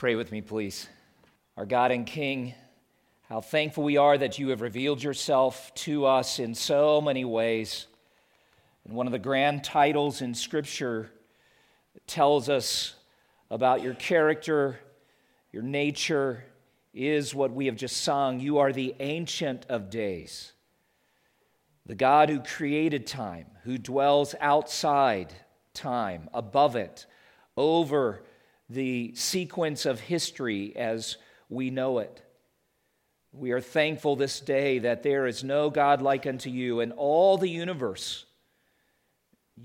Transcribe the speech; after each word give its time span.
Pray 0.00 0.14
with 0.14 0.32
me, 0.32 0.40
please. 0.40 0.88
Our 1.58 1.66
God 1.66 1.90
and 1.90 2.06
King, 2.06 2.54
how 3.28 3.42
thankful 3.42 3.84
we 3.84 3.98
are 3.98 4.16
that 4.16 4.38
you 4.38 4.48
have 4.48 4.62
revealed 4.62 5.02
yourself 5.02 5.74
to 5.74 6.06
us 6.06 6.38
in 6.38 6.54
so 6.54 7.02
many 7.02 7.26
ways. 7.26 7.86
And 8.86 8.94
one 8.94 9.06
of 9.06 9.12
the 9.12 9.18
grand 9.18 9.62
titles 9.62 10.22
in 10.22 10.32
Scripture 10.32 11.10
tells 12.06 12.48
us 12.48 12.94
about 13.50 13.82
your 13.82 13.92
character, 13.92 14.80
your 15.52 15.64
nature, 15.64 16.44
is 16.94 17.34
what 17.34 17.52
we 17.52 17.66
have 17.66 17.76
just 17.76 17.98
sung. 17.98 18.40
You 18.40 18.56
are 18.56 18.72
the 18.72 18.94
Ancient 19.00 19.66
of 19.68 19.90
Days, 19.90 20.52
the 21.84 21.94
God 21.94 22.30
who 22.30 22.40
created 22.40 23.06
time, 23.06 23.48
who 23.64 23.76
dwells 23.76 24.34
outside 24.40 25.34
time, 25.74 26.30
above 26.32 26.74
it, 26.74 27.04
over 27.54 28.22
the 28.70 29.12
sequence 29.14 29.84
of 29.84 30.00
history 30.00 30.74
as 30.76 31.16
we 31.48 31.70
know 31.70 31.98
it. 31.98 32.22
We 33.32 33.50
are 33.50 33.60
thankful 33.60 34.16
this 34.16 34.40
day 34.40 34.78
that 34.80 35.02
there 35.02 35.26
is 35.26 35.44
no 35.44 35.70
God 35.70 36.00
like 36.00 36.26
unto 36.26 36.50
you 36.50 36.80
in 36.80 36.92
all 36.92 37.36
the 37.36 37.48
universe. 37.48 38.24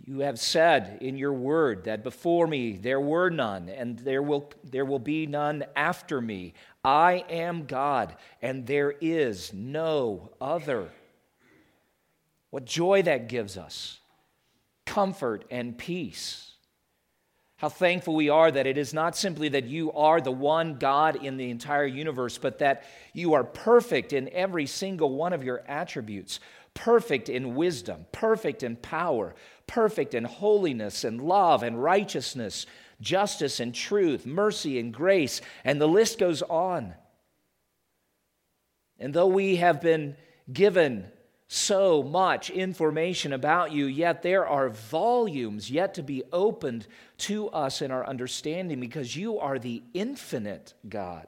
You 0.04 0.20
have 0.20 0.40
said 0.40 0.98
in 1.02 1.18
your 1.18 1.34
word 1.34 1.86
that 1.86 2.04
before 2.04 2.48
me 2.48 2.74
there 2.74 3.00
were 3.00 3.30
none, 3.30 3.70
and 3.70 3.98
there 4.00 4.22
will, 4.22 4.52
there 4.64 4.86
will 4.86 5.00
be 5.00 5.26
none 5.26 5.66
after 5.76 6.20
me. 6.20 6.54
I 6.84 7.24
am 7.30 7.66
God, 7.66 8.16
and 8.42 8.68
there 8.68 8.92
is 8.92 9.54
no 9.54 10.32
other. 10.42 10.90
What 12.50 12.66
joy 12.66 13.04
that 13.04 13.30
gives 13.30 13.58
us! 13.58 14.00
Comfort 14.86 15.46
and 15.50 15.78
peace. 15.78 16.55
How 17.58 17.70
thankful 17.70 18.16
we 18.16 18.30
are 18.30 18.52
that 18.52 18.68
it 18.68 18.78
is 18.78 18.94
not 18.94 19.16
simply 19.16 19.50
that 19.50 19.66
you 19.66 19.92
are 19.94 20.20
the 20.20 20.32
one 20.32 20.76
God 20.76 21.24
in 21.24 21.38
the 21.38 21.50
entire 21.50 21.86
universe, 21.86 22.38
but 22.38 22.60
that 22.60 22.84
you 23.14 23.34
are 23.34 23.46
perfect 23.46 24.12
in 24.12 24.30
every 24.30 24.66
single 24.66 25.16
one 25.16 25.32
of 25.32 25.44
your 25.44 25.64
attributes 25.68 26.40
perfect 26.76 27.30
in 27.30 27.56
wisdom, 27.56 28.06
perfect 28.12 28.62
in 28.62 28.76
power, 28.76 29.34
perfect 29.66 30.14
in 30.14 30.26
holiness 30.26 31.04
and 31.04 31.22
love 31.22 31.64
and 31.64 31.82
righteousness, 31.82 32.68
justice 33.02 33.60
and 33.60 33.74
truth, 33.74 34.28
mercy 34.28 34.78
and 34.78 34.94
grace, 34.94 35.42
and 35.64 35.82
the 35.82 35.88
list 35.88 36.20
goes 36.20 36.44
on. 36.44 36.94
And 39.00 39.14
though 39.14 39.28
we 39.28 39.56
have 39.56 39.82
been 39.82 40.16
given 40.52 41.06
so 41.48 42.02
much 42.02 42.50
information 42.50 43.32
about 43.32 43.72
you, 43.72 43.86
yet 43.86 44.24
there 44.24 44.48
are 44.48 44.70
volumes 44.70 45.70
yet 45.70 45.94
to 45.94 46.04
be 46.04 46.24
opened 46.34 46.88
to 47.20 47.50
us 47.50 47.82
in 47.82 47.92
our 47.92 48.06
understanding 48.06 48.80
because 48.80 49.16
you 49.16 49.40
are 49.40 49.60
the 49.60 49.84
infinite 49.94 50.74
God. 50.90 51.28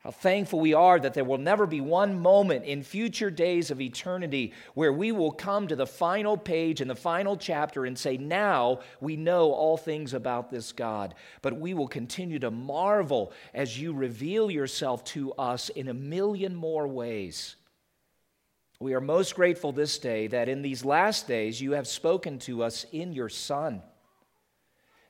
How 0.00 0.12
thankful 0.12 0.60
we 0.60 0.74
are 0.74 1.00
that 1.00 1.14
there 1.14 1.24
will 1.24 1.38
never 1.38 1.66
be 1.66 1.80
one 1.80 2.20
moment 2.20 2.64
in 2.64 2.84
future 2.84 3.30
days 3.30 3.70
of 3.70 3.80
eternity 3.80 4.52
where 4.74 4.92
we 4.92 5.10
will 5.10 5.32
come 5.32 5.66
to 5.66 5.74
the 5.74 5.88
final 5.88 6.36
page 6.36 6.80
and 6.80 6.88
the 6.88 6.94
final 6.94 7.36
chapter 7.36 7.84
and 7.84 7.98
say, 7.98 8.16
Now 8.16 8.80
we 9.00 9.16
know 9.16 9.52
all 9.52 9.76
things 9.76 10.14
about 10.14 10.50
this 10.50 10.70
God. 10.70 11.14
But 11.42 11.58
we 11.58 11.74
will 11.74 11.88
continue 11.88 12.38
to 12.38 12.50
marvel 12.50 13.32
as 13.52 13.80
you 13.80 13.92
reveal 13.92 14.50
yourself 14.50 15.02
to 15.04 15.32
us 15.32 15.68
in 15.70 15.88
a 15.88 15.94
million 15.94 16.54
more 16.54 16.86
ways. 16.86 17.56
We 18.80 18.94
are 18.94 19.00
most 19.00 19.34
grateful 19.34 19.72
this 19.72 19.98
day 19.98 20.28
that 20.28 20.48
in 20.48 20.62
these 20.62 20.84
last 20.84 21.26
days 21.26 21.60
you 21.60 21.72
have 21.72 21.88
spoken 21.88 22.38
to 22.40 22.62
us 22.62 22.86
in 22.92 23.12
your 23.12 23.28
Son. 23.28 23.82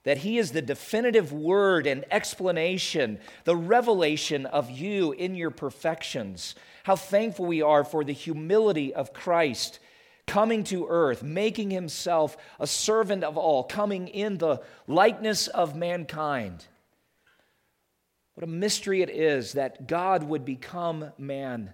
That 0.05 0.19
he 0.19 0.39
is 0.39 0.53
the 0.53 0.63
definitive 0.63 1.33
word 1.33 1.87
and 1.87 2.07
explanation, 2.11 3.19
the 3.45 3.57
revelation 3.57 4.47
of 4.47 4.71
you 4.71 5.13
in 5.13 5.35
your 5.35 5.51
perfections. 5.51 6.55
How 6.85 6.97
thankful 6.97 7.45
we 7.45 7.61
are 7.61 7.85
for 7.85 8.05
the 8.05 8.15
humility 8.15 8.95
of 8.95 9.13
Christ 9.13 9.81
coming 10.27 10.65
to 10.65 10.87
earth, 10.89 11.23
making 11.23 11.71
himself 11.71 12.39
a 12.59 12.67
servant 12.67 13.23
of 13.23 13.37
all, 13.37 13.65
coming 13.65 14.09
in 14.09 14.39
the 14.39 14.63
likeness 14.87 15.47
of 15.49 15.77
mankind. 15.77 16.65
What 18.33 18.45
a 18.45 18.51
mystery 18.51 19.03
it 19.03 19.11
is 19.11 19.55
that 19.55 19.89
God 19.89 20.23
would 20.23 20.47
become 20.47 21.13
man 21.19 21.73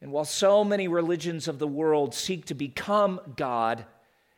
and 0.00 0.12
while 0.12 0.24
so 0.24 0.64
many 0.64 0.88
religions 0.88 1.48
of 1.48 1.58
the 1.58 1.66
world 1.66 2.14
seek 2.14 2.46
to 2.46 2.54
become 2.54 3.20
God 3.36 3.84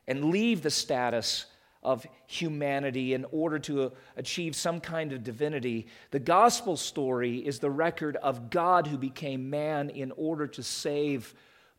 and 0.07 0.27
leave 0.27 0.63
the 0.63 0.71
status 0.71 1.47
of 1.83 2.07
humanity 2.27 3.15
in 3.15 3.25
order 3.31 3.59
to 3.61 3.83
uh, 3.85 3.91
achieve 4.17 4.57
some 4.57 4.81
kind 4.81 5.13
of 5.13 5.23
divinity, 5.23 5.87
the 6.11 6.19
gospel 6.19 6.77
story 6.77 7.39
is 7.39 7.59
the 7.59 7.71
record 7.71 8.17
of 8.17 8.51
God 8.51 8.89
who 8.89 8.99
became 8.99 9.49
man 9.51 9.91
in 9.91 10.13
order 10.17 10.49
to 10.49 10.63
save 10.63 11.33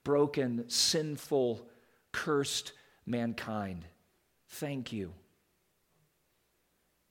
broken, 0.05 0.63
sinful, 0.69 1.67
cursed 2.13 2.71
mankind. 3.05 3.85
Thank 4.47 4.93
you. 4.93 5.13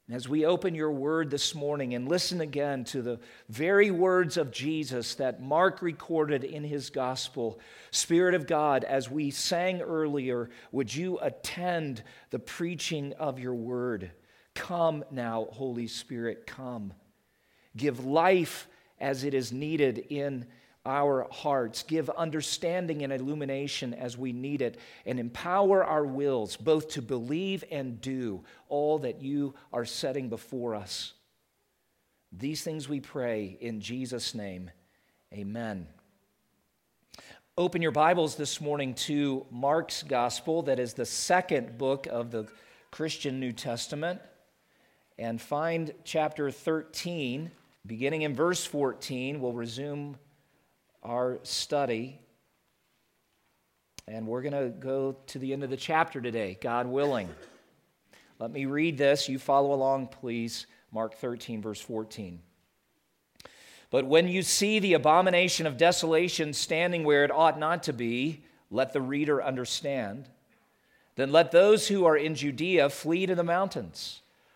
As 0.09 0.29
we 0.29 0.47
open 0.47 0.77
your 0.77 0.93
word 0.93 1.31
this 1.31 1.53
morning 1.53 1.95
and 1.95 2.09
listen 2.09 2.41
again 2.41 2.85
to 2.85 3.03
the 3.03 3.19
very 3.49 3.91
words 3.91 4.37
of 4.37 4.53
Jesus 4.53 5.17
that 5.17 5.43
Mark 5.43 5.83
recorded 5.83 6.45
in 6.45 6.63
his 6.63 6.91
gospel, 6.91 7.59
Spirit 7.91 8.35
of 8.35 8.47
God, 8.47 8.85
as 8.85 9.11
we 9.11 9.33
sang 9.33 9.83
earlier, 9.83 10.49
would 10.71 10.95
you 10.95 11.19
attend 11.19 12.05
the 12.31 12.39
preaching 12.39 13.15
of 13.15 13.41
your 13.41 13.57
word? 13.57 14.13
Come 14.55 15.05
now, 15.11 15.49
Holy 15.51 15.89
Spirit, 15.89 16.47
come. 16.47 16.93
Give 17.77 18.07
life 18.07 18.69
as 19.01 19.25
it 19.25 19.35
is 19.35 19.51
needed 19.51 19.99
in 20.09 20.47
our 20.87 21.27
hearts, 21.31 21.83
give 21.83 22.09
understanding 22.09 23.03
and 23.03 23.13
illumination 23.13 23.93
as 23.93 24.17
we 24.17 24.33
need 24.33 24.63
it, 24.63 24.79
and 25.05 25.19
empower 25.19 25.85
our 25.85 26.05
wills 26.05 26.57
both 26.57 26.89
to 26.91 27.03
believe 27.03 27.65
and 27.71 28.01
do 28.01 28.45
all 28.69 29.01
that 29.01 29.21
you 29.21 29.55
are 29.73 29.85
setting 29.85 30.29
before 30.31 30.75
us. 30.75 31.13
These 32.33 32.63
things 32.63 32.89
we 32.89 33.01
pray 33.01 33.59
in 33.61 33.81
Jesus' 33.81 34.35
name. 34.35 34.71
Amen. 35.35 35.89
Open 37.59 37.83
your 37.83 37.93
Bibles 37.93 38.37
this 38.37 38.61
morning 38.61 38.95
to 38.95 39.47
Mark's 39.51 40.03
Gospel, 40.03 40.63
that 40.63 40.79
is 40.79 40.93
the 40.93 41.07
second 41.07 41.79
book 41.79 42.07
of 42.07 42.31
the 42.31 42.47
Christian 42.91 43.41
New 43.41 43.53
Testament, 43.53 44.21
and 45.19 45.41
find 45.41 45.93
chapter 46.05 46.51
13, 46.51 47.51
beginning 47.87 48.23
in 48.23 48.35
verse 48.35 48.65
14. 48.65 49.41
We'll 49.41 49.55
resume 49.55 50.17
our 51.07 51.39
study. 51.45 52.21
And 54.09 54.27
we're 54.27 54.43
going 54.43 54.53
to 54.53 54.69
go 54.69 55.17
to 55.29 55.39
the 55.39 55.53
end 55.53 55.63
of 55.65 55.71
the 55.71 55.77
chapter 55.77 56.21
today, 56.21 56.59
God 56.61 56.87
willing. 56.87 57.29
Let 58.39 58.51
me 58.51 58.67
read 58.67 58.99
this. 58.99 59.29
You 59.29 59.39
follow 59.39 59.73
along, 59.73 60.09
please. 60.09 60.67
Mark 60.93 61.15
13, 61.15 61.63
verse 61.63 61.81
14. 61.81 62.41
But 63.91 64.07
when 64.07 64.29
you 64.29 64.43
see 64.43 64.79
the 64.79 64.95
abomination 64.95 65.67
of 65.67 65.77
desolation 65.77 66.53
standing 66.53 67.05
where 67.05 67.25
it 67.25 67.31
ought 67.31 67.59
not 67.59 67.85
to 67.85 67.93
be, 67.93 68.45
let 68.71 68.93
the 68.93 69.01
reader 69.01 69.43
understand. 69.43 70.29
Then 71.15 71.33
let 71.33 71.51
those 71.51 71.89
who 71.89 72.05
are 72.05 72.17
in 72.17 72.35
Judea 72.35 72.91
flee 72.91 73.27
to 73.27 73.35
the 73.35 73.45
mountains. 73.45 74.21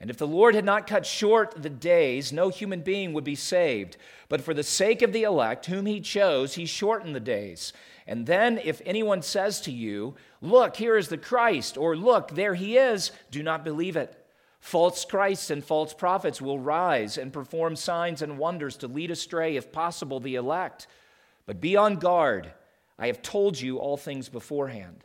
And 0.00 0.10
if 0.10 0.16
the 0.16 0.26
Lord 0.26 0.54
had 0.54 0.64
not 0.64 0.86
cut 0.86 1.04
short 1.04 1.60
the 1.60 1.70
days, 1.70 2.32
no 2.32 2.50
human 2.50 2.82
being 2.82 3.12
would 3.12 3.24
be 3.24 3.34
saved. 3.34 3.96
But 4.28 4.40
for 4.42 4.54
the 4.54 4.62
sake 4.62 5.02
of 5.02 5.12
the 5.12 5.24
elect, 5.24 5.66
whom 5.66 5.86
he 5.86 6.00
chose, 6.00 6.54
he 6.54 6.66
shortened 6.66 7.16
the 7.16 7.20
days. 7.20 7.72
And 8.06 8.26
then, 8.26 8.58
if 8.62 8.80
anyone 8.86 9.22
says 9.22 9.60
to 9.62 9.72
you, 9.72 10.14
Look, 10.40 10.76
here 10.76 10.96
is 10.96 11.08
the 11.08 11.18
Christ, 11.18 11.76
or 11.76 11.96
Look, 11.96 12.30
there 12.30 12.54
he 12.54 12.76
is, 12.76 13.10
do 13.30 13.42
not 13.42 13.64
believe 13.64 13.96
it. 13.96 14.14
False 14.60 15.04
Christs 15.04 15.50
and 15.50 15.64
false 15.64 15.94
prophets 15.94 16.40
will 16.40 16.58
rise 16.58 17.18
and 17.18 17.32
perform 17.32 17.76
signs 17.76 18.22
and 18.22 18.38
wonders 18.38 18.76
to 18.78 18.88
lead 18.88 19.10
astray, 19.10 19.56
if 19.56 19.72
possible, 19.72 20.20
the 20.20 20.36
elect. 20.36 20.86
But 21.46 21.60
be 21.60 21.76
on 21.76 21.96
guard. 21.96 22.52
I 22.98 23.06
have 23.06 23.22
told 23.22 23.60
you 23.60 23.78
all 23.78 23.96
things 23.96 24.28
beforehand. 24.28 25.04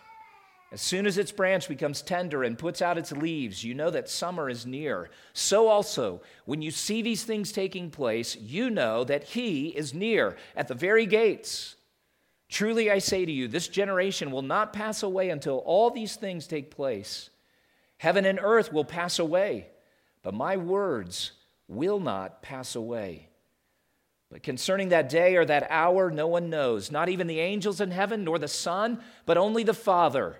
As 0.71 0.81
soon 0.81 1.05
as 1.05 1.17
its 1.17 1.33
branch 1.33 1.67
becomes 1.67 2.01
tender 2.01 2.43
and 2.43 2.57
puts 2.57 2.81
out 2.81 2.97
its 2.97 3.11
leaves, 3.11 3.61
you 3.61 3.73
know 3.73 3.89
that 3.89 4.09
summer 4.09 4.49
is 4.49 4.65
near. 4.65 5.09
So 5.33 5.67
also, 5.67 6.21
when 6.45 6.61
you 6.61 6.71
see 6.71 7.01
these 7.01 7.25
things 7.25 7.51
taking 7.51 7.91
place, 7.91 8.37
you 8.37 8.69
know 8.69 9.03
that 9.03 9.25
he 9.25 9.67
is 9.67 9.93
near 9.93 10.37
at 10.55 10.69
the 10.69 10.73
very 10.73 11.05
gates. 11.05 11.75
Truly 12.47 12.89
I 12.89 12.99
say 12.99 13.25
to 13.25 13.31
you, 13.31 13.49
this 13.49 13.67
generation 13.67 14.31
will 14.31 14.43
not 14.43 14.71
pass 14.71 15.03
away 15.03 15.29
until 15.29 15.57
all 15.57 15.89
these 15.89 16.15
things 16.15 16.47
take 16.47 16.71
place. 16.71 17.29
Heaven 17.97 18.25
and 18.25 18.39
earth 18.41 18.71
will 18.71 18.85
pass 18.85 19.19
away, 19.19 19.67
but 20.23 20.33
my 20.33 20.55
words 20.55 21.33
will 21.67 21.99
not 21.99 22.41
pass 22.41 22.75
away. 22.75 23.27
But 24.29 24.41
concerning 24.41 24.89
that 24.89 25.09
day 25.09 25.35
or 25.35 25.43
that 25.43 25.67
hour, 25.69 26.09
no 26.09 26.27
one 26.27 26.49
knows, 26.49 26.91
not 26.91 27.09
even 27.09 27.27
the 27.27 27.41
angels 27.41 27.81
in 27.81 27.91
heaven, 27.91 28.23
nor 28.23 28.39
the 28.39 28.47
Son, 28.47 29.01
but 29.25 29.37
only 29.37 29.63
the 29.63 29.73
Father. 29.73 30.39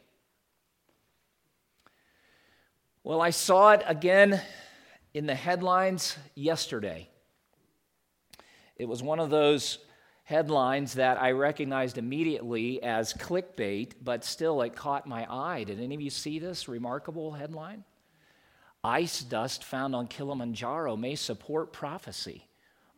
Well, 3.03 3.19
I 3.19 3.31
saw 3.31 3.71
it 3.71 3.81
again 3.87 4.39
in 5.15 5.25
the 5.25 5.33
headlines 5.33 6.17
yesterday. 6.35 7.09
It 8.75 8.87
was 8.87 9.01
one 9.01 9.19
of 9.19 9.31
those 9.31 9.79
headlines 10.23 10.93
that 10.93 11.19
I 11.19 11.31
recognized 11.31 11.97
immediately 11.97 12.81
as 12.83 13.15
clickbait, 13.15 13.93
but 14.03 14.23
still 14.23 14.61
it 14.61 14.75
caught 14.75 15.07
my 15.07 15.25
eye. 15.27 15.63
Did 15.63 15.81
any 15.81 15.95
of 15.95 16.01
you 16.01 16.11
see 16.11 16.37
this 16.37 16.67
remarkable 16.67 17.31
headline? 17.31 17.85
Ice 18.83 19.21
dust 19.21 19.63
found 19.63 19.95
on 19.95 20.05
Kilimanjaro 20.05 20.95
may 20.95 21.15
support 21.15 21.73
prophecy. 21.73 22.45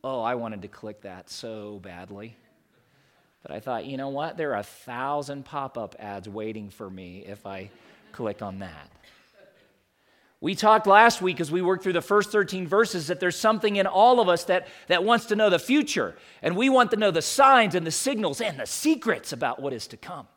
Oh, 0.04 0.22
I 0.22 0.36
wanted 0.36 0.64
to 0.64 0.68
click 0.68 1.04
that 1.04 1.30
so 1.30 1.80
badly. 1.80 2.36
But 3.42 3.52
I 3.52 3.62
thought, 3.62 3.86
you 3.86 3.96
know 3.96 4.10
what? 4.10 4.36
There 4.36 4.52
are 4.52 4.60
a 4.60 4.64
thousand 4.64 5.46
pop 5.46 5.78
up 5.78 5.96
ads 5.98 6.28
waiting 6.28 6.70
for 6.70 6.90
me 6.90 7.24
if 7.26 7.46
I 7.46 7.70
click 8.12 8.42
on 8.42 8.60
that. 8.60 8.90
We 10.44 10.56
talked 10.56 10.88
last 10.88 11.22
week 11.22 11.40
as 11.40 11.50
we 11.50 11.62
worked 11.62 11.84
through 11.84 11.94
the 11.94 12.02
first 12.02 12.30
13 12.30 12.68
verses 12.68 13.08
that 13.08 13.22
there's 13.22 13.38
something 13.38 13.78
in 13.78 13.88
all 13.88 14.20
of 14.20 14.28
us 14.28 14.44
that, 14.44 14.68
that 14.88 15.06
wants 15.06 15.28
to 15.28 15.38
know 15.38 15.50
the 15.50 15.58
future. 15.58 16.18
And 16.42 16.58
we 16.58 16.68
want 16.68 16.92
to 16.92 16.98
know 16.98 17.12
the 17.12 17.22
signs 17.22 17.76
and 17.76 17.88
the 17.88 17.92
signals 17.92 18.42
and 18.42 18.60
the 18.60 18.66
secrets 18.66 19.32
about 19.32 19.62
what 19.62 19.72
is 19.72 19.88
to 19.88 19.96
come. 19.96 20.28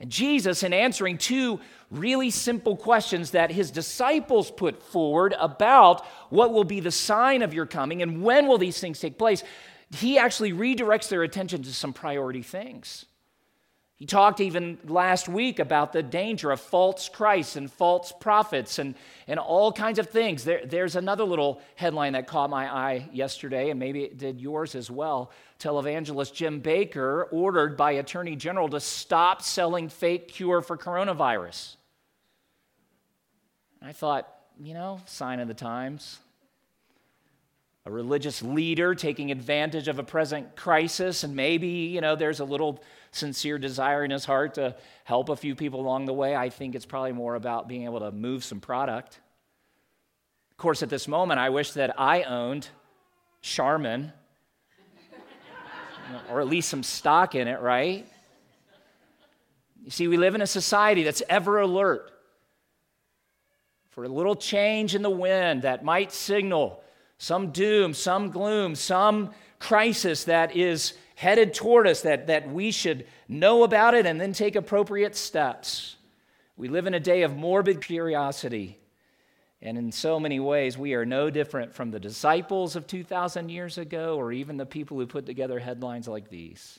And 0.00 0.08
Jesus, 0.08 0.62
in 0.62 0.72
answering 0.72 1.18
two 1.18 1.60
really 1.90 2.30
simple 2.30 2.74
questions 2.74 3.32
that 3.32 3.50
his 3.50 3.70
disciples 3.70 4.50
put 4.50 4.82
forward 4.82 5.34
about 5.38 6.02
what 6.30 6.50
will 6.50 6.64
be 6.64 6.80
the 6.80 6.90
sign 6.90 7.42
of 7.42 7.52
your 7.52 7.66
coming 7.66 8.00
and 8.00 8.22
when 8.22 8.48
will 8.48 8.56
these 8.56 8.80
things 8.80 8.98
take 8.98 9.18
place, 9.18 9.44
he 9.90 10.16
actually 10.16 10.54
redirects 10.54 11.10
their 11.10 11.22
attention 11.22 11.62
to 11.64 11.74
some 11.74 11.92
priority 11.92 12.40
things. 12.40 13.04
He 13.96 14.06
talked 14.06 14.40
even 14.40 14.78
last 14.84 15.28
week 15.28 15.60
about 15.60 15.92
the 15.92 16.02
danger 16.02 16.50
of 16.50 16.60
false 16.60 17.08
Christs 17.08 17.54
and 17.54 17.70
false 17.70 18.12
prophets 18.20 18.80
and, 18.80 18.96
and 19.28 19.38
all 19.38 19.70
kinds 19.70 20.00
of 20.00 20.10
things. 20.10 20.42
There, 20.42 20.66
there's 20.66 20.96
another 20.96 21.22
little 21.22 21.60
headline 21.76 22.14
that 22.14 22.26
caught 22.26 22.50
my 22.50 22.72
eye 22.72 23.08
yesterday, 23.12 23.70
and 23.70 23.78
maybe 23.78 24.02
it 24.02 24.18
did 24.18 24.40
yours 24.40 24.74
as 24.74 24.90
well. 24.90 25.30
Televangelist 25.60 26.34
Jim 26.34 26.60
Bakker 26.60 27.26
ordered 27.30 27.76
by 27.76 27.92
Attorney 27.92 28.34
General 28.34 28.68
to 28.70 28.80
stop 28.80 29.42
selling 29.42 29.88
fake 29.88 30.26
cure 30.26 30.60
for 30.60 30.76
coronavirus. 30.76 31.76
I 33.80 33.92
thought, 33.92 34.28
you 34.60 34.74
know, 34.74 35.00
sign 35.06 35.38
of 35.38 35.46
the 35.46 35.54
times. 35.54 36.18
A 37.86 37.90
religious 37.90 38.42
leader 38.42 38.94
taking 38.94 39.30
advantage 39.30 39.88
of 39.88 39.98
a 39.98 40.02
present 40.02 40.56
crisis, 40.56 41.22
and 41.22 41.36
maybe, 41.36 41.68
you 41.68 42.00
know, 42.00 42.16
there's 42.16 42.40
a 42.40 42.44
little 42.44 42.82
sincere 43.10 43.58
desire 43.58 44.04
in 44.04 44.10
his 44.10 44.24
heart 44.24 44.54
to 44.54 44.74
help 45.04 45.28
a 45.28 45.36
few 45.36 45.54
people 45.54 45.80
along 45.80 46.06
the 46.06 46.12
way. 46.14 46.34
I 46.34 46.48
think 46.48 46.74
it's 46.74 46.86
probably 46.86 47.12
more 47.12 47.34
about 47.34 47.68
being 47.68 47.84
able 47.84 48.00
to 48.00 48.10
move 48.10 48.42
some 48.42 48.60
product. 48.60 49.20
Of 50.50 50.56
course, 50.56 50.82
at 50.82 50.88
this 50.88 51.06
moment, 51.06 51.40
I 51.40 51.50
wish 51.50 51.72
that 51.72 52.00
I 52.00 52.22
owned 52.22 52.68
Charmin, 53.42 54.12
or 56.30 56.40
at 56.40 56.48
least 56.48 56.70
some 56.70 56.82
stock 56.82 57.34
in 57.34 57.48
it, 57.48 57.60
right? 57.60 58.06
You 59.84 59.90
see, 59.90 60.08
we 60.08 60.16
live 60.16 60.34
in 60.34 60.40
a 60.40 60.46
society 60.46 61.02
that's 61.02 61.22
ever 61.28 61.60
alert 61.60 62.10
for 63.90 64.04
a 64.04 64.08
little 64.08 64.34
change 64.34 64.94
in 64.94 65.02
the 65.02 65.10
wind 65.10 65.62
that 65.62 65.84
might 65.84 66.12
signal 66.12 66.82
some 67.18 67.50
doom, 67.50 67.94
some 67.94 68.30
gloom, 68.30 68.74
some 68.74 69.30
crisis 69.58 70.24
that 70.24 70.56
is 70.56 70.94
headed 71.14 71.54
toward 71.54 71.86
us 71.86 72.02
that, 72.02 72.26
that 72.26 72.50
we 72.50 72.70
should 72.70 73.06
know 73.28 73.62
about 73.62 73.94
it 73.94 74.06
and 74.06 74.20
then 74.20 74.32
take 74.32 74.56
appropriate 74.56 75.16
steps. 75.16 75.96
We 76.56 76.68
live 76.68 76.86
in 76.86 76.94
a 76.94 77.00
day 77.00 77.22
of 77.22 77.36
morbid 77.36 77.80
curiosity. 77.80 78.78
And 79.62 79.78
in 79.78 79.92
so 79.92 80.20
many 80.20 80.40
ways, 80.40 80.76
we 80.76 80.94
are 80.94 81.06
no 81.06 81.30
different 81.30 81.74
from 81.74 81.90
the 81.90 82.00
disciples 82.00 82.76
of 82.76 82.86
2,000 82.86 83.48
years 83.48 83.78
ago 83.78 84.16
or 84.16 84.30
even 84.30 84.56
the 84.56 84.66
people 84.66 84.98
who 84.98 85.06
put 85.06 85.24
together 85.24 85.58
headlines 85.58 86.06
like 86.06 86.28
these. 86.28 86.78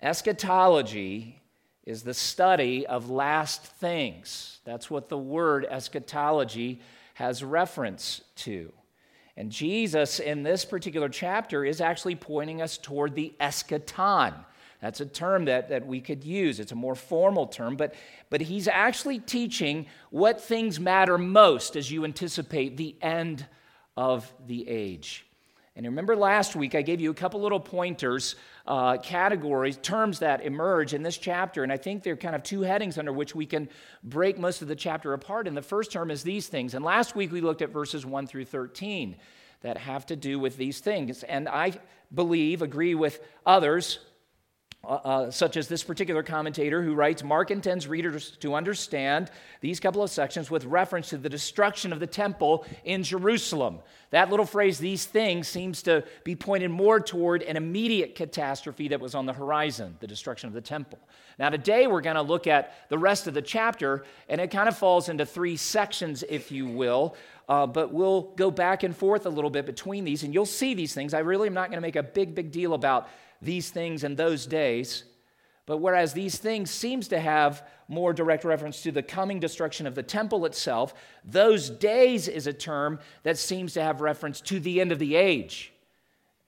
Eschatology 0.00 1.42
is 1.84 2.02
the 2.02 2.14
study 2.14 2.86
of 2.86 3.10
last 3.10 3.64
things. 3.64 4.60
That's 4.64 4.90
what 4.90 5.08
the 5.08 5.18
word 5.18 5.66
eschatology 5.68 6.80
has 7.14 7.42
reference 7.42 8.20
to. 8.36 8.72
And 9.36 9.50
Jesus, 9.50 10.18
in 10.18 10.42
this 10.42 10.64
particular 10.64 11.08
chapter, 11.08 11.64
is 11.64 11.80
actually 11.80 12.16
pointing 12.16 12.62
us 12.62 12.78
toward 12.78 13.14
the 13.14 13.34
eschaton. 13.38 14.34
That's 14.80 15.00
a 15.00 15.06
term 15.06 15.46
that, 15.46 15.70
that 15.70 15.86
we 15.86 16.00
could 16.00 16.24
use. 16.24 16.60
It's 16.60 16.72
a 16.72 16.76
more 16.76 16.94
formal 16.94 17.46
term, 17.46 17.76
but, 17.76 17.94
but 18.30 18.40
he's 18.40 18.68
actually 18.68 19.18
teaching 19.18 19.86
what 20.10 20.40
things 20.40 20.78
matter 20.78 21.18
most 21.18 21.76
as 21.76 21.90
you 21.90 22.04
anticipate 22.04 22.76
the 22.76 22.94
end 23.00 23.46
of 23.96 24.32
the 24.46 24.68
age. 24.68 25.26
And 25.74 25.84
remember 25.84 26.16
last 26.16 26.56
week, 26.56 26.74
I 26.74 26.82
gave 26.82 27.00
you 27.00 27.10
a 27.10 27.14
couple 27.14 27.40
little 27.40 27.60
pointers, 27.60 28.36
uh, 28.66 28.96
categories, 28.98 29.76
terms 29.78 30.18
that 30.18 30.42
emerge 30.42 30.94
in 30.94 31.02
this 31.02 31.16
chapter. 31.16 31.62
And 31.62 31.72
I 31.72 31.76
think 31.76 32.02
there 32.02 32.14
are 32.14 32.16
kind 32.16 32.34
of 32.34 32.42
two 32.42 32.62
headings 32.62 32.98
under 32.98 33.12
which 33.12 33.34
we 33.34 33.46
can 33.46 33.68
break 34.02 34.38
most 34.38 34.62
of 34.62 34.68
the 34.68 34.76
chapter 34.76 35.12
apart. 35.12 35.46
And 35.46 35.56
the 35.56 35.62
first 35.62 35.92
term 35.92 36.10
is 36.10 36.22
these 36.22 36.48
things. 36.48 36.74
And 36.74 36.84
last 36.84 37.14
week, 37.14 37.32
we 37.32 37.40
looked 37.40 37.62
at 37.62 37.70
verses 37.70 38.04
1 38.04 38.26
through 38.26 38.46
13 38.46 39.16
that 39.62 39.78
have 39.78 40.06
to 40.06 40.16
do 40.16 40.38
with 40.38 40.56
these 40.56 40.80
things. 40.80 41.22
And 41.22 41.48
I 41.48 41.72
believe, 42.14 42.62
agree 42.62 42.94
with 42.94 43.20
others, 43.44 44.00
uh, 44.86 45.00
uh, 45.04 45.30
such 45.32 45.56
as 45.56 45.66
this 45.66 45.82
particular 45.82 46.22
commentator 46.22 46.80
who 46.80 46.94
writes 46.94 47.24
Mark 47.24 47.50
intends 47.50 47.88
readers 47.88 48.30
to 48.38 48.54
understand 48.54 49.30
these 49.60 49.80
couple 49.80 50.00
of 50.00 50.10
sections 50.10 50.48
with 50.48 50.64
reference 50.64 51.08
to 51.08 51.18
the 51.18 51.28
destruction 51.28 51.92
of 51.92 51.98
the 51.98 52.06
temple 52.06 52.64
in 52.84 53.02
Jerusalem. 53.02 53.80
That 54.10 54.30
little 54.30 54.46
phrase, 54.46 54.78
these 54.78 55.04
things, 55.04 55.48
seems 55.48 55.82
to 55.82 56.04
be 56.22 56.36
pointed 56.36 56.70
more 56.70 57.00
toward 57.00 57.42
an 57.42 57.56
immediate 57.56 58.14
catastrophe 58.14 58.88
that 58.88 59.00
was 59.00 59.16
on 59.16 59.26
the 59.26 59.32
horizon, 59.32 59.96
the 59.98 60.06
destruction 60.06 60.46
of 60.46 60.54
the 60.54 60.60
temple. 60.60 61.00
Now, 61.38 61.50
today 61.50 61.86
we're 61.86 62.00
going 62.00 62.16
to 62.16 62.22
look 62.22 62.46
at 62.46 62.88
the 62.88 62.96
rest 62.96 63.26
of 63.26 63.34
the 63.34 63.42
chapter, 63.42 64.04
and 64.28 64.40
it 64.40 64.50
kind 64.52 64.68
of 64.68 64.78
falls 64.78 65.08
into 65.08 65.26
three 65.26 65.56
sections, 65.56 66.22
if 66.28 66.52
you 66.52 66.66
will. 66.66 67.16
Uh, 67.48 67.66
but 67.66 67.92
we'll 67.92 68.22
go 68.36 68.50
back 68.50 68.82
and 68.82 68.96
forth 68.96 69.24
a 69.26 69.30
little 69.30 69.50
bit 69.50 69.66
between 69.66 70.04
these, 70.04 70.22
and 70.24 70.34
you'll 70.34 70.46
see 70.46 70.74
these 70.74 70.94
things. 70.94 71.14
I 71.14 71.20
really 71.20 71.46
am 71.46 71.54
not 71.54 71.70
going 71.70 71.76
to 71.76 71.86
make 71.86 71.96
a 71.96 72.02
big, 72.02 72.34
big 72.34 72.50
deal 72.50 72.74
about 72.74 73.08
these 73.40 73.70
things 73.70 74.02
in 74.02 74.16
those 74.16 74.46
days. 74.46 75.04
But 75.64 75.78
whereas 75.78 76.12
these 76.12 76.38
things 76.38 76.70
seems 76.70 77.08
to 77.08 77.18
have 77.18 77.66
more 77.88 78.12
direct 78.12 78.44
reference 78.44 78.82
to 78.82 78.92
the 78.92 79.02
coming 79.02 79.40
destruction 79.40 79.86
of 79.86 79.94
the 79.94 80.02
temple 80.02 80.44
itself, 80.46 80.94
those 81.24 81.70
days 81.70 82.28
is 82.28 82.46
a 82.46 82.52
term 82.52 82.98
that 83.22 83.38
seems 83.38 83.74
to 83.74 83.82
have 83.82 84.00
reference 84.00 84.40
to 84.42 84.60
the 84.60 84.80
end 84.80 84.92
of 84.92 84.98
the 84.98 85.16
age 85.16 85.72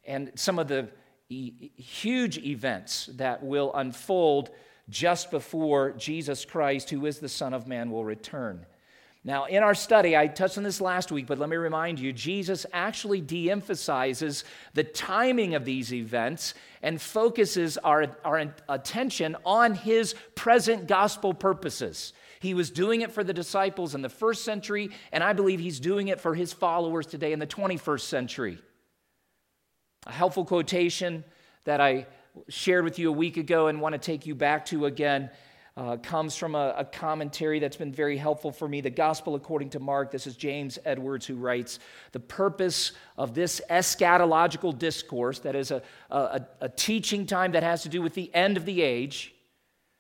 and 0.09 0.33
some 0.35 0.59
of 0.59 0.67
the 0.67 0.89
e- 1.29 1.71
huge 1.77 2.39
events 2.39 3.11
that 3.15 3.45
will 3.45 3.73
unfold 3.75 4.51
just 4.89 5.31
before 5.31 5.93
Jesus 5.93 6.45
Christ, 6.45 6.91
who 6.91 7.05
is 7.07 7.19
the 7.19 7.29
Son 7.29 7.53
of 7.53 7.69
Man, 7.69 7.91
will 7.91 8.05
return. 8.05 8.65
Now, 9.29 9.45
in 9.45 9.63
our 9.63 9.75
study, 9.75 10.17
I 10.17 10.27
touched 10.27 10.57
on 10.57 10.65
this 10.65 10.81
last 10.81 11.13
week, 11.13 11.27
but 11.27 11.39
let 11.39 11.51
me 11.51 11.57
remind 11.57 12.01
you 12.01 12.15
Jesus 12.15 12.65
actually 12.73 13.21
de 13.21 13.51
emphasizes 13.51 14.43
the 14.73 14.85
timing 14.85 15.55
of 15.55 15.67
these 15.67 15.93
events 15.93 16.55
and 16.81 16.99
focuses 16.99 17.77
our, 17.77 18.17
our 18.25 18.55
attention 18.71 19.37
on 19.45 19.75
his 19.75 20.15
present 20.35 20.87
gospel 20.87 21.35
purposes. 21.35 22.15
He 22.41 22.55
was 22.55 22.71
doing 22.71 23.03
it 23.03 23.13
for 23.13 23.23
the 23.23 23.35
disciples 23.35 23.95
in 23.95 24.01
the 24.01 24.09
first 24.09 24.47
century, 24.47 24.89
and 25.13 25.23
I 25.23 25.35
believe 25.35 25.61
he's 25.61 25.79
doing 25.79 26.09
it 26.09 26.23
for 26.23 26.35
his 26.35 26.55
followers 26.55 27.07
today 27.07 27.35
in 27.35 27.39
the 27.39 27.47
21st 27.47 28.01
century. 28.01 28.59
A 30.07 30.13
helpful 30.13 30.47
quotation 30.47 31.23
that 31.65 31.83
I 31.83 32.07
shared 32.49 32.85
with 32.85 32.99
you 32.99 33.11
a 33.11 33.13
week 33.13 33.37
ago 33.37 33.67
and 33.67 33.83
want 33.83 33.93
to 33.93 33.99
take 33.99 34.25
you 34.25 34.35
back 34.35 34.65
to 34.67 34.87
again 34.87 35.29
uh, 35.79 35.97
comes 35.97 36.35
from 36.35 36.57
a, 36.57 36.75
a, 36.79 36.85
commentary 36.85 37.61
that's 37.61 37.77
been 37.77 37.93
very 37.93 38.17
helpful 38.17 38.51
for 38.51 38.67
me. 38.69 38.81
The 38.81 38.91
Gospel 38.91 39.37
according 39.37 39.71
to 39.71 39.79
Mark. 39.79 40.11
This 40.11 40.27
is 40.27 40.35
James 40.35 40.77
Edwards 40.85 41.25
who 41.25 41.37
writes 41.37 41.79
The 42.11 42.19
purpose 42.19 42.91
of 43.17 43.33
this 43.33 43.61
eschatological 43.71 44.77
discourse, 44.77 45.39
that 45.41 45.55
is 45.55 45.71
a, 45.71 45.81
a, 46.11 46.45
a 46.61 46.69
teaching 46.69 47.27
time 47.27 47.53
that 47.53 47.63
has 47.63 47.85
to 47.85 47.89
do 47.89 48.03
with 48.03 48.15
the 48.15 48.35
end 48.35 48.57
of 48.57 48.65
the 48.65 48.83
age, 48.83 49.33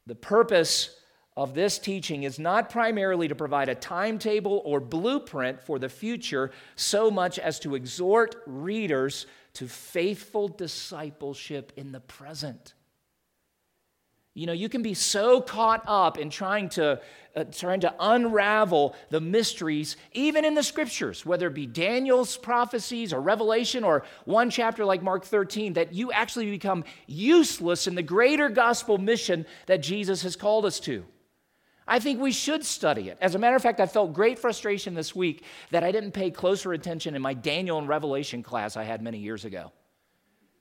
the 0.04 0.16
purpose 0.16 0.98
of 1.36 1.54
this 1.54 1.78
teaching 1.78 2.24
is 2.24 2.40
not 2.40 2.70
primarily 2.70 3.28
to 3.28 3.36
provide 3.36 3.68
a 3.68 3.74
timetable 3.76 4.60
or 4.64 4.80
blueprint 4.80 5.60
for 5.62 5.78
the 5.78 5.88
future 5.88 6.50
so 6.74 7.08
much 7.08 7.38
as 7.38 7.60
to 7.60 7.76
exhort 7.76 8.34
readers 8.46 9.26
to 9.52 9.68
faithful 9.68 10.48
discipleship 10.48 11.72
in 11.76 11.92
the 11.92 12.00
present. 12.00 12.74
You 14.38 14.46
know, 14.46 14.52
you 14.52 14.68
can 14.68 14.82
be 14.82 14.94
so 14.94 15.40
caught 15.40 15.82
up 15.84 16.16
in 16.16 16.30
trying 16.30 16.68
to, 16.70 17.00
uh, 17.34 17.44
trying 17.50 17.80
to 17.80 17.92
unravel 17.98 18.94
the 19.10 19.20
mysteries, 19.20 19.96
even 20.12 20.44
in 20.44 20.54
the 20.54 20.62
scriptures, 20.62 21.26
whether 21.26 21.48
it 21.48 21.54
be 21.54 21.66
Daniel's 21.66 22.36
prophecies 22.36 23.12
or 23.12 23.20
Revelation 23.20 23.82
or 23.82 24.04
one 24.26 24.48
chapter 24.48 24.84
like 24.84 25.02
Mark 25.02 25.24
13, 25.24 25.72
that 25.72 25.92
you 25.92 26.12
actually 26.12 26.48
become 26.52 26.84
useless 27.08 27.88
in 27.88 27.96
the 27.96 28.02
greater 28.02 28.48
gospel 28.48 28.96
mission 28.96 29.44
that 29.66 29.82
Jesus 29.82 30.22
has 30.22 30.36
called 30.36 30.64
us 30.64 30.78
to. 30.80 31.04
I 31.88 31.98
think 31.98 32.20
we 32.20 32.30
should 32.30 32.64
study 32.64 33.08
it. 33.08 33.18
As 33.20 33.34
a 33.34 33.40
matter 33.40 33.56
of 33.56 33.62
fact, 33.62 33.80
I 33.80 33.86
felt 33.86 34.12
great 34.12 34.38
frustration 34.38 34.94
this 34.94 35.16
week 35.16 35.42
that 35.72 35.82
I 35.82 35.90
didn't 35.90 36.12
pay 36.12 36.30
closer 36.30 36.74
attention 36.74 37.16
in 37.16 37.22
my 37.22 37.34
Daniel 37.34 37.78
and 37.78 37.88
Revelation 37.88 38.44
class 38.44 38.76
I 38.76 38.84
had 38.84 39.02
many 39.02 39.18
years 39.18 39.44
ago. 39.44 39.72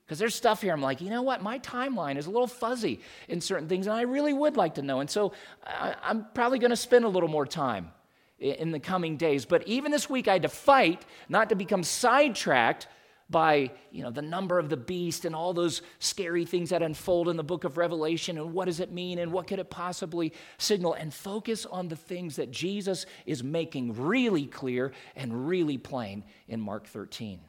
Because 0.07 0.19
there's 0.19 0.35
stuff 0.35 0.61
here, 0.61 0.71
I'm 0.71 0.81
like, 0.81 1.01
you 1.01 1.09
know 1.09 1.21
what? 1.21 1.43
My 1.43 1.59
timeline 1.59 2.15
is 2.15 2.27
a 2.27 2.31
little 2.31 2.47
fuzzy 2.47 3.01
in 3.27 3.41
certain 3.41 3.67
things, 3.67 3.87
and 3.87 3.95
I 3.95 4.03
really 4.03 4.31
would 4.31 4.55
like 4.55 4.75
to 4.75 4.81
know. 4.81 5.01
And 5.01 5.09
so 5.09 5.33
I, 5.65 5.95
am 6.03 6.27
probably 6.33 6.59
going 6.59 6.69
to 6.69 6.77
spend 6.77 7.03
a 7.03 7.09
little 7.09 7.27
more 7.27 7.45
time 7.45 7.91
in 8.39 8.71
the 8.71 8.79
coming 8.79 9.17
days. 9.17 9.43
But 9.43 9.67
even 9.67 9.91
this 9.91 10.09
week, 10.09 10.29
I 10.29 10.33
had 10.33 10.43
to 10.43 10.49
fight 10.49 11.05
not 11.27 11.49
to 11.49 11.55
become 11.55 11.83
sidetracked 11.83 12.87
by 13.29 13.69
you 13.91 14.01
know 14.01 14.09
the 14.09 14.21
number 14.21 14.57
of 14.57 14.69
the 14.69 14.77
beast 14.77 15.25
and 15.25 15.35
all 15.35 15.53
those 15.53 15.81
scary 15.99 16.45
things 16.45 16.69
that 16.69 16.81
unfold 16.81 17.27
in 17.27 17.35
the 17.35 17.43
book 17.43 17.65
of 17.65 17.75
revelation 17.77 18.37
and 18.37 18.53
what 18.53 18.65
does 18.65 18.79
it 18.79 18.89
mean 18.89 19.19
and 19.19 19.29
what 19.31 19.47
could 19.47 19.59
it 19.59 19.69
possibly 19.69 20.31
signal 20.57 20.93
and 20.93 21.13
focus 21.13 21.65
on 21.65 21.89
the 21.89 21.95
things 21.97 22.37
that 22.37 22.51
jesus 22.51 23.05
is 23.25 23.43
making 23.43 23.93
really 24.01 24.45
clear 24.45 24.93
and 25.17 25.45
really 25.45 25.77
plain 25.77 26.23
in 26.47 26.61
mark 26.61 26.87
13 26.87 27.41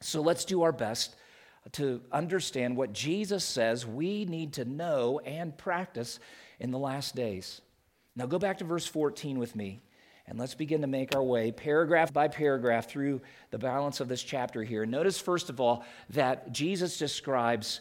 so 0.00 0.20
let's 0.20 0.44
do 0.44 0.60
our 0.60 0.72
best 0.72 1.16
to 1.70 2.02
understand 2.10 2.76
what 2.76 2.92
Jesus 2.92 3.44
says 3.44 3.86
we 3.86 4.24
need 4.24 4.54
to 4.54 4.64
know 4.64 5.20
and 5.20 5.56
practice 5.56 6.18
in 6.58 6.70
the 6.70 6.78
last 6.78 7.14
days. 7.14 7.60
Now, 8.16 8.26
go 8.26 8.38
back 8.38 8.58
to 8.58 8.64
verse 8.64 8.86
14 8.86 9.38
with 9.38 9.56
me, 9.56 9.80
and 10.26 10.38
let's 10.38 10.54
begin 10.54 10.82
to 10.82 10.86
make 10.86 11.14
our 11.14 11.22
way 11.22 11.50
paragraph 11.50 12.12
by 12.12 12.28
paragraph 12.28 12.88
through 12.88 13.22
the 13.50 13.58
balance 13.58 14.00
of 14.00 14.08
this 14.08 14.22
chapter 14.22 14.62
here. 14.62 14.84
Notice, 14.84 15.18
first 15.18 15.48
of 15.48 15.60
all, 15.60 15.84
that 16.10 16.52
Jesus 16.52 16.98
describes 16.98 17.80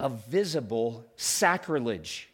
a 0.00 0.08
visible 0.08 1.06
sacrilege 1.16 2.30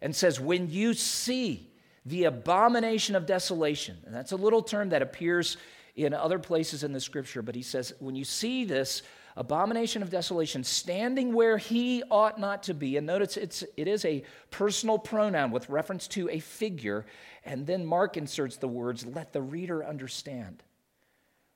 and 0.00 0.14
says, 0.16 0.40
When 0.40 0.68
you 0.70 0.94
see 0.94 1.70
the 2.04 2.24
abomination 2.24 3.14
of 3.14 3.26
desolation, 3.26 3.98
and 4.04 4.14
that's 4.14 4.32
a 4.32 4.36
little 4.36 4.62
term 4.62 4.88
that 4.88 5.02
appears 5.02 5.56
in 5.94 6.14
other 6.14 6.38
places 6.38 6.82
in 6.82 6.92
the 6.92 7.00
scripture, 7.00 7.42
but 7.42 7.54
he 7.54 7.62
says, 7.62 7.92
When 8.00 8.16
you 8.16 8.24
see 8.24 8.64
this, 8.64 9.02
abomination 9.36 10.02
of 10.02 10.10
desolation, 10.10 10.64
standing 10.64 11.32
where 11.32 11.58
he 11.58 12.02
ought 12.10 12.38
not 12.38 12.64
to 12.64 12.74
be. 12.74 12.96
And 12.96 13.06
notice 13.06 13.36
it's, 13.36 13.64
it 13.76 13.88
is 13.88 14.04
a 14.04 14.24
personal 14.50 14.98
pronoun 14.98 15.50
with 15.50 15.68
reference 15.68 16.08
to 16.08 16.28
a 16.30 16.40
figure. 16.40 17.06
And 17.44 17.66
then 17.66 17.86
Mark 17.86 18.16
inserts 18.16 18.56
the 18.56 18.68
words, 18.68 19.06
let 19.06 19.32
the 19.32 19.42
reader 19.42 19.84
understand. 19.84 20.62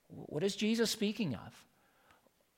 What 0.08 0.42
is 0.44 0.56
Jesus 0.56 0.90
speaking 0.90 1.34
of? 1.34 1.64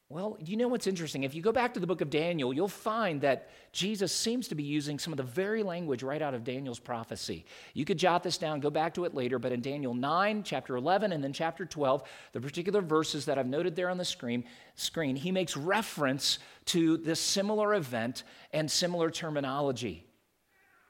Well, 0.09 0.39
you 0.39 0.57
know 0.57 0.69
what's 0.69 0.87
interesting? 0.87 1.25
If 1.25 1.35
you 1.35 1.43
go 1.43 1.51
back 1.51 1.75
to 1.75 1.81
the 1.81 1.87
book 1.87 2.01
of 2.01 2.11
Daniel, 2.11 2.55
you'll 2.55 2.69
find 2.69 3.21
that 3.23 3.51
Jesus 3.73 4.13
seems 4.13 4.47
to 4.47 4.55
be 4.55 4.63
using 4.63 5.01
some 5.01 5.13
of 5.13 5.17
the 5.17 5.25
very 5.25 5.65
language 5.65 6.05
right 6.05 6.23
out 6.23 6.33
of 6.33 6.45
Daniel's 6.45 6.79
prophecy. 6.79 7.45
You 7.75 7.85
could 7.85 7.99
jot 7.99 8.23
this 8.23 8.39
down, 8.39 8.61
go 8.61 8.71
back 8.71 8.95
to 8.95 9.05
it 9.05 9.15
later, 9.15 9.41
but 9.41 9.51
in 9.51 9.61
Daniel 9.61 9.95
9, 9.95 10.45
chapter 10.45 10.77
11, 10.77 11.11
and 11.11 11.25
then 11.25 11.33
chapter 11.33 11.67
12, 11.67 12.05
the 12.31 12.41
particular 12.41 12.83
verses 12.83 13.25
that 13.25 13.37
I've 13.37 13.49
noted 13.49 13.75
there 13.75 13.91
on 13.91 13.99
the 13.99 14.05
screen, 14.05 14.45
screen 14.77 15.17
he 15.17 15.33
makes 15.33 15.57
reference 15.57 16.39
to 16.67 16.99
this 16.99 17.19
similar 17.19 17.75
event 17.75 18.23
and 18.53 18.71
similar 18.71 19.11
terminology. 19.11 20.06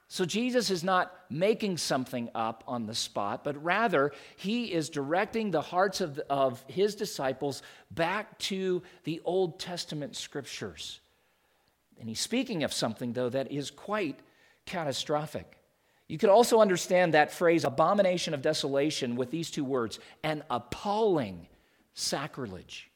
So 0.08 0.24
Jesus 0.24 0.70
is 0.70 0.84
not 0.84 1.12
making 1.28 1.78
something 1.78 2.30
up 2.34 2.62
on 2.68 2.86
the 2.86 2.94
spot, 2.94 3.42
but 3.42 3.62
rather 3.62 4.12
he 4.36 4.72
is 4.72 4.88
directing 4.88 5.50
the 5.50 5.60
hearts 5.60 6.00
of, 6.00 6.14
the, 6.14 6.30
of 6.30 6.64
his 6.68 6.94
disciples 6.94 7.62
back 7.90 8.38
to 8.38 8.82
the 9.02 9.20
Old 9.24 9.58
Testament 9.58 10.14
scriptures. 10.14 11.00
And 11.98 12.08
he's 12.08 12.20
speaking 12.20 12.62
of 12.62 12.72
something, 12.72 13.14
though, 13.14 13.30
that 13.30 13.50
is 13.50 13.70
quite 13.70 14.20
catastrophic. 14.64 15.56
You 16.06 16.18
could 16.18 16.30
also 16.30 16.60
understand 16.60 17.14
that 17.14 17.32
phrase, 17.32 17.64
abomination 17.64 18.32
of 18.32 18.42
desolation, 18.42 19.16
with 19.16 19.32
these 19.32 19.50
two 19.50 19.64
words 19.64 19.98
an 20.22 20.44
appalling 20.50 21.48
sacrilege. 21.94 22.90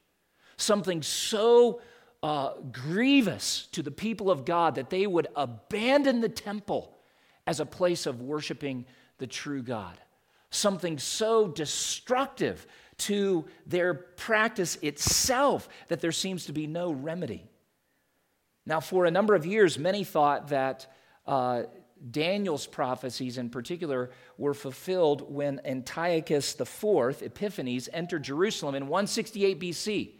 Something 0.56 1.02
so 1.02 1.80
uh, 2.22 2.52
grievous 2.70 3.66
to 3.72 3.82
the 3.82 3.90
people 3.90 4.30
of 4.30 4.44
God 4.44 4.76
that 4.76 4.90
they 4.90 5.08
would 5.08 5.26
abandon 5.34 6.20
the 6.20 6.28
temple 6.28 6.98
as 7.46 7.60
a 7.60 7.66
place 7.66 8.06
of 8.06 8.20
worshiping 8.20 8.86
the 9.18 9.26
true 9.26 9.62
God. 9.62 9.98
Something 10.50 10.98
so 10.98 11.48
destructive 11.48 12.66
to 12.98 13.44
their 13.66 13.94
practice 13.94 14.76
itself 14.82 15.68
that 15.88 16.00
there 16.00 16.12
seems 16.12 16.46
to 16.46 16.52
be 16.52 16.66
no 16.66 16.92
remedy. 16.92 17.44
Now, 18.66 18.80
for 18.80 19.06
a 19.06 19.10
number 19.10 19.34
of 19.34 19.46
years, 19.46 19.78
many 19.78 20.04
thought 20.04 20.48
that 20.48 20.92
uh, 21.26 21.62
Daniel's 22.10 22.66
prophecies 22.66 23.38
in 23.38 23.50
particular 23.50 24.10
were 24.38 24.54
fulfilled 24.54 25.32
when 25.32 25.60
Antiochus 25.64 26.58
IV, 26.58 27.22
Epiphanes, 27.22 27.88
entered 27.92 28.22
Jerusalem 28.22 28.74
in 28.74 28.84
168 28.84 29.60
BC. 29.60 30.10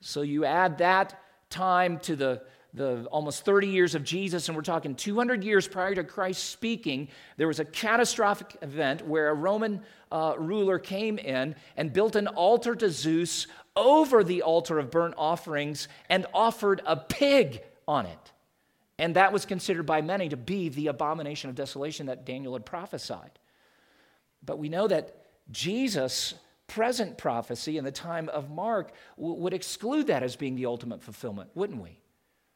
So 0.00 0.22
you 0.22 0.44
add 0.44 0.78
that 0.78 1.20
time 1.50 1.98
to 2.00 2.16
the 2.16 2.42
the 2.74 3.04
almost 3.06 3.44
30 3.44 3.68
years 3.68 3.94
of 3.94 4.02
Jesus, 4.02 4.48
and 4.48 4.56
we're 4.56 4.62
talking 4.62 4.96
200 4.96 5.44
years 5.44 5.68
prior 5.68 5.94
to 5.94 6.02
Christ 6.02 6.50
speaking, 6.50 7.08
there 7.36 7.46
was 7.46 7.60
a 7.60 7.64
catastrophic 7.64 8.56
event 8.62 9.06
where 9.06 9.30
a 9.30 9.34
Roman 9.34 9.80
uh, 10.10 10.34
ruler 10.36 10.80
came 10.80 11.16
in 11.16 11.54
and 11.76 11.92
built 11.92 12.16
an 12.16 12.26
altar 12.26 12.74
to 12.74 12.90
Zeus 12.90 13.46
over 13.76 14.24
the 14.24 14.42
altar 14.42 14.80
of 14.80 14.90
burnt 14.90 15.14
offerings 15.16 15.86
and 16.10 16.26
offered 16.34 16.82
a 16.84 16.96
pig 16.96 17.62
on 17.86 18.06
it. 18.06 18.32
And 18.98 19.16
that 19.16 19.32
was 19.32 19.44
considered 19.44 19.86
by 19.86 20.02
many 20.02 20.28
to 20.28 20.36
be 20.36 20.68
the 20.68 20.88
abomination 20.88 21.50
of 21.50 21.56
desolation 21.56 22.06
that 22.06 22.26
Daniel 22.26 22.54
had 22.54 22.66
prophesied. 22.66 23.38
But 24.44 24.58
we 24.58 24.68
know 24.68 24.88
that 24.88 25.16
Jesus' 25.50 26.34
present 26.66 27.18
prophecy 27.18 27.78
in 27.78 27.84
the 27.84 27.92
time 27.92 28.28
of 28.28 28.50
Mark 28.50 28.92
would 29.16 29.52
exclude 29.52 30.08
that 30.08 30.22
as 30.22 30.34
being 30.34 30.56
the 30.56 30.66
ultimate 30.66 31.02
fulfillment, 31.02 31.50
wouldn't 31.54 31.80
we? 31.80 31.98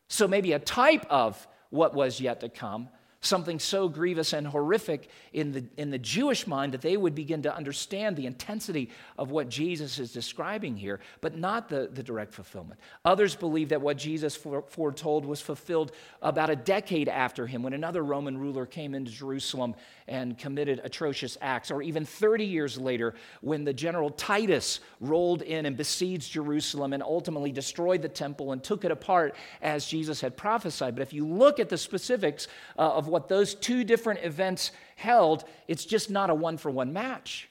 So 0.09 0.27
maybe 0.27 0.53
a 0.53 0.59
type 0.59 1.07
of 1.11 1.47
what 1.71 1.95
was 1.95 2.21
yet 2.21 2.41
to 2.41 2.49
come, 2.49 2.89
something 3.21 3.59
so 3.59 3.89
grievous 3.89 4.33
and 4.33 4.47
horrific 4.47 5.09
in 5.33 5.51
the, 5.51 5.65
in 5.77 5.91
the 5.91 5.99
Jewish 5.99 6.47
mind 6.47 6.73
that 6.73 6.83
they 6.83 6.97
would 6.97 7.17
begin 7.17 7.43
to 7.43 7.55
understand 7.55 8.17
the 8.17 8.27
intensity 8.27 8.91
of 9.17 9.33
what 9.33 9.49
Jesus 9.49 9.99
is 9.99 10.13
describing 10.13 10.77
here, 10.77 11.01
but 11.21 11.37
not 11.37 11.69
the, 11.69 11.89
the 11.93 12.03
direct 12.03 12.33
fulfillment. 12.33 12.79
Others 13.05 13.35
believe 13.35 13.71
that 13.71 13.81
what 13.81 13.97
Jesus 13.97 14.37
foretold 14.37 15.25
was 15.25 15.41
fulfilled 15.41 15.91
about 16.23 16.49
a 16.49 16.57
decade 16.57 17.09
after 17.09 17.47
him 17.47 17.63
when 17.63 17.73
another 17.73 18.05
Roman 18.05 18.39
ruler 18.39 18.67
came 18.67 18.95
into 18.95 19.11
Jerusalem 19.11 19.75
and 20.07 20.39
committed 20.39 20.81
atrocious 20.85 21.37
acts, 21.41 21.71
or 21.73 21.83
even 21.83 22.05
30 22.05 22.45
years 22.45 22.79
later 22.79 23.15
when 23.41 23.65
the 23.65 23.73
general 23.73 24.11
Titus 24.11 24.81
rolled 25.01 25.43
in 25.43 25.67
and 25.67 25.77
besieged 25.77 26.33
Jerusalem 26.33 26.93
and 26.93 27.03
ultimately 27.03 27.51
destroyed 27.51 28.01
the 28.01 28.09
temple 28.09 28.53
and 28.53 28.63
took 28.63 28.85
it 28.85 28.93
apart 28.93 29.35
as 29.61 29.87
Jesus 29.87 30.21
had 30.21 30.37
prophesied. 30.37 30.95
But 30.95 31.03
if 31.03 31.13
you 31.13 31.27
look 31.27 31.59
at 31.59 31.69
the 31.69 31.77
specifics 31.77 32.47
uh, 32.79 32.83
of 32.83 33.08
what 33.09 33.29
those 33.29 33.55
two 33.55 33.85
different 33.85 34.21
events 34.23 34.71
held, 34.97 35.45
it's 35.67 35.85
just 35.85 36.11
not 36.11 36.31
a 36.31 36.35
one 36.35 36.57
for 36.57 36.71
one 36.71 36.93
match. 36.93 37.49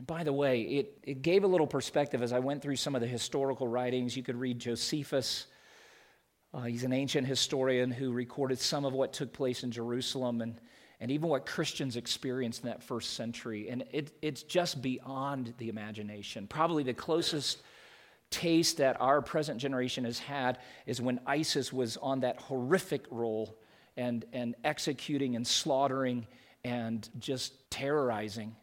By 0.00 0.22
the 0.22 0.32
way, 0.32 0.62
it, 0.62 0.98
it 1.02 1.22
gave 1.22 1.42
a 1.42 1.48
little 1.48 1.66
perspective 1.66 2.22
as 2.22 2.32
I 2.32 2.38
went 2.38 2.62
through 2.62 2.76
some 2.76 2.94
of 2.94 3.00
the 3.00 3.06
historical 3.06 3.66
writings. 3.66 4.16
You 4.16 4.22
could 4.22 4.36
read 4.36 4.60
Josephus. 4.60 5.46
Uh, 6.54 6.62
he's 6.62 6.84
an 6.84 6.92
ancient 6.92 7.26
historian 7.26 7.90
who 7.90 8.12
recorded 8.12 8.58
some 8.58 8.84
of 8.84 8.92
what 8.92 9.12
took 9.12 9.32
place 9.32 9.64
in 9.64 9.72
Jerusalem 9.72 10.40
and, 10.40 10.60
and 11.00 11.10
even 11.10 11.28
what 11.28 11.46
Christians 11.46 11.96
experienced 11.96 12.62
in 12.62 12.68
that 12.68 12.82
first 12.82 13.14
century. 13.14 13.70
And 13.70 13.84
it, 13.90 14.12
it's 14.22 14.44
just 14.44 14.80
beyond 14.80 15.52
the 15.58 15.68
imagination. 15.68 16.46
Probably 16.46 16.84
the 16.84 16.94
closest 16.94 17.62
taste 18.30 18.76
that 18.76 19.00
our 19.00 19.20
present 19.20 19.58
generation 19.58 20.04
has 20.04 20.18
had 20.18 20.58
is 20.86 21.00
when 21.00 21.18
ISIS 21.26 21.72
was 21.72 21.96
on 21.96 22.20
that 22.20 22.40
horrific 22.40 23.04
roll 23.10 23.57
and, 23.98 24.24
and 24.32 24.54
executing 24.64 25.36
and 25.36 25.46
slaughtering 25.46 26.26
and 26.64 27.06
just 27.18 27.70
terrorizing 27.70 28.54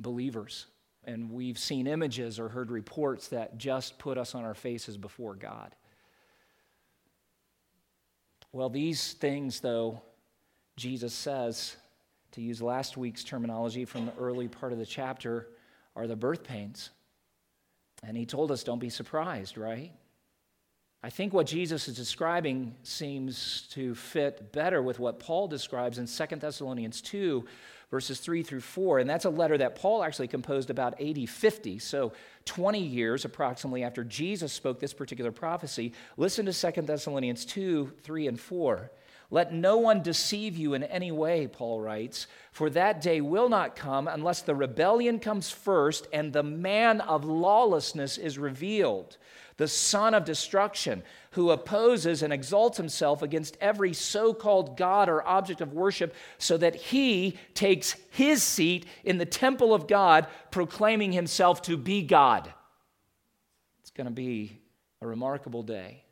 believers. 0.00 0.66
And 1.04 1.30
we've 1.30 1.58
seen 1.58 1.86
images 1.86 2.40
or 2.40 2.48
heard 2.48 2.70
reports 2.70 3.28
that 3.28 3.58
just 3.58 3.98
put 3.98 4.16
us 4.16 4.34
on 4.34 4.44
our 4.44 4.54
faces 4.54 4.96
before 4.96 5.34
God. 5.34 5.76
Well, 8.52 8.70
these 8.70 9.12
things, 9.12 9.60
though, 9.60 10.00
Jesus 10.76 11.12
says, 11.12 11.76
to 12.32 12.40
use 12.40 12.62
last 12.62 12.96
week's 12.96 13.24
terminology 13.24 13.84
from 13.84 14.06
the 14.06 14.14
early 14.18 14.48
part 14.48 14.72
of 14.72 14.78
the 14.78 14.86
chapter, 14.86 15.48
are 15.94 16.06
the 16.06 16.16
birth 16.16 16.44
pains. 16.44 16.90
And 18.02 18.16
he 18.16 18.24
told 18.24 18.50
us, 18.50 18.64
don't 18.64 18.78
be 18.78 18.88
surprised, 18.88 19.58
right? 19.58 19.92
I 21.04 21.10
think 21.10 21.32
what 21.32 21.48
Jesus 21.48 21.88
is 21.88 21.96
describing 21.96 22.76
seems 22.84 23.62
to 23.72 23.92
fit 23.96 24.52
better 24.52 24.80
with 24.80 25.00
what 25.00 25.18
Paul 25.18 25.48
describes 25.48 25.98
in 25.98 26.06
2 26.06 26.36
Thessalonians 26.36 27.00
2, 27.00 27.44
verses 27.90 28.20
3 28.20 28.44
through 28.44 28.60
4. 28.60 29.00
And 29.00 29.10
that's 29.10 29.24
a 29.24 29.30
letter 29.30 29.58
that 29.58 29.74
Paul 29.74 30.04
actually 30.04 30.28
composed 30.28 30.70
about 30.70 31.00
AD 31.00 31.28
50, 31.28 31.80
so 31.80 32.12
20 32.44 32.78
years 32.78 33.24
approximately 33.24 33.82
after 33.82 34.04
Jesus 34.04 34.52
spoke 34.52 34.78
this 34.78 34.94
particular 34.94 35.32
prophecy. 35.32 35.92
Listen 36.16 36.46
to 36.46 36.52
2 36.52 36.82
Thessalonians 36.82 37.44
2, 37.46 37.94
3, 38.00 38.28
and 38.28 38.38
4. 38.38 38.92
Let 39.32 39.52
no 39.52 39.78
one 39.78 40.02
deceive 40.02 40.56
you 40.56 40.74
in 40.74 40.84
any 40.84 41.10
way, 41.10 41.48
Paul 41.48 41.80
writes, 41.80 42.28
for 42.52 42.70
that 42.70 43.00
day 43.00 43.20
will 43.22 43.48
not 43.48 43.74
come 43.74 44.06
unless 44.06 44.42
the 44.42 44.54
rebellion 44.54 45.18
comes 45.18 45.50
first 45.50 46.06
and 46.12 46.32
the 46.32 46.42
man 46.42 47.00
of 47.00 47.24
lawlessness 47.24 48.18
is 48.18 48.38
revealed 48.38 49.16
the 49.62 49.68
son 49.68 50.12
of 50.12 50.24
destruction, 50.24 51.04
who 51.30 51.52
opposes 51.52 52.24
and 52.24 52.32
exalts 52.32 52.78
himself 52.78 53.22
against 53.22 53.56
every 53.60 53.92
so 53.92 54.34
called 54.34 54.76
God 54.76 55.08
or 55.08 55.24
object 55.24 55.60
of 55.60 55.72
worship, 55.72 56.16
so 56.36 56.56
that 56.56 56.74
he 56.74 57.38
takes 57.54 57.94
his 58.10 58.42
seat 58.42 58.86
in 59.04 59.18
the 59.18 59.24
temple 59.24 59.72
of 59.72 59.86
God, 59.86 60.26
proclaiming 60.50 61.12
himself 61.12 61.62
to 61.62 61.76
be 61.76 62.02
God. 62.02 62.52
It's 63.82 63.92
going 63.92 64.08
to 64.08 64.12
be 64.12 64.58
a 65.00 65.06
remarkable 65.06 65.62
day. 65.62 66.02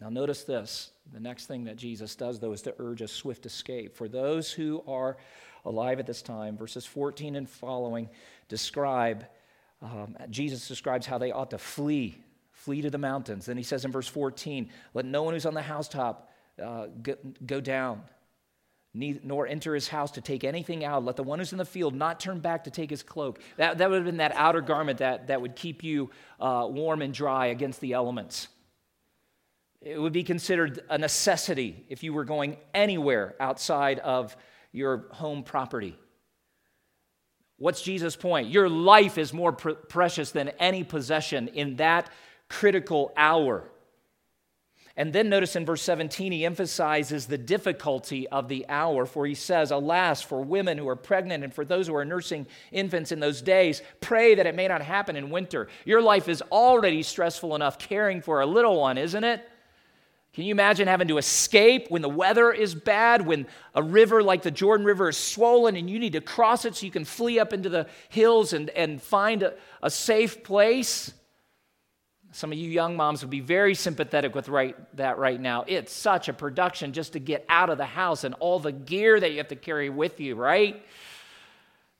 Now, 0.00 0.08
notice 0.08 0.44
this. 0.44 0.92
The 1.12 1.18
next 1.18 1.46
thing 1.46 1.64
that 1.64 1.74
Jesus 1.74 2.14
does, 2.14 2.38
though, 2.38 2.52
is 2.52 2.62
to 2.62 2.74
urge 2.78 3.02
a 3.02 3.08
swift 3.08 3.46
escape. 3.46 3.96
For 3.96 4.06
those 4.06 4.52
who 4.52 4.84
are 4.86 5.16
alive 5.64 5.98
at 5.98 6.06
this 6.06 6.22
time, 6.22 6.56
verses 6.56 6.86
14 6.86 7.34
and 7.34 7.50
following 7.50 8.08
describe 8.46 9.26
um, 9.80 10.16
Jesus 10.30 10.66
describes 10.66 11.06
how 11.06 11.18
they 11.18 11.30
ought 11.30 11.50
to 11.50 11.58
flee, 11.58 12.18
flee 12.68 12.82
to 12.82 12.90
the 12.90 12.98
mountains. 12.98 13.46
Then 13.46 13.56
he 13.56 13.62
says 13.62 13.86
in 13.86 13.92
verse 13.92 14.08
14, 14.08 14.68
Let 14.92 15.06
no 15.06 15.22
one 15.22 15.32
who's 15.32 15.46
on 15.46 15.54
the 15.54 15.62
housetop 15.62 16.30
uh, 16.62 16.88
go, 17.02 17.14
go, 17.46 17.62
down, 17.62 18.02
nor 18.92 19.46
enter 19.46 19.74
his 19.74 19.88
house 19.88 20.10
to 20.10 20.20
take 20.20 20.44
anything 20.44 20.84
out. 20.84 21.02
Let 21.02 21.16
the 21.16 21.22
one 21.22 21.38
who's 21.38 21.52
in 21.52 21.56
the 21.56 21.64
field 21.64 21.94
not 21.94 22.20
turn 22.20 22.40
back 22.40 22.64
to 22.64 22.70
take 22.70 22.90
his 22.90 23.02
cloak. 23.02 23.40
That, 23.56 23.78
that 23.78 23.88
would 23.88 23.96
have 23.96 24.04
been 24.04 24.18
that 24.18 24.32
outer 24.34 24.60
garment 24.60 24.98
that, 24.98 25.28
that 25.28 25.40
would 25.40 25.56
keep 25.56 25.82
you 25.82 26.10
uh, 26.38 26.66
warm 26.68 27.00
and 27.00 27.14
dry 27.14 27.46
against 27.46 27.80
the 27.80 27.94
elements. 27.94 28.48
It 29.80 29.98
would 29.98 30.12
be 30.12 30.22
considered 30.22 30.80
a 30.90 30.98
necessity 30.98 31.86
if 31.88 32.02
you 32.02 32.12
were 32.12 32.26
going 32.26 32.58
anywhere 32.74 33.34
outside 33.40 33.98
of 34.00 34.36
your 34.72 35.06
home 35.12 35.42
property. 35.42 35.96
What's 37.56 37.80
Jesus' 37.80 38.14
point? 38.14 38.50
Your 38.50 38.68
life 38.68 39.16
is 39.16 39.32
more 39.32 39.52
pr- 39.52 39.70
precious 39.70 40.32
than 40.32 40.50
any 40.60 40.84
possession 40.84 41.48
in 41.48 41.76
that 41.76 42.10
critical 42.48 43.12
hour. 43.16 43.64
And 44.98 45.12
then 45.12 45.28
notice 45.28 45.54
in 45.54 45.64
verse 45.64 45.82
17, 45.82 46.32
he 46.32 46.44
emphasizes 46.44 47.26
the 47.26 47.38
difficulty 47.38 48.26
of 48.30 48.48
the 48.48 48.66
hour, 48.68 49.06
for 49.06 49.26
he 49.26 49.34
says, 49.36 49.70
Alas, 49.70 50.22
for 50.22 50.42
women 50.42 50.76
who 50.76 50.88
are 50.88 50.96
pregnant 50.96 51.44
and 51.44 51.54
for 51.54 51.64
those 51.64 51.86
who 51.86 51.94
are 51.94 52.04
nursing 52.04 52.48
infants 52.72 53.12
in 53.12 53.20
those 53.20 53.40
days, 53.40 53.80
pray 54.00 54.34
that 54.34 54.46
it 54.48 54.56
may 54.56 54.66
not 54.66 54.82
happen 54.82 55.14
in 55.14 55.30
winter. 55.30 55.68
Your 55.84 56.02
life 56.02 56.28
is 56.28 56.42
already 56.50 57.04
stressful 57.04 57.54
enough 57.54 57.78
caring 57.78 58.20
for 58.20 58.40
a 58.40 58.46
little 58.46 58.80
one, 58.80 58.98
isn't 58.98 59.22
it? 59.22 59.48
Can 60.34 60.44
you 60.44 60.50
imagine 60.50 60.88
having 60.88 61.08
to 61.08 61.18
escape 61.18 61.90
when 61.90 62.02
the 62.02 62.08
weather 62.08 62.50
is 62.50 62.74
bad, 62.74 63.24
when 63.24 63.46
a 63.76 63.82
river 63.82 64.20
like 64.20 64.42
the 64.42 64.50
Jordan 64.50 64.84
River 64.84 65.10
is 65.10 65.16
swollen 65.16 65.76
and 65.76 65.88
you 65.88 66.00
need 66.00 66.14
to 66.14 66.20
cross 66.20 66.64
it 66.64 66.74
so 66.74 66.86
you 66.86 66.92
can 66.92 67.04
flee 67.04 67.38
up 67.38 67.52
into 67.52 67.68
the 67.68 67.86
hills 68.08 68.52
and, 68.52 68.68
and 68.70 69.00
find 69.00 69.44
a, 69.44 69.54
a 69.80 69.90
safe 69.90 70.42
place? 70.42 71.12
Some 72.32 72.52
of 72.52 72.58
you 72.58 72.70
young 72.70 72.96
moms 72.96 73.22
would 73.22 73.30
be 73.30 73.40
very 73.40 73.74
sympathetic 73.74 74.34
with 74.34 74.48
right, 74.48 74.76
that 74.96 75.18
right 75.18 75.40
now. 75.40 75.64
It's 75.66 75.92
such 75.92 76.28
a 76.28 76.32
production 76.32 76.92
just 76.92 77.14
to 77.14 77.18
get 77.18 77.44
out 77.48 77.70
of 77.70 77.78
the 77.78 77.86
house 77.86 78.24
and 78.24 78.34
all 78.34 78.58
the 78.58 78.72
gear 78.72 79.18
that 79.18 79.30
you 79.30 79.38
have 79.38 79.48
to 79.48 79.56
carry 79.56 79.88
with 79.88 80.20
you, 80.20 80.34
right? 80.34 80.84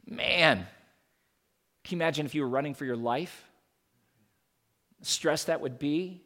Man, 0.06 0.66
can 1.84 1.96
you 1.96 2.02
imagine 2.02 2.26
if 2.26 2.34
you 2.34 2.42
were 2.42 2.48
running 2.48 2.74
for 2.74 2.84
your 2.84 2.96
life? 2.96 3.48
stress 5.02 5.44
that 5.44 5.60
would 5.60 5.78
be. 5.78 6.22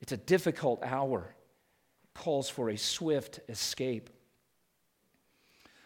It's 0.00 0.12
a 0.12 0.16
difficult 0.16 0.82
hour. 0.82 1.34
It 2.04 2.18
calls 2.18 2.48
for 2.48 2.70
a 2.70 2.76
swift 2.76 3.40
escape. 3.48 4.10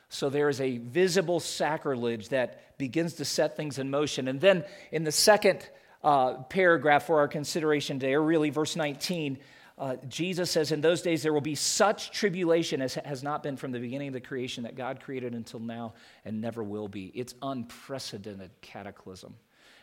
So 0.08 0.28
there 0.28 0.50
is 0.50 0.60
a 0.60 0.76
visible 0.76 1.40
sacrilege 1.40 2.28
that 2.28 2.76
begins 2.76 3.14
to 3.14 3.24
set 3.24 3.56
things 3.56 3.78
in 3.78 3.90
motion. 3.90 4.28
And 4.28 4.40
then 4.40 4.64
in 4.90 5.04
the 5.04 5.12
second 5.12 5.66
uh, 6.02 6.34
paragraph 6.44 7.06
for 7.06 7.18
our 7.18 7.28
consideration 7.28 7.98
today, 7.98 8.14
or 8.14 8.22
really 8.22 8.50
verse 8.50 8.76
19, 8.76 9.38
uh, 9.78 9.96
Jesus 10.08 10.50
says, 10.50 10.72
In 10.72 10.80
those 10.80 11.02
days 11.02 11.22
there 11.22 11.32
will 11.32 11.40
be 11.40 11.54
such 11.54 12.10
tribulation 12.10 12.82
as 12.82 12.94
has 12.94 13.22
not 13.22 13.42
been 13.42 13.56
from 13.56 13.72
the 13.72 13.78
beginning 13.78 14.08
of 14.08 14.14
the 14.14 14.20
creation 14.20 14.64
that 14.64 14.76
God 14.76 15.00
created 15.00 15.34
until 15.34 15.60
now 15.60 15.94
and 16.24 16.40
never 16.40 16.62
will 16.62 16.88
be. 16.88 17.06
It's 17.14 17.34
unprecedented 17.42 18.50
cataclysm. 18.60 19.34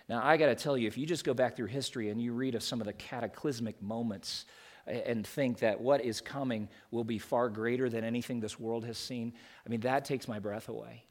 Now, 0.08 0.22
I 0.24 0.38
got 0.38 0.48
to 0.48 0.56
tell 0.56 0.78
you, 0.78 0.88
if 0.88 0.98
you 0.98 1.06
just 1.06 1.24
go 1.24 1.34
back 1.34 1.56
through 1.56 1.68
history 1.68 2.10
and 2.10 2.22
you 2.22 2.34
read 2.34 2.56
of 2.56 2.64
some 2.64 2.82
of 2.82 2.88
the 2.88 2.94
cataclysmic 2.94 3.82
moments 3.82 4.46
and 4.88 5.26
think 5.26 5.60
that 5.60 5.80
what 5.80 6.04
is 6.04 6.20
coming 6.20 6.68
will 6.90 7.04
be 7.04 7.20
far 7.20 7.48
greater 7.48 7.90
than 7.90 8.04
anything 8.04 8.40
this 8.40 8.60
world 8.60 8.86
has 8.86 8.98
seen, 8.98 9.34
I 9.66 9.70
mean, 9.70 9.82
that 9.82 10.06
takes 10.06 10.28
my 10.28 10.40
breath 10.40 10.68
away. 10.68 11.04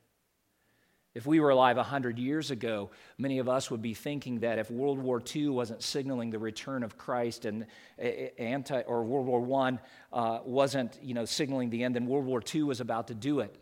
If 1.19 1.27
we 1.27 1.41
were 1.41 1.51
alive 1.51 1.77
100 1.77 2.17
years 2.17 2.53
ago, 2.53 2.91
many 3.19 3.41
of 3.41 3.49
us 3.49 3.73
would 3.73 3.83
be 3.83 3.93
thinking 3.93 4.39
that 4.39 4.61
if 4.61 4.71
World 4.71 5.01
War 5.01 5.21
II 5.35 5.49
wasn't 5.49 5.83
signaling 5.83 6.31
the 6.31 6.39
return 6.39 6.85
of 6.85 6.97
Christ 6.97 7.45
and 7.45 7.67
anti, 7.99 8.83
or 8.83 9.03
World 9.03 9.27
War 9.27 9.69
I 10.13 10.17
uh, 10.17 10.43
wasn't 10.45 10.97
you 11.03 11.15
know, 11.15 11.25
signaling 11.25 11.71
the 11.71 11.83
end, 11.83 11.97
then 11.97 12.07
World 12.07 12.25
War 12.25 12.41
II 12.55 12.63
was 12.63 12.81
about 12.81 13.09
to 13.09 13.17
do 13.17 13.41
it. 13.41 13.53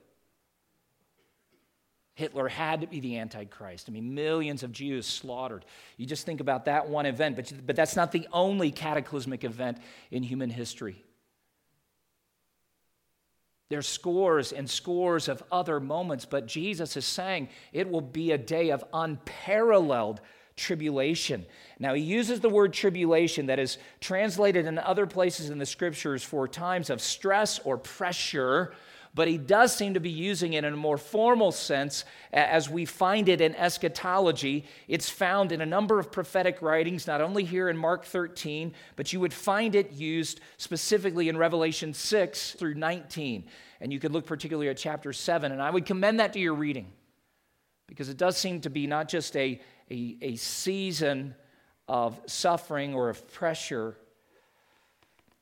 Hitler 2.12 2.47
had 2.47 2.83
to 2.83 2.87
be 2.87 3.01
the 3.01 3.16
Antichrist. 3.21 3.87
I 3.88 3.92
mean, 3.92 4.14
millions 4.14 4.62
of 4.62 4.71
Jews 4.71 5.07
slaughtered. 5.07 5.64
You 5.97 6.05
just 6.05 6.27
think 6.27 6.42
about 6.42 6.66
that 6.66 6.90
one 6.90 7.07
event, 7.07 7.37
but, 7.37 7.51
but 7.64 7.75
that's 7.75 7.97
not 7.97 8.12
the 8.12 8.29
only 8.35 8.71
cataclysmic 8.71 9.45
event 9.45 9.79
in 10.11 10.23
human 10.23 10.51
history. 10.51 11.06
There's 13.68 13.88
scores 13.88 14.52
and 14.52 14.68
scores 14.70 15.29
of 15.29 15.42
other 15.50 15.81
moments, 15.81 16.24
but 16.24 16.46
Jesus 16.46 16.96
is 16.96 17.05
saying 17.05 17.48
it 17.72 17.90
will 17.90 18.00
be 18.00 18.33
a 18.33 18.38
day 18.38 18.70
of 18.70 18.85
unparalleled 18.92 20.20
tribulation. 20.57 21.44
Now, 21.79 21.94
he 21.94 22.02
uses 22.02 22.40
the 22.40 22.48
word 22.48 22.72
tribulation 22.72 23.46
that 23.46 23.59
is 23.59 23.79
translated 24.00 24.66
in 24.66 24.79
other 24.79 25.07
places 25.07 25.50
in 25.50 25.59
the 25.59 25.66
scriptures 25.66 26.22
for 26.22 26.48
times 26.48 26.90
of 26.90 27.00
stress 27.00 27.59
or 27.59 27.76
pressure, 27.76 28.72
but 29.16 29.29
he 29.29 29.38
does 29.38 29.74
seem 29.74 29.94
to 29.94 30.00
be 30.00 30.11
using 30.11 30.52
it 30.52 30.62
in 30.62 30.74
a 30.74 30.76
more 30.76 30.98
formal 30.98 31.50
sense 31.50 32.05
as 32.35 32.68
we 32.68 32.85
find 32.85 33.31
it 33.31 33.40
in 33.40 33.55
eschatology. 33.55 34.66
It's 34.88 35.09
found 35.09 35.52
in 35.52 35.62
a 35.62 35.66
number 35.66 35.98
of 35.98 36.12
prophetic 36.12 36.61
writings, 36.61 37.07
not 37.07 37.22
only 37.22 37.42
here 37.42 37.70
in 37.70 37.79
Mark 37.79 38.05
13, 38.05 38.74
but 38.94 39.14
you 39.14 39.20
would 39.20 39.33
find 39.33 39.74
it 39.74 39.90
used 39.90 40.40
specifically 40.59 41.31
in 41.31 41.38
Revelation 41.38 41.94
6 41.94 42.52
through 42.52 42.74
19. 42.74 43.46
And 43.81 43.90
you 43.90 43.98
could 43.98 44.12
look 44.12 44.26
particularly 44.26 44.68
at 44.68 44.76
chapter 44.76 45.14
7, 45.14 45.50
and 45.50 45.62
I 45.62 45.70
would 45.70 45.87
commend 45.87 46.20
that 46.20 46.35
to 46.35 46.38
your 46.38 46.55
reading 46.55 46.92
because 47.87 48.11
it 48.11 48.18
does 48.18 48.37
seem 48.37 48.61
to 48.61 48.70
be 48.70 48.87
not 48.87 49.09
just 49.09 49.35
a, 49.35 49.59
a, 49.90 50.16
a 50.20 50.37
season 50.37 51.35
of 51.88 52.20
suffering 52.26 52.92
or 52.92 53.09
of 53.09 53.26
pressure, 53.33 53.96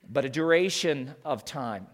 but 0.09 0.25
a 0.25 0.29
duration 0.29 1.13
of 1.25 1.45
time. 1.45 1.89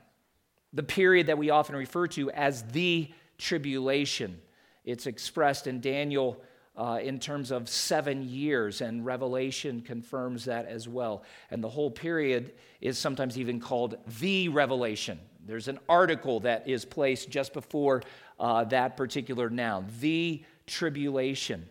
The 0.73 0.83
period 0.83 1.27
that 1.27 1.39
we 1.39 1.51
often 1.51 1.77
refer 1.77 2.07
to 2.09 2.31
as 2.31 2.63
the 2.65 3.11
tribulation. 3.39 4.41
It's 4.85 5.07
expressed 5.07 5.67
in 5.67 5.81
Daniel 5.81 6.41
uh, 6.77 6.99
in 7.03 7.19
terms 7.19 7.51
of 7.51 7.69
seven 7.69 8.27
years, 8.29 8.81
and 8.81 9.05
Revelation 9.05 9.83
confirms 9.83 10.45
that 10.47 10.67
as 10.67 10.89
well. 10.89 11.25
And 11.51 11.63
the 11.63 11.69
whole 11.69 11.91
period 11.91 12.53
is 12.81 12.99
sometimes 12.99 13.39
even 13.39 13.61
called 13.61 13.97
the 14.21 14.49
revelation. 14.49 15.19
There's 15.47 15.69
an 15.69 15.79
article 15.89 16.41
that 16.41 16.69
is 16.69 16.85
placed 16.85 17.29
just 17.29 17.53
before 17.53 18.03
uh, 18.39 18.65
that 18.65 18.97
particular 18.97 19.51
noun, 19.51 19.87
the 20.01 20.43
tribulation. 20.67 21.69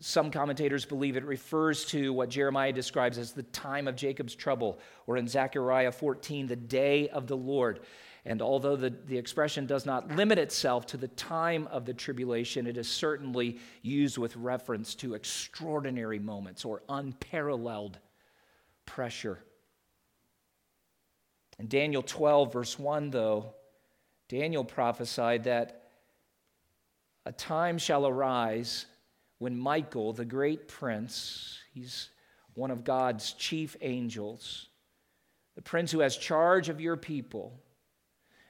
Some 0.00 0.30
commentators 0.30 0.84
believe 0.84 1.16
it 1.16 1.24
refers 1.24 1.84
to 1.86 2.12
what 2.12 2.28
Jeremiah 2.28 2.72
describes 2.72 3.18
as 3.18 3.32
the 3.32 3.42
time 3.44 3.88
of 3.88 3.96
Jacob's 3.96 4.34
trouble, 4.34 4.78
or 5.06 5.16
in 5.16 5.26
Zechariah 5.26 5.92
14, 5.92 6.46
the 6.46 6.56
day 6.56 7.08
of 7.08 7.26
the 7.26 7.36
Lord. 7.36 7.80
And 8.24 8.42
although 8.42 8.76
the, 8.76 8.90
the 8.90 9.16
expression 9.16 9.66
does 9.66 9.86
not 9.86 10.14
limit 10.14 10.38
itself 10.38 10.86
to 10.86 10.96
the 10.96 11.08
time 11.08 11.66
of 11.68 11.84
the 11.84 11.94
tribulation, 11.94 12.66
it 12.66 12.76
is 12.76 12.88
certainly 12.88 13.58
used 13.82 14.18
with 14.18 14.36
reference 14.36 14.94
to 14.96 15.14
extraordinary 15.14 16.18
moments 16.18 16.64
or 16.64 16.82
unparalleled 16.88 17.98
pressure. 18.86 19.38
In 21.58 21.68
Daniel 21.68 22.02
12, 22.02 22.52
verse 22.52 22.78
1, 22.78 23.10
though, 23.10 23.54
Daniel 24.28 24.64
prophesied 24.64 25.44
that 25.44 25.90
a 27.24 27.32
time 27.32 27.78
shall 27.78 28.06
arise 28.06 28.86
when 29.38 29.56
Michael, 29.56 30.12
the 30.12 30.24
great 30.24 30.68
prince, 30.68 31.58
he's 31.72 32.10
one 32.54 32.70
of 32.70 32.84
God's 32.84 33.32
chief 33.32 33.76
angels, 33.80 34.68
the 35.54 35.62
prince 35.62 35.92
who 35.92 36.00
has 36.00 36.16
charge 36.16 36.68
of 36.68 36.80
your 36.80 36.96
people, 36.96 37.60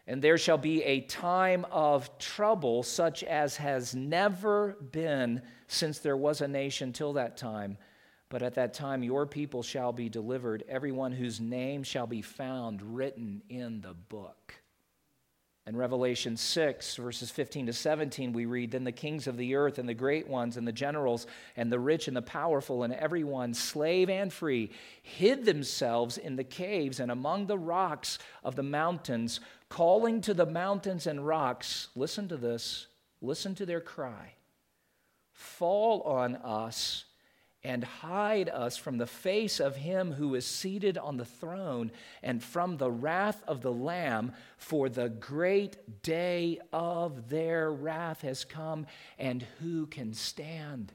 and 0.07 0.23
there 0.23 0.39
shall 0.39 0.57
be 0.57 0.83
a 0.85 1.03
time 1.03 1.67
of 1.71 2.19
trouble 2.19 2.83
such 2.83 3.23
as 3.23 3.57
has 3.59 3.95
never 3.95 4.79
been 4.91 5.43
since 5.67 5.99
there 5.99 6.17
was 6.17 6.41
a 6.41 6.49
nation 6.49 6.95
till 6.95 7.13
that 7.13 7.37
time. 7.37 7.77
But 8.31 8.43
at 8.43 8.55
that 8.55 8.73
time 8.73 9.03
your 9.03 9.27
people 9.27 9.63
shall 9.63 9.93
be 9.93 10.09
delivered, 10.09 10.65
everyone 10.67 11.13
whose 11.13 11.41
name 11.41 11.83
shall 11.83 12.07
be 12.07 12.23
found 12.23 12.97
written 12.97 13.43
in 13.51 13.83
the 13.83 13.93
book. 13.93 14.55
In 15.69 15.77
Revelation 15.77 16.39
6, 16.39 16.97
verses 16.97 17.31
15 17.31 17.67
to 17.67 17.75
17, 17.75 18.33
we 18.33 18.47
read 18.47 18.71
Then 18.71 18.85
the 18.85 18.91
kings 18.93 19.27
of 19.27 19.37
the 19.37 19.55
earth, 19.55 19.79
and 19.79 19.87
the 19.87 19.93
great 19.93 20.27
ones, 20.27 20.57
and 20.57 20.67
the 20.67 20.73
generals, 20.73 21.27
and 21.57 21.71
the 21.71 21.79
rich, 21.79 22.09
and 22.09 22.17
the 22.17 22.23
powerful, 22.23 22.85
and 22.85 22.95
everyone, 22.95 23.53
slave 23.53 24.09
and 24.09 24.33
free, 24.33 24.71
hid 25.03 25.45
themselves 25.45 26.17
in 26.17 26.37
the 26.37 26.45
caves 26.45 27.01
and 27.01 27.11
among 27.11 27.47
the 27.47 27.59
rocks 27.59 28.19
of 28.43 28.57
the 28.57 28.63
mountains, 28.63 29.41
calling 29.69 30.23
to 30.23 30.33
the 30.33 30.47
mountains 30.47 31.07
and 31.07 31.27
rocks, 31.27 31.89
listen 31.95 32.29
to 32.29 32.39
this, 32.39 32.87
listen 33.21 33.55
to 33.55 33.67
their 33.67 33.83
cry, 33.83 34.33
fall 35.35 36.01
on 36.01 36.37
us 36.37 37.05
and 37.65 37.83
hide 37.83 38.49
us 38.49 38.77
from 38.77 38.99
the 38.99 39.07
face 39.07 39.59
of 39.59 39.77
him 39.77 40.13
who 40.13 40.35
is 40.35 40.47
seated 40.47 40.97
on 40.97 41.17
the 41.17 41.25
throne 41.25 41.91
and 42.23 42.43
from 42.43 42.77
the 42.77 42.91
wrath 42.91 43.43
of 43.49 43.63
the 43.63 43.73
Lamb, 43.73 44.33
for 44.57 44.89
the 44.89 45.09
great 45.09 46.03
day 46.03 46.59
of 46.73 47.29
their 47.29 47.73
wrath 47.73 48.23
has 48.23 48.45
come, 48.45 48.87
and 49.19 49.45
who 49.61 49.87
can 49.87 50.15
stand? 50.15 50.93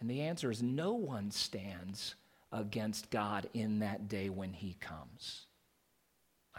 And 0.00 0.10
the 0.10 0.22
answer 0.22 0.50
is 0.50 0.62
no 0.62 0.94
one 0.94 1.30
stands 1.30 2.16
against 2.50 3.10
God 3.10 3.48
in 3.54 3.78
that 3.80 4.08
day 4.08 4.28
when 4.28 4.52
he 4.52 4.74
comes. 4.74 5.46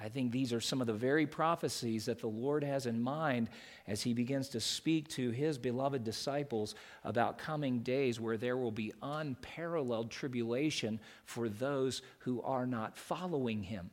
I 0.04 0.10
think 0.10 0.32
these 0.32 0.52
are 0.52 0.60
some 0.60 0.82
of 0.82 0.88
the 0.88 0.94
very 0.94 1.28
prophecies 1.28 2.06
that 2.06 2.20
the 2.20 2.28
Lord 2.28 2.64
has 2.64 2.88
in 2.88 3.00
mind 3.00 3.50
as 3.88 4.02
he 4.02 4.14
begins 4.14 4.50
to 4.50 4.60
speak 4.60 5.08
to 5.10 5.30
his 5.30 5.60
beloved 5.60 6.04
disciples 6.04 6.74
about 7.04 7.38
coming 7.38 7.80
days 7.80 8.20
where 8.20 8.38
there 8.38 8.58
will 8.58 8.72
be 8.72 8.94
unparalleled 9.04 10.10
tribulation 10.10 11.00
for 11.26 11.50
those 11.50 12.02
who 12.20 12.42
are 12.42 12.66
not 12.66 12.98
following 12.98 13.62
him. 13.62 13.92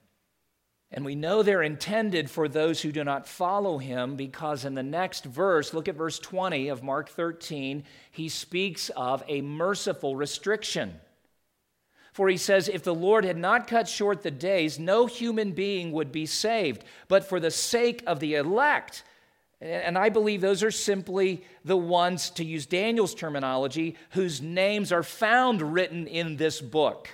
And 0.90 1.04
we 1.04 1.14
know 1.14 1.42
they're 1.42 1.62
intended 1.62 2.30
for 2.30 2.48
those 2.48 2.80
who 2.80 2.90
do 2.90 3.04
not 3.04 3.28
follow 3.28 3.76
him 3.76 4.16
because 4.16 4.64
in 4.64 4.74
the 4.74 4.82
next 4.82 5.26
verse, 5.26 5.74
look 5.74 5.88
at 5.88 5.96
verse 5.96 6.18
20 6.18 6.68
of 6.68 6.82
Mark 6.82 7.10
13, 7.10 7.84
he 8.10 8.30
speaks 8.30 8.88
of 8.96 9.22
a 9.28 9.42
merciful 9.42 10.16
restriction. 10.16 10.98
For 12.18 12.28
he 12.28 12.36
says, 12.36 12.66
If 12.66 12.82
the 12.82 12.96
Lord 12.96 13.24
had 13.24 13.36
not 13.36 13.68
cut 13.68 13.86
short 13.86 14.24
the 14.24 14.32
days, 14.32 14.76
no 14.76 15.06
human 15.06 15.52
being 15.52 15.92
would 15.92 16.10
be 16.10 16.26
saved. 16.26 16.82
But 17.06 17.22
for 17.22 17.38
the 17.38 17.52
sake 17.52 18.02
of 18.08 18.18
the 18.18 18.34
elect, 18.34 19.04
and 19.60 19.96
I 19.96 20.08
believe 20.08 20.40
those 20.40 20.64
are 20.64 20.72
simply 20.72 21.44
the 21.64 21.76
ones, 21.76 22.30
to 22.30 22.44
use 22.44 22.66
Daniel's 22.66 23.14
terminology, 23.14 23.94
whose 24.10 24.42
names 24.42 24.90
are 24.90 25.04
found 25.04 25.62
written 25.62 26.08
in 26.08 26.38
this 26.38 26.60
book. 26.60 27.08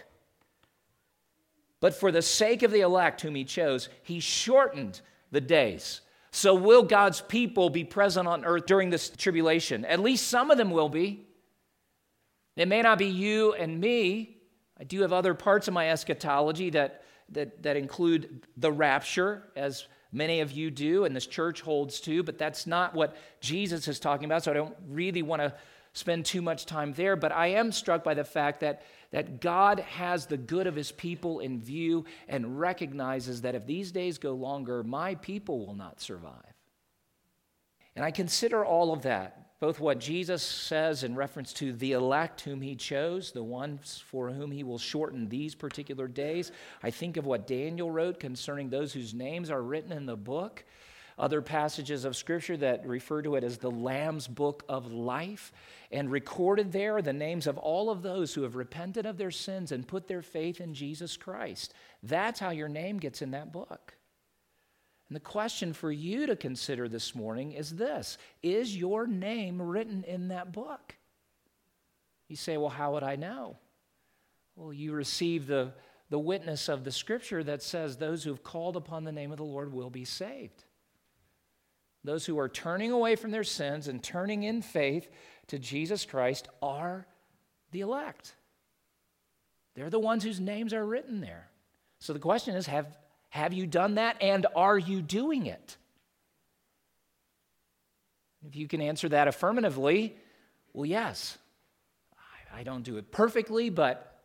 But 1.81 1.93
for 1.93 2.11
the 2.11 2.23
sake 2.23 2.63
of 2.63 2.71
the 2.71 2.81
elect 2.81 3.21
whom 3.21 3.35
he 3.35 3.45
chose, 3.45 3.91
he 4.05 4.21
shortened 4.21 5.03
the 5.31 5.43
days. 5.43 6.01
So, 6.31 6.55
will 6.55 6.83
God's 6.83 7.21
people 7.21 7.69
be 7.69 7.85
present 7.85 8.27
on 8.27 8.47
earth 8.47 8.65
during 8.65 8.89
this 8.89 9.11
tribulation? 9.11 9.85
At 9.85 10.01
least 10.01 10.29
some 10.29 10.51
of 10.51 10.57
them 10.57 10.71
will 10.71 10.89
be. 10.89 11.27
It 12.57 12.69
may 12.69 12.81
not 12.81 12.97
be 12.97 13.09
you 13.09 13.53
and 13.53 13.79
me, 13.79 14.34
I 14.85 14.87
do 14.87 15.01
have 15.01 15.15
other 15.15 15.33
parts 15.33 15.67
of 15.67 15.73
my 15.73 15.89
eschatology 15.89 16.69
that, 16.71 17.05
that, 17.31 17.63
that 17.63 17.79
include 17.79 18.47
the 18.59 18.71
rapture, 18.71 19.45
as 19.57 19.87
many 20.13 20.41
of 20.41 20.53
you 20.53 20.71
do, 20.71 21.07
and 21.07 21.17
this 21.17 21.27
church 21.27 21.63
holds 21.63 22.01
too, 22.01 22.23
but 22.23 22.37
that's 22.37 22.67
not 22.67 22.95
what 22.95 23.17
Jesus 23.41 23.89
is 23.89 23.99
talking 23.99 24.27
about, 24.27 24.45
so 24.45 24.51
I 24.51 24.55
don't 24.55 24.77
really 24.87 25.23
want 25.23 25.41
to 25.41 25.55
spend 25.95 26.27
too 26.27 26.43
much 26.43 26.67
time 26.67 26.93
there. 26.93 27.17
But 27.17 27.33
I 27.33 27.47
am 27.47 27.73
struck 27.73 28.05
by 28.05 28.13
the 28.13 28.25
fact 28.25 28.61
that, 28.61 28.83
that 29.11 29.41
God 29.41 29.81
has 29.81 30.27
the 30.27 30.37
good 30.37 30.67
of 30.67 30.77
his 30.77 30.93
people 30.93 31.41
in 31.41 31.63
view 31.63 32.05
and 32.29 32.61
recognizes 32.61 33.41
that 33.41 33.55
if 33.55 33.65
these 33.65 33.91
days 33.91 34.19
go 34.19 34.35
longer, 34.35 34.83
my 34.83 35.15
people 35.15 35.65
will 35.67 35.75
not 35.75 35.99
survive. 35.99 36.53
And 37.97 38.05
I 38.05 38.11
consider 38.11 38.63
all 38.63 38.93
of 38.93 39.03
that 39.03 39.44
both 39.65 39.81
what 39.81 39.99
Jesus 39.99 40.43
says 40.43 41.05
in 41.05 41.15
reference 41.15 41.55
to 41.55 41.73
the 41.73 41.93
elect 41.93 42.43
whom 42.43 42.61
he 42.61 42.77
chose, 42.77 43.33
the 43.33 43.43
ones 43.43 44.05
for 44.07 44.29
whom 44.29 44.51
he 44.51 44.63
will 44.63 44.77
shorten 44.77 45.27
these 45.27 45.55
particular 45.55 46.07
days. 46.07 46.53
I 46.83 46.91
think 46.91 47.17
of 47.17 47.25
what 47.25 47.47
Daniel 47.47 47.91
wrote 47.91 48.21
concerning 48.21 48.69
those 48.69 48.93
whose 48.93 49.15
names 49.15 49.51
are 49.51 49.63
written 49.63 49.91
in 49.91 50.05
the 50.05 50.19
book. 50.19 50.67
Other 51.19 51.41
passages 51.41 52.05
of 52.05 52.15
scripture 52.15 52.59
that 52.59 52.87
refer 52.87 53.23
to 53.23 53.37
it 53.37 53.43
as 53.43 53.57
the 53.57 53.71
Lamb's 53.71 54.29
book 54.29 54.65
of 54.69 54.93
life. 54.93 55.51
And 55.91 56.11
recorded 56.11 56.71
there 56.71 56.99
are 56.99 57.03
the 57.03 57.15
names 57.15 57.47
of 57.47 57.57
all 57.57 57.89
of 57.89 58.03
those 58.03 58.35
who 58.35 58.43
have 58.43 58.57
repented 58.57 59.07
of 59.07 59.17
their 59.17 59.31
sins 59.31 59.73
and 59.73 59.89
put 59.89 60.09
their 60.09 60.21
faith 60.21 60.61
in 60.61 60.75
Jesus 60.75 61.17
Christ. 61.17 61.73
That's 62.03 62.39
how 62.39 62.51
your 62.51 62.69
name 62.69 62.99
gets 62.99 63.23
in 63.23 63.31
that 63.31 63.51
book. 63.51 63.95
And 65.15 65.21
the 65.21 65.31
question 65.31 65.73
for 65.73 65.93
you 65.93 66.27
to 66.27 66.35
consider 66.35 66.89
this 66.89 67.15
morning 67.15 67.53
is 67.53 67.77
this 67.77 68.19
Is 68.43 68.77
your 68.77 69.07
name 69.07 69.63
written 69.63 70.03
in 70.03 70.27
that 70.27 70.51
book? 70.51 70.97
You 72.27 72.35
say, 72.35 72.57
Well, 72.57 72.69
how 72.69 72.95
would 72.95 73.05
I 73.05 73.15
know? 73.15 73.57
Well, 74.57 74.73
you 74.73 74.93
receive 74.93 75.47
the, 75.47 75.73
the 76.11 76.19
witness 76.19 76.69
of 76.69 76.83
the 76.83 76.91
scripture 76.91 77.45
that 77.45 77.63
says 77.63 77.97
those 77.97 78.25
who 78.25 78.31
have 78.31 78.43
called 78.43 78.75
upon 78.75 79.05
the 79.05 79.13
name 79.13 79.31
of 79.31 79.37
the 79.37 79.45
Lord 79.45 79.73
will 79.73 79.89
be 79.89 80.05
saved. 80.05 80.65
Those 82.03 82.27
who 82.27 82.37
are 82.41 82.49
turning 82.49 82.91
away 82.91 83.15
from 83.15 83.31
their 83.31 83.45
sins 83.45 83.87
and 83.87 84.03
turning 84.03 84.43
in 84.43 84.63
faith 84.63 85.09
to 85.47 85.61
Jesus 85.61 86.05
Christ 86.05 86.49
are 86.61 87.07
the 87.71 87.83
elect. 87.83 88.35
They're 89.77 89.91
the 89.91 90.01
ones 90.01 90.25
whose 90.25 90.41
names 90.41 90.75
are 90.75 90.85
written 90.85 91.21
there. 91.21 91.51
So 92.01 92.13
the 92.13 92.19
question 92.19 92.57
is 92.57 92.67
have, 92.67 92.89
have 93.35 93.53
you 93.53 93.67
done 93.67 93.97
that 93.97 94.23
and 94.23 94.47
are 94.55 94.79
you 94.79 95.03
doing 95.03 95.47
it? 95.47 95.77
If 98.47 98.55
you 98.55 98.69
can 98.69 98.81
answer 98.81 99.09
that 99.09 99.27
affirmatively, 99.27 100.17
Well, 100.73 100.87
yes. 100.87 101.37
I, 102.55 102.63
don't 102.63 102.85
do 102.85 102.97
it 102.97 103.11
perfectly, 103.11 103.71
but 103.71 104.21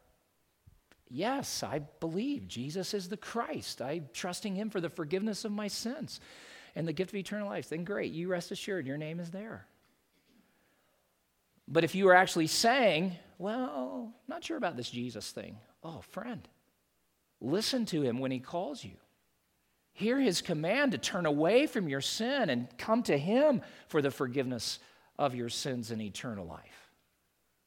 yes, 1.09 1.63
I 1.63 1.79
believe 1.99 2.47
Jesus 2.47 2.93
is 2.93 3.09
the 3.09 3.17
Christ. 3.17 3.81
I'm 3.81 4.09
trusting 4.13 4.53
him 4.53 4.69
for 4.69 4.79
the 4.79 4.89
forgiveness 4.89 5.43
of 5.43 5.51
my 5.51 5.69
sins 5.69 6.19
and 6.75 6.87
the 6.87 6.93
gift 6.93 7.09
of 7.09 7.15
eternal 7.15 7.49
life. 7.49 7.67
Then 7.67 7.85
great, 7.85 8.11
you 8.11 8.27
rest 8.27 8.51
assured 8.51 8.85
your 8.85 8.97
name 8.97 9.19
is 9.19 9.31
there. 9.31 9.65
But 11.67 11.83
if 11.83 11.95
you 11.95 12.07
are 12.09 12.15
actually 12.15 12.45
saying, 12.45 13.15
well, 13.39 14.13
not 14.27 14.43
sure 14.43 14.57
about 14.57 14.77
this 14.77 14.91
Jesus 14.91 15.31
thing, 15.31 15.57
oh, 15.83 16.01
friend, 16.11 16.47
listen 17.41 17.85
to 17.87 18.01
him 18.01 18.19
when 18.19 18.31
he 18.31 18.39
calls 18.39 18.83
you. 18.83 18.97
Hear 19.93 20.19
his 20.19 20.41
command 20.41 20.93
to 20.93 20.97
turn 20.97 21.25
away 21.25 21.67
from 21.67 21.89
your 21.89 22.01
sin 22.01 22.49
and 22.49 22.67
come 22.77 23.03
to 23.03 23.17
him 23.17 23.61
for 23.87 24.01
the 24.01 24.11
forgiveness 24.11 24.79
of 25.17 25.35
your 25.35 25.49
sins 25.49 25.91
and 25.91 26.01
eternal 26.01 26.45
life. 26.45 26.89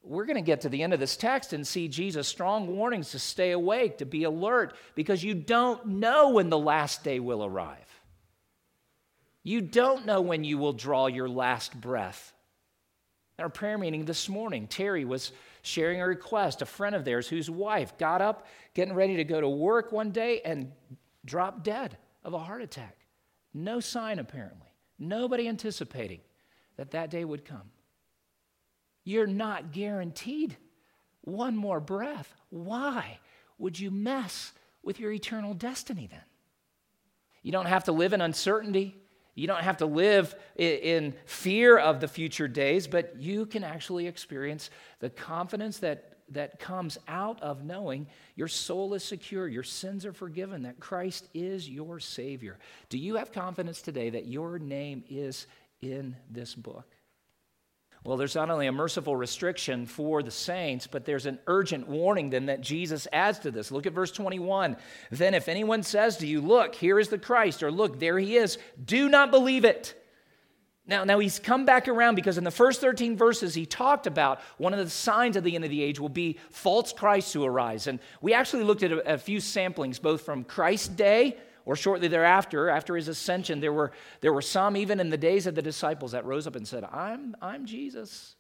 We're 0.03 0.25
going 0.25 0.37
to 0.37 0.43
get 0.43 0.63
to 0.63 0.69
the 0.69 0.83
end 0.83 0.95
of 0.95 1.01
this 1.01 1.17
text 1.17 1.53
and 1.53 1.67
see 1.67 1.87
Jesus' 1.87 2.27
strong 2.27 2.67
warnings 2.67 3.11
to 3.11 3.19
stay 3.19 3.53
awake, 3.53 3.99
to 3.99 4.07
be 4.07 4.25
alert, 4.25 4.75
because 4.95 5.23
you 5.23 5.35
don't 5.35 5.87
know 5.87 6.31
when 6.31 6.51
the 6.51 6.59
last 6.59 7.05
day 7.05 7.21
will 7.21 7.45
arrive. 7.45 7.77
You 9.45 9.61
don't 9.61 10.07
know 10.07 10.21
when 10.21 10.43
you 10.43 10.59
will 10.59 10.73
draw 10.73 11.07
your 11.07 11.29
last 11.29 11.79
breath. 11.81 12.33
In 13.39 13.43
our 13.43 13.49
prayer 13.49 13.79
meeting 13.79 14.05
this 14.05 14.29
morning, 14.29 14.67
Terry 14.67 15.05
was 15.05 15.33
sharing 15.63 16.01
a 16.01 16.07
request. 16.07 16.63
A 16.63 16.67
friend 16.67 16.95
of 16.95 17.05
theirs 17.05 17.29
whose 17.29 17.49
wife 17.49 17.97
got 17.99 18.21
up, 18.21 18.47
getting 18.75 18.95
ready 18.95 19.17
to 19.17 19.25
go 19.25 19.41
to 19.41 19.49
work 19.49 19.93
one 19.93 20.11
day, 20.11 20.41
and 20.45 20.73
dropped 21.25 21.65
dead 21.65 21.97
of 22.25 22.35
a 22.35 22.39
heart 22.39 22.63
attack. 22.63 22.97
No 23.55 23.81
sign, 23.81 24.19
apparently. 24.19 24.69
Nobody 24.99 25.49
anticipating 25.49 26.21
that 26.77 26.93
that 26.93 27.11
day 27.11 27.25
would 27.25 27.45
come. 27.45 27.71
You're 29.05 29.27
not 29.27 29.73
guaranteed 29.73 30.57
one 31.23 31.57
more 31.57 31.81
breath. 31.81 32.33
Why 32.51 33.19
would 33.59 33.79
you 33.79 33.91
mess 33.91 34.53
with 34.83 35.01
your 35.01 35.13
eternal 35.13 35.55
destiny 35.55 36.07
then? 36.11 36.23
You 37.43 37.53
don't 37.53 37.67
have 37.67 37.85
to 37.85 37.93
live 37.93 38.13
in 38.13 38.21
uncertainty. 38.21 39.02
You 39.35 39.47
don't 39.47 39.63
have 39.63 39.79
to 39.79 39.87
live 39.87 40.35
in 40.57 41.15
fear 41.25 41.79
of 41.79 42.01
the 42.01 42.09
future 42.09 42.49
days, 42.49 42.87
but 42.87 43.17
you 43.19 43.47
can 43.47 43.65
actually 43.65 44.07
experience 44.07 44.71
the 45.01 45.09
confidence 45.09 45.79
that, 45.79 46.19
that 46.31 46.59
comes 46.59 46.99
out 47.09 47.43
of 47.43 47.65
knowing 47.65 48.07
your 48.37 48.49
soul 48.49 48.93
is 48.95 49.03
secure, 49.03 49.49
your 49.49 49.63
sins 49.63 50.05
are 50.05 50.13
forgiven, 50.13 50.63
that 50.63 50.81
Christ 50.81 51.29
is 51.33 51.69
your 51.69 51.99
Savior. 51.99 52.59
Do 52.91 52.99
you 52.99 53.17
have 53.17 53.33
confidence 53.33 53.81
today 53.81 54.11
that 54.11 54.27
your 54.27 54.59
name 54.59 55.03
is 55.09 55.47
in 55.81 56.15
this 56.31 56.55
book? 56.55 56.95
Well, 58.05 58.17
there's 58.17 58.35
not 58.35 58.51
only 58.51 58.67
a 58.67 58.73
merciful 58.73 59.15
restriction 59.15 59.87
for 59.87 60.25
the 60.25 60.31
saints, 60.31 60.89
but 60.89 61.05
there's 61.05 61.27
an 61.27 61.39
urgent 61.47 61.87
warning 61.87 62.31
then 62.31 62.47
that 62.47 62.61
Jesus 62.61 63.07
adds 63.13 63.39
to 63.41 63.53
this. 63.53 63.71
Look 63.71 63.87
at 63.87 63.93
verse 63.93 64.11
21. 64.11 64.77
Then, 65.11 65.35
if 65.35 65.49
anyone 65.49 65.85
says 65.85 66.17
to 66.17 66.27
you, 66.27 66.41
Look, 66.41 66.75
here 66.75 66.99
is 66.99 67.09
the 67.09 67.19
Christ, 67.19 67.63
or 67.63 67.71
Look, 67.71 68.01
there 68.01 68.19
he 68.19 68.37
is, 68.37 68.59
do 68.85 69.09
not 69.09 69.31
believe 69.31 69.65
it. 69.65 69.99
Now, 70.85 71.05
now 71.05 71.21
he's 71.21 71.39
come 71.39 71.65
back 71.65 71.87
around 71.87 72.17
because 72.17 72.39
in 72.39 72.45
the 72.45 72.51
first 72.51 72.81
13 72.81 73.17
verses 73.17 73.55
he 73.55 73.67
talked 73.67 74.09
about 74.09 74.41
one 74.59 74.73
of 74.73 74.81
the 74.81 74.91
signs 74.91 75.37
of 75.37 75.45
the 75.45 75.55
end 75.55 75.63
of 75.63 75.71
the 75.71 75.81
age 75.81 76.01
will 76.01 76.09
be 76.09 76.41
false 76.51 76.93
Christs 76.93 77.33
who 77.33 77.45
arise. 77.45 77.87
And 77.87 78.01
we 78.21 78.35
actually 78.35 78.65
looked 78.65 78.83
at 78.83 78.91
a, 78.91 79.15
a 79.15 79.19
few 79.19 79.39
samplings, 79.39 80.03
both 80.03 80.23
from 80.23 80.43
Christ's 80.43 80.89
day 80.89 81.37
or 81.65 81.77
shortly 81.77 82.09
thereafter, 82.09 82.69
after 82.69 82.97
his 82.97 83.09
ascension, 83.09 83.61
there 83.61 83.73
were, 83.73 83.93
there 84.21 84.33
were 84.33 84.43
some, 84.43 84.77
even 84.77 85.01
in 85.01 85.11
the 85.11 85.17
days 85.17 85.47
of 85.47 85.55
the 85.55 85.63
disciples, 85.63 86.13
that 86.13 86.25
rose 86.25 86.47
up 86.47 86.57
and 86.57 86.67
said, 86.67 86.85
I'm, 86.85 87.37
I'm 87.41 87.67
Jesus. 87.67 88.37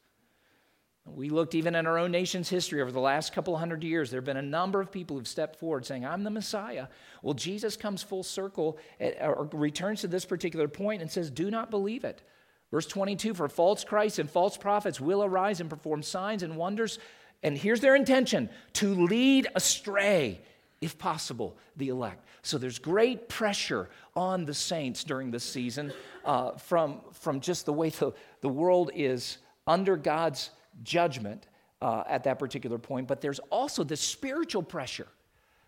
We 1.05 1.31
looked 1.31 1.55
even 1.55 1.75
in 1.75 1.87
our 1.87 1.99
own 1.99 2.13
nation's 2.13 2.49
history 2.49 2.81
over 2.81 2.93
the 2.93 3.01
last 3.01 3.33
couple 3.33 3.57
hundred 3.57 3.83
years. 3.83 4.11
There 4.11 4.19
have 4.21 4.25
been 4.25 4.37
a 4.37 4.43
number 4.43 4.81
of 4.81 4.93
people 4.93 5.17
who've 5.17 5.27
stepped 5.27 5.57
forward 5.57 5.85
saying, 5.85 6.07
I'm 6.07 6.23
the 6.23 6.31
Messiah. 6.31 6.87
Well, 7.23 7.35
Jesus 7.35 7.77
comes 7.77 8.03
full 8.03 8.23
circle 8.23 8.79
eh, 9.01 9.15
or 9.21 9.49
returns 9.53 10.03
to 10.03 10.09
this 10.09 10.25
particular 10.25 10.69
point 10.69 11.03
and 11.03 11.11
says, 11.11 11.31
Do 11.31 11.51
not 11.51 11.71
believe 11.71 12.05
it. 12.05 12.23
Verse 12.71 12.87
22 12.87 13.35
For 13.35 13.49
false 13.49 13.83
Christs 13.83 14.21
and 14.21 14.31
false 14.31 14.57
prophets 14.57 15.01
will 15.01 15.25
arise 15.25 15.61
and 15.61 15.69
perform 15.69 16.03
signs 16.03 16.45
and 16.45 16.57
wonders. 16.57 17.01
And 17.43 17.59
here's 17.59 17.81
their 17.81 17.97
intention 17.97 18.49
to 18.75 18.95
lead 18.95 19.49
astray 19.57 20.41
if 20.83 20.99
possible, 20.99 21.57
the 21.77 21.89
elect. 21.89 22.27
So 22.43 22.59
there's 22.59 22.79
great 22.79 23.29
pressure 23.29 23.89
on 24.15 24.45
the 24.45 24.53
saints 24.53 25.05
during 25.05 25.31
this 25.31 25.45
season 25.45 25.93
uh, 26.25 26.53
from, 26.53 27.01
from 27.13 27.41
just 27.41 27.65
the 27.65 27.73
way 27.73 27.89
the, 27.91 28.13
the 28.41 28.49
world 28.49 28.91
is 28.95 29.39
under 29.67 29.97
God's 29.97 30.51
judgment 30.83 31.47
uh, 31.81 32.03
at 32.09 32.25
that 32.25 32.39
particular 32.39 32.79
point. 32.79 33.07
But 33.07 33.21
there's 33.21 33.39
also 33.51 33.85
the 33.85 33.97
spiritual 33.97 34.63
pressure, 34.63 35.07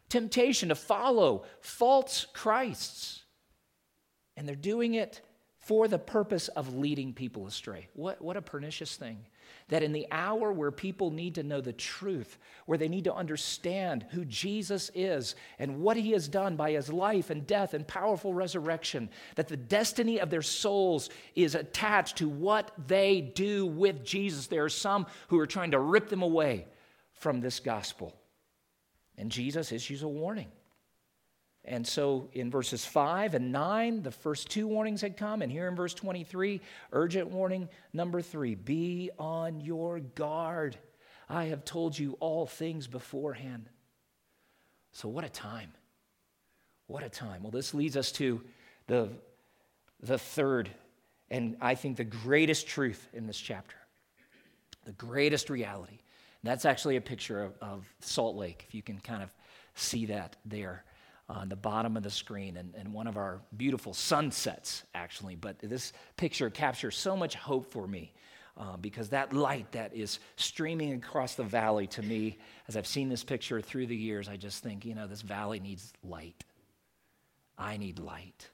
temptation 0.09 0.68
to 0.68 0.74
follow 0.74 1.44
false 1.61 2.27
Christs. 2.33 3.22
And 4.37 4.48
they're 4.48 4.57
doing 4.57 4.94
it 4.94 5.20
for 5.59 5.87
the 5.87 5.98
purpose 5.98 6.48
of 6.48 6.74
leading 6.74 7.14
people 7.14 7.46
astray. 7.46 7.88
What, 7.94 8.20
what 8.20 8.37
a 8.37 8.42
pernicious 8.42 8.96
thing 8.96 9.18
that 9.68 9.83
in 9.83 9.92
the 9.92 10.07
hour 10.11 10.53
where 10.53 10.70
people 10.70 11.11
need 11.11 11.37
to 11.37 11.42
know 11.42 11.61
the 11.61 11.72
truth, 11.72 12.38
where 12.66 12.77
they 12.77 12.88
need 12.88 13.05
to 13.05 13.14
understand 13.14 14.05
who 14.11 14.24
Jesus 14.24 14.90
is 14.94 15.35
and 15.59 15.81
what 15.81 15.96
he 15.96 16.12
has 16.12 16.29
done 16.29 16.57
by 16.57 16.72
his 16.72 16.92
life 16.92 17.31
and 17.31 17.46
death 17.46 17.72
and 17.72 17.87
powerful 17.87 18.35
resurrection, 18.35 19.09
that 19.37 19.48
the 19.48 19.57
destiny 19.57 20.20
of 20.20 20.31
their 20.31 20.42
souls 20.42 21.09
is 21.35 21.55
attached 21.55 22.16
to 22.18 22.29
what 22.29 22.72
they 22.87 23.20
do 23.20 23.64
with 23.66 24.05
Jesus. 24.05 24.46
There 24.46 24.64
are 24.64 24.68
some 24.68 25.07
who 25.29 25.38
are 25.38 25.46
trying 25.46 25.70
to 25.70 25.79
rip 25.79 26.09
them 26.09 26.22
away 26.22 26.66
from 27.12 27.40
this 27.40 27.61
gospel. 27.61 28.14
And 29.16 29.31
Jesus 29.31 29.72
issues 29.72 30.03
a 30.03 30.09
warning. 30.09 30.50
And 31.64 31.87
so 31.87 32.29
in 32.33 32.50
verses 32.50 32.85
5 32.85 33.35
and 33.35 33.50
9, 33.50 34.03
the 34.03 34.11
first 34.11 34.50
two 34.50 34.66
warnings 34.66 35.00
had 35.00 35.16
come. 35.16 35.40
And 35.40 35.50
here 35.50 35.66
in 35.66 35.74
verse 35.74 35.94
23, 35.94 36.61
urgent 36.92 37.31
warning 37.31 37.68
number 37.92 38.20
three 38.20 38.55
be 38.55 39.11
on 39.18 39.61
your 39.61 40.00
guard. 40.00 40.77
I 41.29 41.44
have 41.44 41.64
told 41.64 41.98
you 41.98 42.16
all 42.20 42.46
things 42.46 42.87
beforehand. 42.87 43.70
So, 44.92 45.09
what 45.09 45.24
a 45.24 45.29
time! 45.29 45.72
What 46.87 47.03
a 47.03 47.09
time. 47.09 47.42
Well, 47.42 47.50
this 47.50 47.72
leads 47.72 47.96
us 47.96 48.12
to 48.12 48.42
the, 48.88 49.09
the 50.03 50.18
third, 50.18 50.68
and 51.31 51.57
I 51.62 51.74
think 51.77 51.96
the 51.96 52.05
greatest 52.05 52.66
truth 52.66 53.09
in 53.14 53.27
this 53.27 53.38
chapter, 53.38 53.77
the 54.85 54.92
greatest 54.92 55.48
reality. 55.48 55.98
And 56.42 56.50
that's 56.50 56.66
actually 56.66 56.96
a 56.96 57.00
picture 57.00 57.42
of, 57.42 57.55
of 57.62 57.94
Salt 58.00 58.37
Lake, 58.37 58.66
if 58.68 58.74
you 58.74 58.83
can 58.83 58.98
kind 59.00 59.22
of 59.22 59.33
see 59.74 60.05
that 60.07 60.37
there 60.44 60.85
on 61.29 61.49
the 61.49 61.57
bottom 61.57 61.97
of 61.97 62.03
the 62.03 62.11
screen 62.11 62.57
and, 62.57 62.75
and 62.75 62.93
one 62.93 63.07
of 63.07 63.17
our 63.17 63.41
beautiful 63.57 63.95
sunsets, 63.95 64.83
actually. 64.95 65.37
But 65.37 65.59
this 65.61 65.93
picture 66.17 66.51
captures 66.51 66.97
so 66.97 67.17
much 67.17 67.35
hope 67.35 67.71
for 67.71 67.87
me 67.87 68.13
uh, 68.57 68.77
because 68.77 69.09
that 69.09 69.33
light 69.33 69.71
that 69.73 69.95
is 69.95 70.19
streaming 70.37 70.93
across 70.93 71.35
the 71.35 71.43
valley 71.43 71.87
to 71.89 72.03
me, 72.03 72.39
as 72.69 72.77
I've 72.77 72.87
seen 72.87 73.09
this 73.09 73.25
picture 73.25 73.61
through 73.61 73.87
the 73.87 73.97
years, 73.97 74.29
I 74.29 74.37
just 74.37 74.63
think, 74.63 74.85
you 74.85 74.95
know, 74.95 75.07
this 75.07 75.23
valley 75.23 75.61
needs 75.61 75.93
light. 76.03 76.45
I 77.59 77.77
need 77.77 77.99
light. 77.99 78.51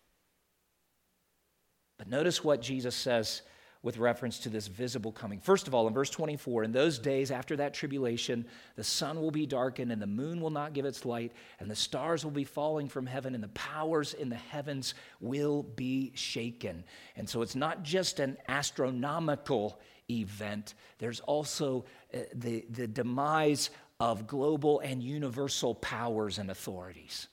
But 1.99 2.09
notice 2.09 2.43
what 2.43 2.63
Jesus 2.63 2.95
says 2.95 3.43
with 3.83 3.97
reference 3.97 4.39
to 4.41 4.51
this 4.51 4.67
visible 4.67 5.11
coming. 5.11 5.41
First 5.41 5.67
of 5.67 5.75
all, 5.75 5.89
in 5.89 5.95
verse 5.95 6.11
24, 6.11 6.65
in 6.65 6.73
those 6.73 6.99
days 6.99 7.31
after 7.31 7.57
that 7.57 7.73
tribulation, 7.73 8.45
the 8.77 8.85
sun 8.85 9.21
will 9.21 9.31
be 9.31 9.47
darkened 9.47 9.91
and 9.91 10.03
the 10.03 10.07
moon 10.07 10.41
will 10.41 10.51
not 10.51 10.75
give 10.75 10.85
its 10.85 11.07
light, 11.07 11.33
and 11.59 11.71
the 11.71 11.77
stars 11.77 12.23
will 12.23 12.31
be 12.31 12.45
falling 12.45 12.89
from 12.89 13.07
heaven, 13.07 13.35
and 13.35 13.43
the 13.43 13.49
powers 13.49 14.13
in 14.13 14.29
the 14.29 14.37
heavens 14.37 14.95
will 15.21 15.63
be 15.63 16.13
shaken. 16.15 16.85
And 17.17 17.29
so 17.29 17.41
it's 17.41 17.57
not 17.57 17.83
just 17.83 18.21
an 18.21 18.37
astronomical 18.49 19.81
event, 20.11 20.75
there's 20.99 21.21
also 21.21 21.85
uh, 22.13 22.19
the, 22.35 22.67
the 22.69 22.87
demise 22.87 23.71
of 23.99 24.27
global 24.27 24.81
and 24.81 25.03
universal 25.03 25.75
powers 25.75 26.39
and 26.39 26.51
authorities. 26.51 27.29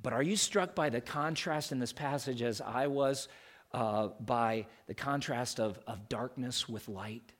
But 0.00 0.12
are 0.12 0.22
you 0.22 0.36
struck 0.36 0.74
by 0.74 0.90
the 0.90 1.00
contrast 1.00 1.72
in 1.72 1.80
this 1.80 1.92
passage 1.92 2.42
as 2.42 2.60
I 2.60 2.86
was? 2.86 3.28
Uh, 3.72 4.08
by 4.20 4.66
the 4.86 4.94
contrast 4.94 5.60
of, 5.60 5.78
of 5.86 6.08
darkness 6.08 6.68
with 6.68 6.88
light 6.88 7.32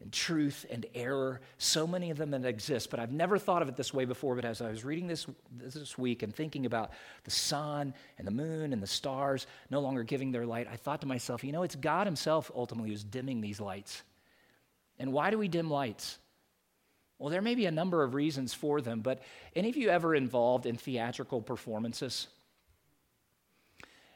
and 0.00 0.12
truth 0.12 0.64
and 0.70 0.86
error, 0.94 1.40
so 1.58 1.86
many 1.86 2.10
of 2.10 2.16
them 2.16 2.30
that 2.30 2.44
exist. 2.46 2.90
But 2.90 3.00
I've 3.00 3.12
never 3.12 3.38
thought 3.38 3.60
of 3.60 3.68
it 3.68 3.76
this 3.76 3.92
way 3.92 4.06
before. 4.06 4.34
But 4.34 4.46
as 4.46 4.62
I 4.62 4.70
was 4.70 4.84
reading 4.84 5.06
this 5.06 5.26
this 5.52 5.98
week 5.98 6.22
and 6.22 6.34
thinking 6.34 6.64
about 6.64 6.92
the 7.24 7.30
sun 7.30 7.92
and 8.16 8.26
the 8.26 8.32
moon 8.32 8.72
and 8.72 8.82
the 8.82 8.86
stars 8.86 9.46
no 9.68 9.80
longer 9.80 10.02
giving 10.02 10.32
their 10.32 10.46
light, 10.46 10.68
I 10.72 10.76
thought 10.76 11.02
to 11.02 11.06
myself, 11.06 11.44
you 11.44 11.52
know, 11.52 11.62
it's 11.62 11.76
God 11.76 12.06
Himself 12.06 12.50
ultimately 12.54 12.90
who's 12.90 13.04
dimming 13.04 13.40
these 13.40 13.60
lights. 13.60 14.02
And 14.98 15.12
why 15.12 15.30
do 15.30 15.38
we 15.38 15.48
dim 15.48 15.70
lights? 15.70 16.18
Well, 17.18 17.28
there 17.28 17.42
may 17.42 17.54
be 17.54 17.66
a 17.66 17.70
number 17.70 18.02
of 18.02 18.14
reasons 18.14 18.54
for 18.54 18.80
them, 18.80 19.00
but 19.00 19.22
any 19.54 19.68
of 19.68 19.76
you 19.76 19.90
ever 19.90 20.14
involved 20.14 20.64
in 20.64 20.76
theatrical 20.76 21.42
performances? 21.42 22.28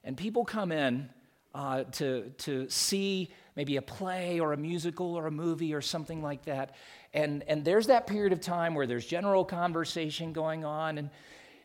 And 0.05 0.17
people 0.17 0.45
come 0.45 0.71
in 0.71 1.09
uh, 1.55 1.85
to, 1.85 2.31
to 2.39 2.69
see 2.69 3.31
maybe 3.57 3.77
a 3.77 3.83
play 3.83 4.41
or 4.41 4.53
a 4.53 4.57
musical 4.57 5.15
or 5.15 5.27
a 5.27 5.31
movie 5.31 5.73
or 5.73 5.81
something 5.81 6.23
like 6.23 6.45
that. 6.45 6.75
And, 7.13 7.43
and 7.47 7.65
there's 7.65 7.87
that 7.87 8.07
period 8.07 8.33
of 8.33 8.41
time 8.41 8.75
where 8.75 8.87
there's 8.87 9.07
general 9.07 9.45
conversation 9.45 10.33
going 10.33 10.65
on 10.65 10.99
and, 10.99 11.11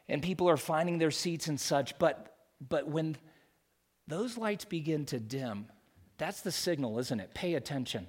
and 0.08 0.22
people 0.22 0.50
are 0.50 0.58
finding 0.58 1.00
their 1.00 1.12
seats 1.12 1.48
and 1.48 1.60
such. 1.60 1.98
But, 2.00 2.36
but 2.68 2.88
when 2.88 3.18
those 4.08 4.38
lights 4.38 4.66
begin 4.66 5.06
to 5.08 5.20
dim, 5.20 5.68
that's 6.18 6.42
the 6.42 6.52
signal, 6.52 7.00
isn't 7.00 7.20
it? 7.20 7.34
Pay 7.34 7.56
attention. 7.56 8.08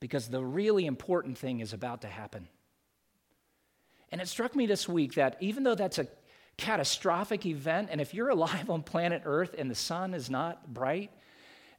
Because 0.00 0.28
the 0.28 0.44
really 0.44 0.86
important 0.86 1.36
thing 1.36 1.60
is 1.60 1.72
about 1.72 2.02
to 2.02 2.08
happen. 2.08 2.48
And 4.12 4.20
it 4.20 4.28
struck 4.28 4.54
me 4.54 4.66
this 4.66 4.88
week 4.88 5.14
that 5.14 5.36
even 5.40 5.64
though 5.64 5.74
that's 5.74 5.98
a 5.98 6.06
catastrophic 6.56 7.46
event, 7.46 7.88
and 7.90 8.00
if 8.00 8.14
you're 8.14 8.30
alive 8.30 8.70
on 8.70 8.82
planet 8.82 9.22
Earth 9.24 9.54
and 9.56 9.70
the 9.70 9.74
sun 9.74 10.14
is 10.14 10.30
not 10.30 10.72
bright, 10.72 11.10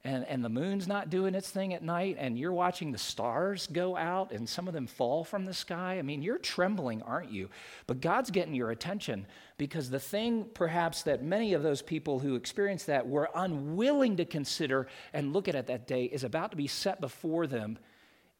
and, 0.03 0.25
and 0.27 0.45
the 0.45 0.49
moon's 0.49 0.87
not 0.87 1.09
doing 1.09 1.35
its 1.35 1.49
thing 1.49 1.73
at 1.73 1.83
night, 1.83 2.15
and 2.17 2.37
you're 2.37 2.53
watching 2.53 2.91
the 2.91 2.97
stars 2.97 3.67
go 3.67 3.97
out 3.97 4.31
and 4.31 4.47
some 4.47 4.67
of 4.67 4.73
them 4.73 4.87
fall 4.87 5.23
from 5.23 5.43
the 5.43 5.53
sky, 5.53 5.97
I 5.97 6.01
mean, 6.01 6.21
you're 6.21 6.37
trembling, 6.37 7.01
aren't 7.01 7.31
you? 7.31 7.49
But 7.87 7.99
God's 7.99 8.31
getting 8.31 8.53
your 8.53 8.71
attention 8.71 9.25
because 9.57 9.89
the 9.89 9.99
thing 9.99 10.45
perhaps 10.53 11.03
that 11.03 11.23
many 11.23 11.53
of 11.53 11.63
those 11.63 11.81
people 11.81 12.19
who 12.19 12.35
experienced 12.35 12.87
that 12.87 13.07
were 13.07 13.29
unwilling 13.35 14.15
to 14.17 14.25
consider 14.25 14.87
and 15.13 15.33
look 15.33 15.47
at 15.47 15.55
it 15.55 15.67
that 15.67 15.87
day 15.87 16.05
is 16.05 16.23
about 16.23 16.51
to 16.51 16.57
be 16.57 16.67
set 16.67 17.01
before 17.01 17.47
them 17.47 17.77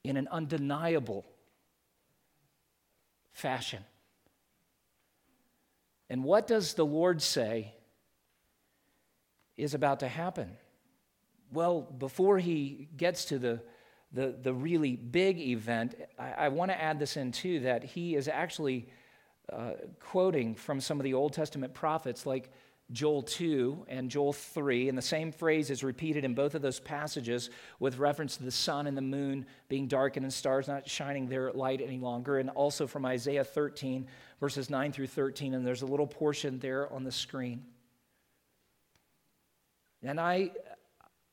in 0.04 0.16
an 0.16 0.28
undeniable 0.32 1.26
fashion. 3.34 3.84
And 6.10 6.24
what 6.24 6.48
does 6.48 6.74
the 6.74 6.86
Lord 6.86 7.22
say 7.22 7.74
is 9.58 9.74
about 9.74 10.00
to 10.02 10.08
happen? 10.08 10.58
Well, 11.52 11.82
before 11.82 12.38
he 12.40 12.88
gets 12.96 13.26
to 13.26 13.40
the, 13.40 13.62
the, 14.12 14.36
the 14.42 14.54
really 14.54 14.96
big 14.96 15.40
event, 15.40 15.96
I, 16.18 16.32
I 16.32 16.50
want 16.50 16.72
to 16.72 16.82
add 16.82 17.00
this 17.00 17.18
in 17.18 17.32
too 17.32 17.62
that 17.62 17.84
he 17.84 18.16
is 18.16 18.28
actually 18.28 18.90
uh, 19.52 19.72
quoting 20.00 20.56
from 20.56 20.82
some 20.82 21.00
of 21.00 21.04
the 21.04 21.14
Old 21.14 21.34
Testament 21.34 21.74
prophets 21.74 22.26
like 22.26 22.52
Joel 22.94 23.22
2 23.22 23.86
and 23.90 24.10
Joel 24.10 24.32
3, 24.32 24.88
and 24.88 24.98
the 24.98 25.02
same 25.02 25.34
phrase 25.34 25.70
is 25.70 25.84
repeated 25.84 26.24
in 26.24 26.34
both 26.34 26.56
of 26.56 26.62
those 26.62 26.80
passages 26.80 27.50
with 27.80 27.98
reference 27.98 28.38
to 28.38 28.44
the 28.44 28.52
sun 28.52 28.88
and 28.88 28.96
the 28.96 29.02
moon 29.02 29.46
being 29.68 29.88
darkened 29.88 30.26
and 30.26 30.34
stars 30.34 30.70
not 30.70 30.88
shining 30.88 31.28
their 31.28 31.52
light 31.52 31.82
any 31.82 31.98
longer, 31.98 32.40
and 32.40 32.50
also 32.52 32.88
from 32.88 33.06
Isaiah 33.06 33.44
13, 33.44 34.08
verses 34.40 34.70
9 34.70 34.94
through 34.94 35.08
13, 35.08 35.54
and 35.54 35.68
there's 35.68 35.82
a 35.82 35.86
little 35.86 36.08
portion 36.08 36.60
there 36.60 36.92
on 36.94 37.04
the 37.04 37.12
screen. 37.12 37.66
And 40.02 40.20
I, 40.20 40.52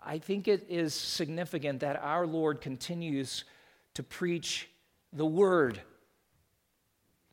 I 0.02 0.18
think 0.18 0.48
it 0.48 0.66
is 0.68 0.92
significant 0.92 1.80
that 1.80 2.02
our 2.02 2.26
Lord 2.26 2.60
continues 2.60 3.44
to 3.94 4.02
preach 4.02 4.68
the 5.12 5.26
word. 5.26 5.80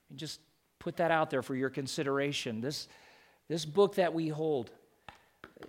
And 0.10 0.19
Just 0.19 0.41
put 0.77 0.97
that 0.97 1.10
out 1.10 1.31
there 1.31 1.41
for 1.41 1.55
your 1.55 1.69
consideration. 1.69 2.62
This, 2.62 2.88
this 3.52 3.66
book 3.66 3.96
that 3.96 4.14
we 4.14 4.30
hold, 4.30 4.72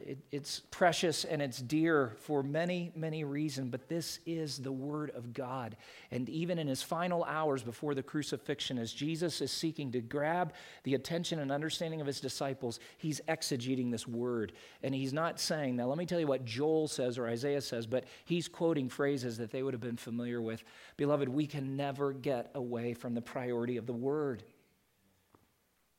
it, 0.07 0.17
it's 0.31 0.61
precious 0.71 1.25
and 1.25 1.43
it's 1.43 1.59
dear 1.59 2.13
for 2.21 2.45
many, 2.45 2.93
many 2.95 3.25
reasons, 3.25 3.71
but 3.71 3.89
this 3.89 4.21
is 4.25 4.59
the 4.59 4.71
Word 4.71 5.11
of 5.17 5.33
God. 5.35 5.77
And 6.13 6.29
even 6.29 6.61
in 6.61 6.69
his 6.69 6.81
final 6.81 7.25
hours 7.25 7.65
before 7.65 7.97
the 7.97 8.03
crucifixion, 8.05 8.79
as 8.79 8.93
Jesus 8.93 9.41
is 9.41 9.51
seeking 9.51 9.91
to 9.91 10.01
grab 10.01 10.53
the 10.85 10.95
attention 10.95 11.41
and 11.41 11.51
understanding 11.51 12.01
of 12.01 12.07
his 12.07 12.21
disciples, 12.21 12.79
he's 12.99 13.21
exegeting 13.27 13.91
this 13.91 14.07
Word. 14.07 14.53
And 14.85 14.95
he's 14.95 15.13
not 15.13 15.41
saying, 15.41 15.75
now 15.75 15.87
let 15.87 15.99
me 15.99 16.07
tell 16.07 16.21
you 16.21 16.29
what 16.29 16.45
Joel 16.45 16.87
says 16.87 17.19
or 17.19 17.27
Isaiah 17.27 17.61
says, 17.61 17.89
but 17.89 18.05
he's 18.25 18.47
quoting 18.47 18.89
phrases 18.89 19.39
that 19.39 19.51
they 19.51 19.65
would 19.65 19.75
have 19.75 19.81
been 19.81 19.97
familiar 19.97 20.41
with. 20.41 20.63
Beloved, 20.97 21.29
we 21.29 21.49
can 21.49 21.77
never 21.77 22.13
get 22.13 22.49
away 22.55 22.95
from 22.95 23.15
the 23.15 23.23
priority 23.23 23.77
of 23.77 23.87
the 23.87 23.93
Word. 23.93 24.45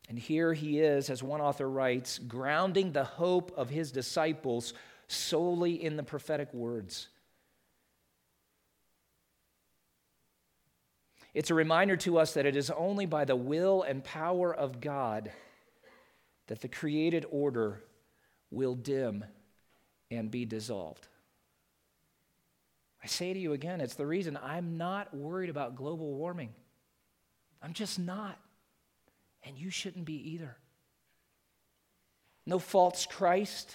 And 0.10 0.20
here 0.20 0.54
he 0.54 0.80
is, 0.80 1.10
as 1.10 1.24
one 1.24 1.42
author 1.42 1.70
writes, 1.70 2.20
grounding 2.20 2.92
the 2.92 3.06
hope 3.06 3.54
of 3.56 3.70
his 3.70 3.92
disciples 3.92 4.74
solely 5.08 5.82
in 5.82 5.96
the 5.96 6.04
prophetic 6.04 6.54
words. 6.54 7.08
It's 11.34 11.50
a 11.50 11.56
reminder 11.56 11.98
to 11.98 12.20
us 12.20 12.34
that 12.34 12.46
it 12.46 12.56
is 12.56 12.70
only 12.70 13.06
by 13.06 13.26
the 13.26 13.36
will 13.36 13.82
and 13.82 14.04
power 14.04 14.54
of 14.54 14.82
God 14.82 15.32
that 16.48 16.62
the 16.62 16.68
created 16.68 17.26
order 17.32 17.82
will 18.52 18.76
dim 18.76 19.24
and 20.12 20.30
be 20.30 20.46
dissolved. 20.46 21.08
I 23.04 23.08
say 23.08 23.34
to 23.34 23.40
you 23.40 23.54
again, 23.54 23.82
it's 23.82 23.96
the 23.96 24.06
reason 24.06 24.38
I'm 24.42 24.78
not 24.78 25.14
worried 25.14 25.50
about 25.50 25.76
global 25.76 26.14
warming. 26.14 26.54
I'm 27.62 27.74
just 27.74 27.98
not. 28.00 28.38
And 29.46 29.58
you 29.58 29.70
shouldn't 29.70 30.06
be 30.06 30.32
either. 30.32 30.58
No 32.46 32.60
false 32.60 33.06
Christ, 33.06 33.74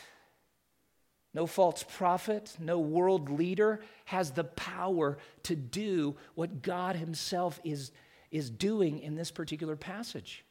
no 1.32 1.46
false 1.46 1.82
prophet, 1.82 2.56
no 2.58 2.78
world 2.78 3.30
leader 3.30 3.80
has 4.06 4.32
the 4.32 4.44
power 4.44 5.18
to 5.44 5.56
do 5.56 6.16
what 6.34 6.62
God 6.62 6.96
Himself 6.96 7.60
is, 7.64 7.92
is 8.30 8.50
doing 8.50 8.98
in 8.98 9.14
this 9.14 9.30
particular 9.30 9.76
passage. 9.76 10.44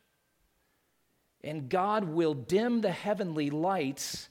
And 1.43 1.69
God 1.69 2.05
will 2.05 2.33
dim 2.33 2.81
the 2.81 2.91
heavenly 2.91 3.49
lights 3.49 4.29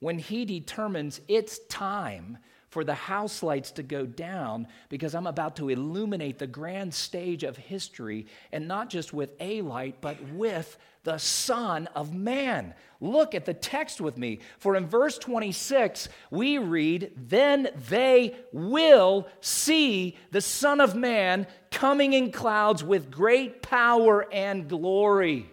when 0.00 0.18
He 0.18 0.44
determines 0.44 1.20
it's 1.28 1.58
time 1.68 2.38
for 2.70 2.84
the 2.84 2.94
house 2.94 3.42
lights 3.42 3.70
to 3.72 3.82
go 3.82 4.04
down 4.06 4.68
because 4.88 5.14
I'm 5.14 5.26
about 5.26 5.56
to 5.56 5.68
illuminate 5.68 6.38
the 6.38 6.46
grand 6.46 6.92
stage 6.92 7.42
of 7.42 7.56
history, 7.56 8.26
and 8.52 8.68
not 8.68 8.90
just 8.90 9.12
with 9.12 9.30
a 9.40 9.62
light, 9.62 9.96
but 10.00 10.22
with 10.32 10.76
the 11.04 11.18
Son 11.18 11.88
of 11.94 12.12
Man. 12.12 12.74
Look 13.00 13.34
at 13.34 13.46
the 13.46 13.54
text 13.54 14.00
with 14.00 14.18
me. 14.18 14.40
For 14.58 14.76
in 14.76 14.86
verse 14.86 15.16
26, 15.16 16.08
we 16.30 16.58
read, 16.58 17.12
Then 17.16 17.70
they 17.88 18.36
will 18.52 19.26
see 19.40 20.18
the 20.30 20.40
Son 20.42 20.80
of 20.80 20.94
Man 20.94 21.46
coming 21.70 22.12
in 22.12 22.32
clouds 22.32 22.84
with 22.84 23.10
great 23.10 23.62
power 23.62 24.26
and 24.32 24.68
glory. 24.68 25.50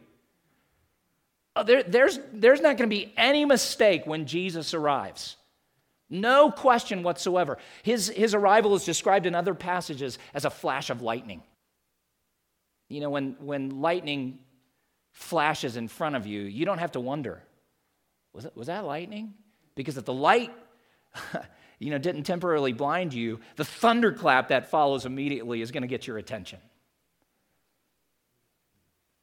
Uh, 1.56 1.64
there, 1.64 1.84
there's, 1.84 2.20
there's 2.34 2.60
not 2.60 2.78
going 2.78 2.90
to 2.90 2.96
be 2.96 3.14
any 3.16 3.46
mistake 3.46 4.06
when 4.06 4.26
Jesus 4.26 4.74
arrives. 4.74 5.38
No 6.10 6.52
question 6.52 7.04
whatsoever. 7.04 7.58
His, 7.84 8.10
his 8.10 8.34
arrival 8.34 8.76
is 8.76 8.86
described 8.86 9.26
in 9.26 9.34
other 9.34 9.56
passages 9.56 10.20
as 10.34 10.46
a 10.46 10.50
flash 10.50 10.90
of 10.90 11.02
lightning. 11.02 11.42
You 12.90 13.02
know, 13.02 13.10
when, 13.10 13.36
when 13.40 13.82
lightning 13.82 14.40
flashes 15.12 15.78
in 15.78 15.88
front 15.88 16.16
of 16.16 16.28
you, 16.28 16.42
you 16.42 16.66
don't 16.66 16.78
have 16.78 16.92
to 16.92 17.00
wonder, 17.00 17.42
was, 18.34 18.46
it, 18.46 18.56
was 18.56 18.68
that 18.68 18.86
lightning? 18.86 19.34
Because 19.74 19.98
if 19.98 20.06
the 20.06 20.14
light, 20.14 20.54
you 21.80 21.90
know, 21.90 21.98
didn't 21.98 22.24
temporarily 22.24 22.74
blind 22.74 23.14
you, 23.14 23.40
the 23.56 23.66
thunderclap 23.66 24.50
that 24.50 24.70
follows 24.70 25.06
immediately 25.06 25.62
is 25.62 25.72
going 25.72 25.82
to 25.82 25.88
get 25.88 26.06
your 26.06 26.18
attention. 26.18 26.60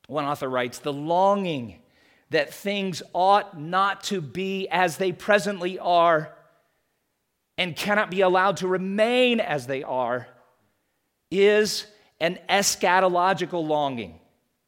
One 0.08 0.24
author 0.24 0.48
writes, 0.48 0.80
the 0.80 0.92
longing 0.92 1.78
that 2.30 2.52
things 2.52 3.02
ought 3.12 3.58
not 3.58 4.02
to 4.04 4.20
be 4.20 4.66
as 4.68 4.96
they 4.96 5.12
presently 5.12 5.78
are 5.78 6.34
and 7.58 7.76
cannot 7.76 8.10
be 8.10 8.20
allowed 8.20 8.58
to 8.58 8.68
remain 8.68 9.40
as 9.40 9.66
they 9.66 9.82
are 9.82 10.26
is 11.30 11.86
an 12.20 12.38
eschatological 12.48 13.66
longing. 13.66 14.20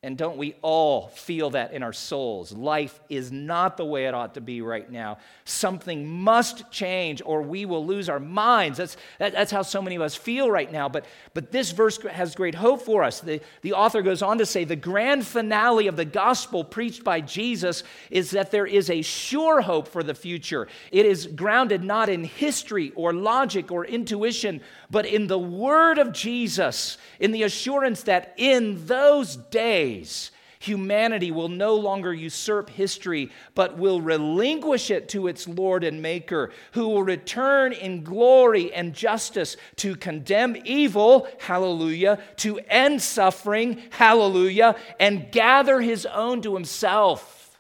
And 0.05 0.19
don't 0.19 0.37
we 0.37 0.55
all 0.61 1.09
feel 1.09 1.51
that 1.51 1.73
in 1.73 1.83
our 1.83 1.95
souls? 1.95 2.53
Life 2.53 3.01
is 3.09 3.33
not 3.33 3.79
the 3.79 3.87
way 3.87 4.05
it 4.05 4.13
ought 4.13 4.35
to 4.35 4.43
be 4.43 4.61
right 4.61 4.89
now. 4.91 5.17
Something 5.47 6.07
must 6.07 6.71
change 6.71 7.23
or 7.25 7.41
we 7.41 7.65
will 7.65 7.87
lose 7.87 8.11
our 8.11 8.21
minds. 8.21 8.77
That's, 8.77 8.99
that, 9.19 9.33
that's 9.33 9.51
how 9.51 9.63
so 9.63 9.81
many 9.81 9.97
of 9.97 10.03
us 10.03 10.15
feel 10.15 10.51
right 10.51 10.71
now. 10.71 10.91
But, 10.91 11.07
but 11.33 11.51
this 11.51 11.71
verse 11.71 11.97
has 12.03 12.35
great 12.35 12.55
hope 12.55 12.83
for 12.83 13.03
us. 13.03 13.21
The, 13.21 13.41
the 13.63 13.73
author 13.73 14.03
goes 14.03 14.21
on 14.21 14.37
to 14.39 14.47
say 14.47 14.65
the 14.65 14.77
grand 14.77 15.27
finale 15.27 15.87
of 15.87 15.97
the 15.97 16.05
gospel 16.05 16.65
preached 16.65 17.03
by 17.03 17.23
Jesus 17.23 17.83
is 18.11 18.33
that 18.33 18.51
there 18.51 18.67
is 18.67 18.91
a 18.91 19.01
sure 19.01 19.63
hope 19.63 19.89
for 19.89 20.03
the 20.03 20.15
future. 20.15 20.69
It 20.93 21.07
is 21.07 21.27
grounded 21.27 21.83
not 21.83 22.11
in 22.11 22.25
history 22.25 22.93
or 22.95 23.15
logic 23.15 23.73
or 23.73 23.87
intuition, 23.87 24.61
but 24.91 25.07
in 25.07 25.29
the 25.29 25.39
word 25.39 25.97
of 25.97 26.13
Jesus, 26.13 26.99
in 27.19 27.33
the 27.33 27.45
assurance 27.45 28.03
that 28.03 28.35
in 28.37 28.87
those 28.87 29.37
days, 29.37 29.94
days, 29.95 30.31
humanity 30.59 31.31
will 31.31 31.49
no 31.49 31.75
longer 31.75 32.13
usurp 32.13 32.71
history, 32.71 33.31
but 33.55 33.77
will 33.77 34.01
relinquish 34.01 34.91
it 34.91 35.09
to 35.11 35.27
its 35.27 35.47
Lord 35.47 35.85
and 35.85 36.01
Maker, 36.01 36.51
who 36.73 36.89
will 36.89 37.03
return 37.03 37.73
in 37.73 38.03
glory 38.03 38.73
and 38.73 38.95
justice 38.95 39.57
to 39.77 39.95
condemn 39.95 40.57
evil, 40.65 41.29
hallelujah, 41.39 42.19
to 42.37 42.59
end 42.69 43.03
suffering, 43.03 43.83
hallelujah, 43.91 44.77
and 44.99 45.31
gather 45.31 45.81
his 45.81 46.07
own 46.07 46.41
to 46.43 46.55
himself. 46.55 47.59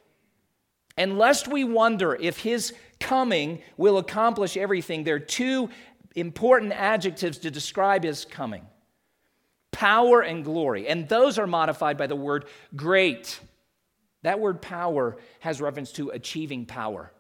And 0.97 1.19
lest 1.19 1.49
we 1.49 1.65
wonder 1.65 2.15
if 2.15 2.39
his 2.39 2.73
coming 3.01 3.61
will 3.77 3.99
accomplish 3.99 4.57
everything, 4.57 5.05
there 5.05 5.17
are 5.17 5.21
two 5.21 5.69
important 6.15 6.73
adjectives 6.73 7.39
to 7.39 7.51
describe 7.51 8.05
his 8.05 8.25
coming 8.25 8.65
power 9.75 10.21
and 10.21 10.45
glory. 10.45 10.87
And 10.87 11.09
those 11.09 11.39
are 11.39 11.47
modified 11.47 11.99
by 11.99 12.07
the 12.07 12.17
word 12.17 12.47
great. 12.77 13.41
That 14.23 14.39
word 14.39 14.63
power 14.63 15.17
has 15.41 15.61
reference 15.61 15.91
to 15.93 16.11
achieving 16.11 16.65
power. 16.65 17.13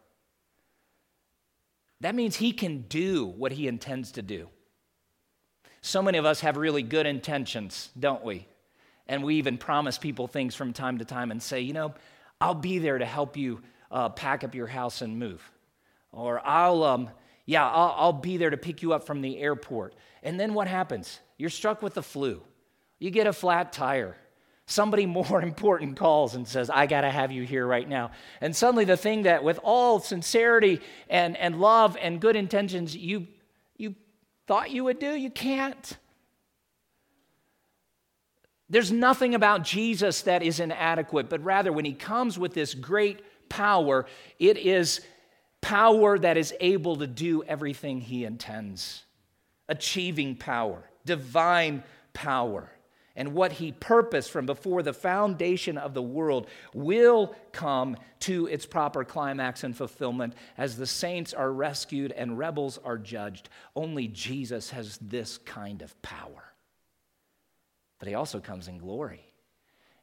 That 2.00 2.14
means 2.14 2.36
he 2.36 2.52
can 2.52 2.82
do 2.82 3.26
what 3.26 3.52
he 3.52 3.66
intends 3.66 4.12
to 4.12 4.22
do. 4.22 4.48
So 5.80 6.00
many 6.00 6.16
of 6.16 6.24
us 6.24 6.40
have 6.40 6.56
really 6.56 6.82
good 6.82 7.06
intentions, 7.06 7.90
don't 7.98 8.24
we? 8.24 8.46
And 9.08 9.24
we 9.24 9.34
even 9.36 9.58
promise 9.58 9.98
people 9.98 10.28
things 10.28 10.54
from 10.54 10.72
time 10.72 10.98
to 10.98 11.04
time 11.04 11.30
and 11.30 11.42
say, 11.42 11.60
you 11.60 11.72
know, 11.72 11.94
I'll 12.40 12.54
be 12.54 12.78
there 12.78 12.98
to 12.98 13.04
help 13.04 13.36
you 13.36 13.60
uh, 13.90 14.10
pack 14.10 14.44
up 14.44 14.54
your 14.54 14.66
house 14.66 15.02
and 15.02 15.18
move. 15.18 15.42
Or 16.12 16.40
I'll, 16.46 16.84
um, 16.84 17.10
yeah, 17.46 17.68
I'll, 17.68 17.94
I'll 17.98 18.12
be 18.12 18.36
there 18.36 18.50
to 18.50 18.56
pick 18.56 18.80
you 18.80 18.92
up 18.92 19.04
from 19.06 19.20
the 19.20 19.38
airport. 19.38 19.94
And 20.22 20.38
then 20.38 20.54
what 20.54 20.68
happens? 20.68 21.20
You're 21.36 21.50
struck 21.50 21.82
with 21.82 21.94
the 21.94 22.02
flu. 22.02 22.42
You 22.98 23.10
get 23.10 23.26
a 23.26 23.32
flat 23.32 23.72
tire. 23.72 24.16
Somebody 24.66 25.06
more 25.06 25.42
important 25.42 25.96
calls 25.96 26.34
and 26.34 26.46
says, 26.46 26.70
I 26.70 26.86
got 26.86 27.02
to 27.02 27.10
have 27.10 27.32
you 27.32 27.42
here 27.42 27.66
right 27.66 27.88
now. 27.88 28.12
And 28.40 28.54
suddenly, 28.54 28.84
the 28.84 28.96
thing 28.96 29.22
that, 29.22 29.44
with 29.44 29.58
all 29.62 30.00
sincerity 30.00 30.80
and, 31.08 31.36
and 31.36 31.60
love 31.60 31.96
and 32.00 32.20
good 32.20 32.36
intentions, 32.36 32.96
you, 32.96 33.26
you 33.76 33.94
thought 34.46 34.70
you 34.70 34.84
would 34.84 34.98
do, 34.98 35.14
you 35.14 35.30
can't. 35.30 35.96
There's 38.70 38.90
nothing 38.90 39.34
about 39.34 39.62
Jesus 39.62 40.22
that 40.22 40.42
is 40.42 40.58
inadequate, 40.58 41.28
but 41.28 41.44
rather, 41.44 41.72
when 41.72 41.84
he 41.84 41.92
comes 41.92 42.38
with 42.38 42.54
this 42.54 42.74
great 42.74 43.20
power, 43.48 44.06
it 44.38 44.56
is 44.56 45.00
power 45.60 46.18
that 46.18 46.36
is 46.36 46.54
able 46.60 46.96
to 46.96 47.06
do 47.06 47.42
everything 47.44 48.00
he 48.00 48.24
intends. 48.24 49.04
Achieving 49.68 50.36
power, 50.36 50.90
divine 51.04 51.82
power 52.12 52.70
and 53.16 53.32
what 53.32 53.52
he 53.52 53.72
purposed 53.72 54.30
from 54.30 54.46
before 54.46 54.82
the 54.82 54.92
foundation 54.92 55.78
of 55.78 55.94
the 55.94 56.02
world 56.02 56.48
will 56.72 57.34
come 57.52 57.96
to 58.20 58.46
its 58.46 58.66
proper 58.66 59.04
climax 59.04 59.62
and 59.62 59.76
fulfillment 59.76 60.34
as 60.58 60.76
the 60.76 60.86
saints 60.86 61.32
are 61.32 61.52
rescued 61.52 62.10
and 62.12 62.38
rebels 62.38 62.78
are 62.84 62.98
judged. 62.98 63.48
Only 63.76 64.08
Jesus 64.08 64.70
has 64.70 64.98
this 64.98 65.38
kind 65.38 65.82
of 65.82 66.00
power. 66.02 66.52
But 68.00 68.08
he 68.08 68.14
also 68.14 68.40
comes 68.40 68.66
in 68.66 68.78
glory. 68.78 69.23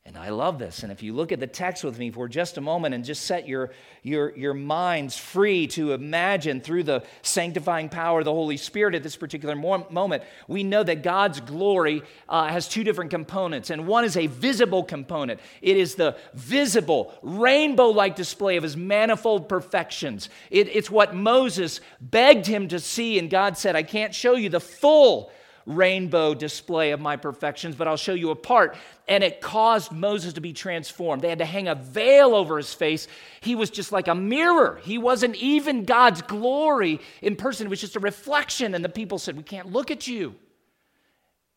And 0.04 0.18
I 0.18 0.30
love 0.30 0.58
this. 0.58 0.82
And 0.82 0.92
if 0.92 1.04
you 1.04 1.14
look 1.14 1.32
at 1.32 1.40
the 1.40 1.46
text 1.46 1.84
with 1.84 2.00
me 2.00 2.10
for 2.10 2.28
just 2.28 2.58
a 2.58 2.62
moment 2.62 2.96
and 2.96 3.06
just 3.06 3.24
set 3.24 3.48
your, 3.48 3.70
your, 4.02 4.36
your 4.36 4.56
minds 4.56 5.16
free 5.16 5.68
to 5.68 5.94
imagine 5.94 6.60
through 6.60 6.84
the 6.84 7.04
sanctifying 7.22 7.88
power 7.88 8.20
of 8.20 8.26
the 8.26 8.34
Holy 8.34 8.58
Spirit 8.58 8.96
at 8.96 9.04
this 9.04 9.16
particular 9.16 9.56
moment, 9.56 10.24
we 10.48 10.64
know 10.64 10.82
that 10.82 11.04
God's 11.04 11.40
glory 11.40 12.02
uh, 12.28 12.48
has 12.48 12.68
two 12.68 12.84
different 12.84 13.12
components. 13.12 13.70
And 13.70 13.86
one 13.86 14.04
is 14.04 14.18
a 14.18 14.26
visible 14.26 14.84
component, 14.84 15.40
it 15.62 15.78
is 15.78 15.94
the 15.94 16.18
visible, 16.34 17.14
rainbow 17.22 17.90
like 17.90 18.16
display 18.16 18.58
of 18.58 18.64
his 18.64 18.76
manifold 18.76 19.48
perfections. 19.48 20.30
It, 20.50 20.76
it's 20.76 20.90
what 20.90 21.16
Moses 21.16 21.80
begged 22.02 22.48
him 22.48 22.68
to 22.70 22.80
see, 22.80 23.20
and 23.20 23.30
God 23.30 23.56
said, 23.56 23.76
I 23.76 23.84
can't 23.84 24.16
show 24.16 24.34
you 24.34 24.50
the 24.50 24.60
full 24.60 25.32
rainbow 25.66 26.34
display 26.34 26.92
of 26.92 27.00
my 27.00 27.16
perfections, 27.16 27.76
but 27.76 27.88
I'll 27.88 27.98
show 27.98 28.14
you 28.14 28.32
a 28.32 28.36
part. 28.36 28.76
And 29.08 29.24
it 29.24 29.42
caused 29.42 29.92
Moses 29.92 30.34
to 30.34 30.42
be 30.42 30.54
transformed. 30.54 31.22
They 31.22 31.30
had 31.30 31.40
to 31.40 31.46
hang 31.46 31.68
a 31.68 31.76
veil 31.76 32.34
over 32.36 32.58
his 32.58 32.74
face. 32.74 33.08
He 33.42 33.56
was 33.56 33.70
just 33.70 33.92
like 33.92 34.08
a 34.08 34.16
mirror. 34.16 34.80
He 34.84 34.98
wasn't 34.98 35.36
even 35.36 35.86
God's 35.86 36.22
glory 36.22 37.00
in 37.22 37.36
person, 37.36 37.68
it 37.68 37.70
was 37.70 37.82
just 37.82 37.96
a 37.96 38.00
reflection. 38.00 38.74
And 38.76 38.84
the 38.84 38.90
people 38.90 39.20
said, 39.20 39.38
We 39.38 39.44
can't 39.44 39.72
look 39.72 39.92
at 39.92 40.08
you. 40.08 40.36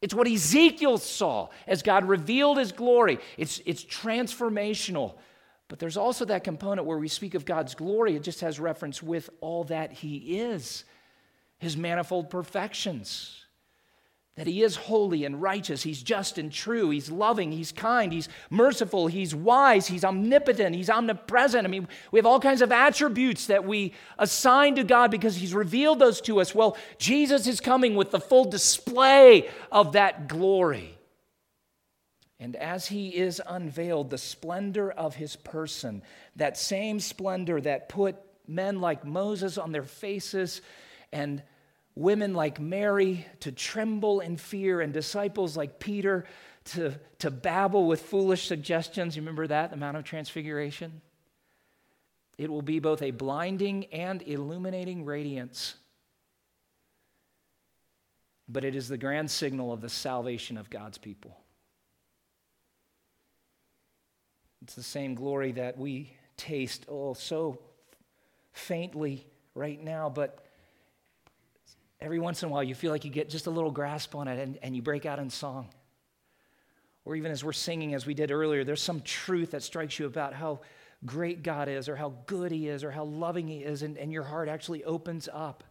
It's 0.03 0.15
what 0.15 0.29
Ezekiel 0.29 0.99
saw 0.99 1.49
as 1.67 1.83
God 1.83 2.05
revealed 2.05 2.59
his 2.59 2.73
glory. 2.73 3.19
It's, 3.39 3.63
it's 3.65 3.83
transformational. 3.83 5.15
But 5.69 5.79
there's 5.79 5.97
also 5.97 6.27
that 6.27 6.45
component 6.45 6.87
where 6.87 6.99
we 6.99 7.09
speak 7.09 7.35
of 7.35 7.47
God's 7.47 7.75
glory, 7.75 8.15
it 8.15 8.23
just 8.23 8.43
has 8.43 8.61
reference 8.61 9.03
with 9.03 9.31
all 9.41 9.65
that 9.65 9.93
he 9.93 10.41
is, 10.41 10.85
his 11.57 11.75
manifold 11.75 12.29
perfections 12.29 13.44
that 14.37 14.49
he 14.49 14.63
is 14.63 14.75
holy 14.75 15.25
and 15.25 15.41
righteous, 15.41 15.83
he's 15.85 16.03
just 16.03 16.39
and 16.39 16.51
true, 16.51 16.91
he's 16.91 17.09
loving, 17.09 17.53
he's 17.53 17.71
kind, 17.71 18.13
he's 18.13 18.29
merciful, 18.51 19.07
he's 19.07 19.33
wise, 19.33 19.87
he's 19.87 20.05
omnipotent, 20.05 20.75
he's 20.75 20.91
omnipresent. 20.91 21.65
I 21.65 21.71
mean, 21.71 21.87
we 22.11 22.19
have 22.19 22.27
all 22.27 22.41
kinds 22.41 22.61
of 22.61 22.73
attributes 22.73 23.47
that 23.47 23.65
we 23.65 23.93
assign 24.19 24.75
to 24.75 24.83
God 24.83 25.13
because 25.13 25.37
he's 25.37 25.55
revealed 25.55 26.01
those 26.01 26.21
to 26.23 26.41
us. 26.41 26.53
Well, 26.53 26.77
Jesus 26.99 27.47
is 27.47 27.61
coming 27.61 27.95
with 27.95 28.11
the 28.11 28.19
full 28.19 28.45
display 28.45 29.49
of 29.71 29.93
that 29.93 30.27
glory. 30.27 30.99
And 32.41 32.57
as 32.57 32.87
he 32.89 33.11
is 33.11 33.41
unveiled, 33.47 34.11
the 34.11 34.19
splendor 34.19 34.91
of 34.91 35.15
his 35.15 35.37
person, 35.37 36.03
that 36.35 36.59
same 36.59 36.99
splendor 36.99 37.61
that 37.61 37.89
put 37.89 38.17
men 38.49 38.81
like 38.81 39.05
Moses 39.05 39.57
on 39.59 39.71
their 39.71 39.85
faces 39.85 40.61
and 41.13 41.41
women 41.97 42.35
like 42.35 42.61
Mary 42.61 43.27
to 43.41 43.53
tremble 43.53 44.21
in 44.21 44.37
fear, 44.37 44.81
and 44.81 44.93
disciples 44.93 45.57
like 45.57 45.79
Peter 45.79 46.25
to, 46.65 46.95
to 47.19 47.31
babble 47.31 47.87
with 47.87 48.03
foolish 48.03 48.47
suggestions. 48.47 49.17
You 49.17 49.23
remember 49.23 49.47
that, 49.47 49.71
the 49.71 49.77
Mount 49.77 49.97
of 49.97 50.05
Transfiguration? 50.05 51.01
It 52.37 52.51
will 52.51 52.63
be 52.63 52.81
both 52.81 53.03
a 53.03 53.13
blinding 53.13 53.87
and 53.87 54.23
illuminating 54.23 55.05
radiance. 55.05 55.75
But 58.49 58.65
it 58.65 58.75
is 58.75 58.89
the 58.89 58.99
grand 58.99 59.31
signal 59.31 59.73
of 59.73 59.81
the 59.81 59.89
salvation 59.89 60.57
of 60.59 60.69
God's 60.69 60.99
people. 60.99 61.37
It's 64.63 64.75
the 64.75 64.83
same 64.83 65.15
glory 65.15 65.53
that 65.53 65.79
we 65.79 66.17
taste, 66.37 66.87
oh, 66.89 67.15
so 67.15 67.59
faintly 68.53 69.27
right 69.55 69.83
now, 69.83 70.09
but 70.09 70.44
every 72.05 72.19
once 72.19 72.43
in 72.43 72.51
a 72.51 72.53
while 72.53 72.63
you 72.63 72.75
feel 72.75 72.93
like 72.93 73.05
you 73.05 73.11
get 73.11 73.31
just 73.31 73.47
a 73.47 73.51
little 73.51 73.71
grasp 73.71 74.15
on 74.15 74.29
it 74.29 74.39
and, 74.39 74.59
and 74.63 74.77
you 74.77 74.83
break 74.83 75.07
out 75.07 75.19
in 75.19 75.31
song. 75.31 75.69
Or 77.07 77.17
even 77.17 77.33
as 77.33 77.43
we're 77.43 77.53
singing, 77.53 77.95
as 77.95 78.07
we 78.07 78.13
did 78.13 78.31
earlier, 78.31 78.63
there's 78.63 78.83
some 78.83 79.01
truth 79.01 79.53
that 79.53 79.63
strikes 79.63 79.99
you 79.99 80.07
about 80.07 80.35
how 80.35 80.61
great 81.05 81.43
God 81.43 81.69
is, 81.69 81.89
or 81.89 81.97
how 81.97 82.15
good 82.27 82.51
He 82.51 82.69
is, 82.69 82.85
or 82.85 82.91
how 82.91 83.05
loving 83.05 83.49
He 83.49 83.59
is, 83.59 83.83
and, 83.83 83.99
and 83.99 84.13
your 84.13 84.23
heart 84.23 84.49
actually 84.49 84.85
opens 84.85 85.29
up. 85.33 85.65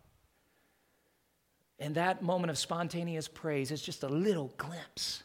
And 1.80 1.96
that 1.96 2.22
moment 2.22 2.52
of 2.52 2.58
spontaneous 2.58 3.28
praise 3.28 3.72
is 3.72 3.82
just 3.82 4.04
a 4.04 4.08
little 4.08 4.54
glimpse 4.58 5.24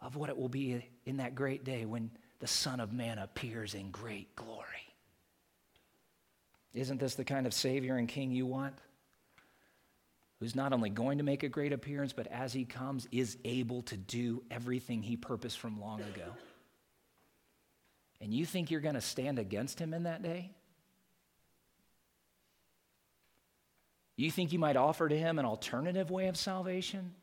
of 0.00 0.16
what 0.16 0.28
it 0.28 0.36
will 0.36 0.48
be 0.48 0.84
in 1.04 1.18
that 1.18 1.34
great 1.34 1.64
day 1.64 1.84
when 1.84 2.10
the 2.40 2.46
Son 2.46 2.80
of 2.80 2.92
Man 2.92 3.18
appears 3.18 3.74
in 3.74 3.90
great 3.90 4.34
glory. 4.34 4.64
Isn't 6.74 7.00
this 7.00 7.14
the 7.14 7.24
kind 7.24 7.46
of 7.46 7.54
Savior 7.54 7.96
and 7.96 8.08
King 8.08 8.32
you 8.32 8.46
want? 8.46 8.74
Who's 10.40 10.54
not 10.54 10.72
only 10.72 10.90
going 10.90 11.18
to 11.18 11.24
make 11.24 11.42
a 11.42 11.48
great 11.48 11.72
appearance, 11.72 12.12
but 12.12 12.26
as 12.28 12.52
he 12.52 12.64
comes, 12.64 13.08
is 13.10 13.36
able 13.44 13.82
to 13.82 13.96
do 13.96 14.42
everything 14.50 15.02
he 15.02 15.16
purposed 15.16 15.58
from 15.58 15.80
long 15.80 16.00
ago. 16.00 16.32
And 18.20 18.32
you 18.32 18.46
think 18.46 18.70
you're 18.70 18.80
going 18.80 18.94
to 18.94 19.00
stand 19.00 19.38
against 19.38 19.78
him 19.78 19.94
in 19.94 20.04
that 20.04 20.22
day? 20.22 20.50
You 24.16 24.30
think 24.30 24.52
you 24.52 24.58
might 24.58 24.76
offer 24.76 25.08
to 25.08 25.16
him 25.16 25.38
an 25.38 25.44
alternative 25.44 26.10
way 26.10 26.26
of 26.26 26.36
salvation? 26.36 27.14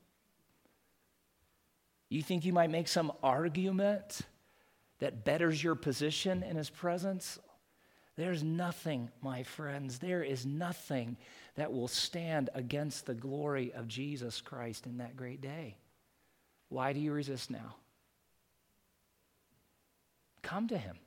You 2.09 2.21
think 2.21 2.45
you 2.45 2.53
might 2.53 2.69
make 2.69 2.87
some 2.87 3.11
argument 3.21 4.21
that 4.99 5.25
betters 5.25 5.61
your 5.61 5.75
position 5.75 6.43
in 6.43 6.55
his 6.55 6.69
presence? 6.69 7.37
There's 8.17 8.43
nothing, 8.43 9.09
my 9.21 9.43
friends, 9.43 9.99
there 9.99 10.23
is 10.23 10.45
nothing 10.45 11.17
that 11.55 11.73
will 11.73 11.87
stand 11.87 12.49
against 12.53 13.05
the 13.05 13.13
glory 13.13 13.73
of 13.73 13.87
Jesus 13.87 14.39
Christ 14.39 14.85
in 14.85 14.97
that 14.97 15.17
great 15.17 15.41
day. 15.41 15.77
Why 16.69 16.93
do 16.93 16.99
you 16.99 17.11
resist 17.11 17.51
now? 17.51 17.75
Come 20.41 20.67
to 20.69 20.77
him, 20.77 20.97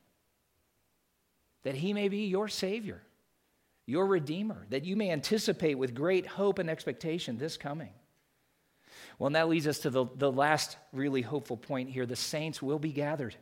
that 1.62 1.76
he 1.76 1.92
may 1.92 2.08
be 2.08 2.26
your 2.26 2.48
Savior, 2.48 3.02
your 3.86 4.04
Redeemer, 4.04 4.66
that 4.68 4.84
you 4.84 4.96
may 4.96 5.10
anticipate 5.10 5.78
with 5.78 5.94
great 5.94 6.26
hope 6.26 6.58
and 6.58 6.68
expectation 6.68 7.38
this 7.38 7.56
coming. 7.56 7.92
Well, 9.18 9.28
and 9.28 9.36
that 9.36 9.48
leads 9.48 9.66
us 9.66 9.78
to 9.80 9.90
the, 9.90 10.06
the 10.16 10.30
last 10.30 10.76
really 10.92 11.22
hopeful 11.22 11.56
point 11.56 11.88
here. 11.88 12.04
The 12.04 12.16
saints 12.16 12.60
will 12.60 12.78
be 12.78 12.92
gathered. 12.92 13.34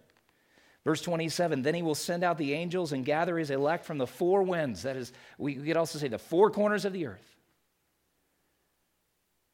Verse 0.87 1.03
27 1.03 1.63
Then 1.63 1.75
he 1.75 1.83
will 1.83 1.97
send 1.97 2.23
out 2.23 2.39
the 2.39 2.55
angels 2.55 2.93
and 2.93 3.05
gather 3.05 3.37
his 3.37 3.51
elect 3.51 3.85
from 3.85 3.99
the 3.99 4.07
four 4.07 4.45
winds. 4.45 4.85
That 4.85 4.97
is, 4.97 5.13
we 5.37 5.57
could 5.57 5.77
also 5.77 5.99
say 5.99 6.07
the 6.07 6.17
four 6.17 6.49
corners 6.49 6.85
of 6.85 6.93
the 6.93 7.07
earth. 7.07 7.35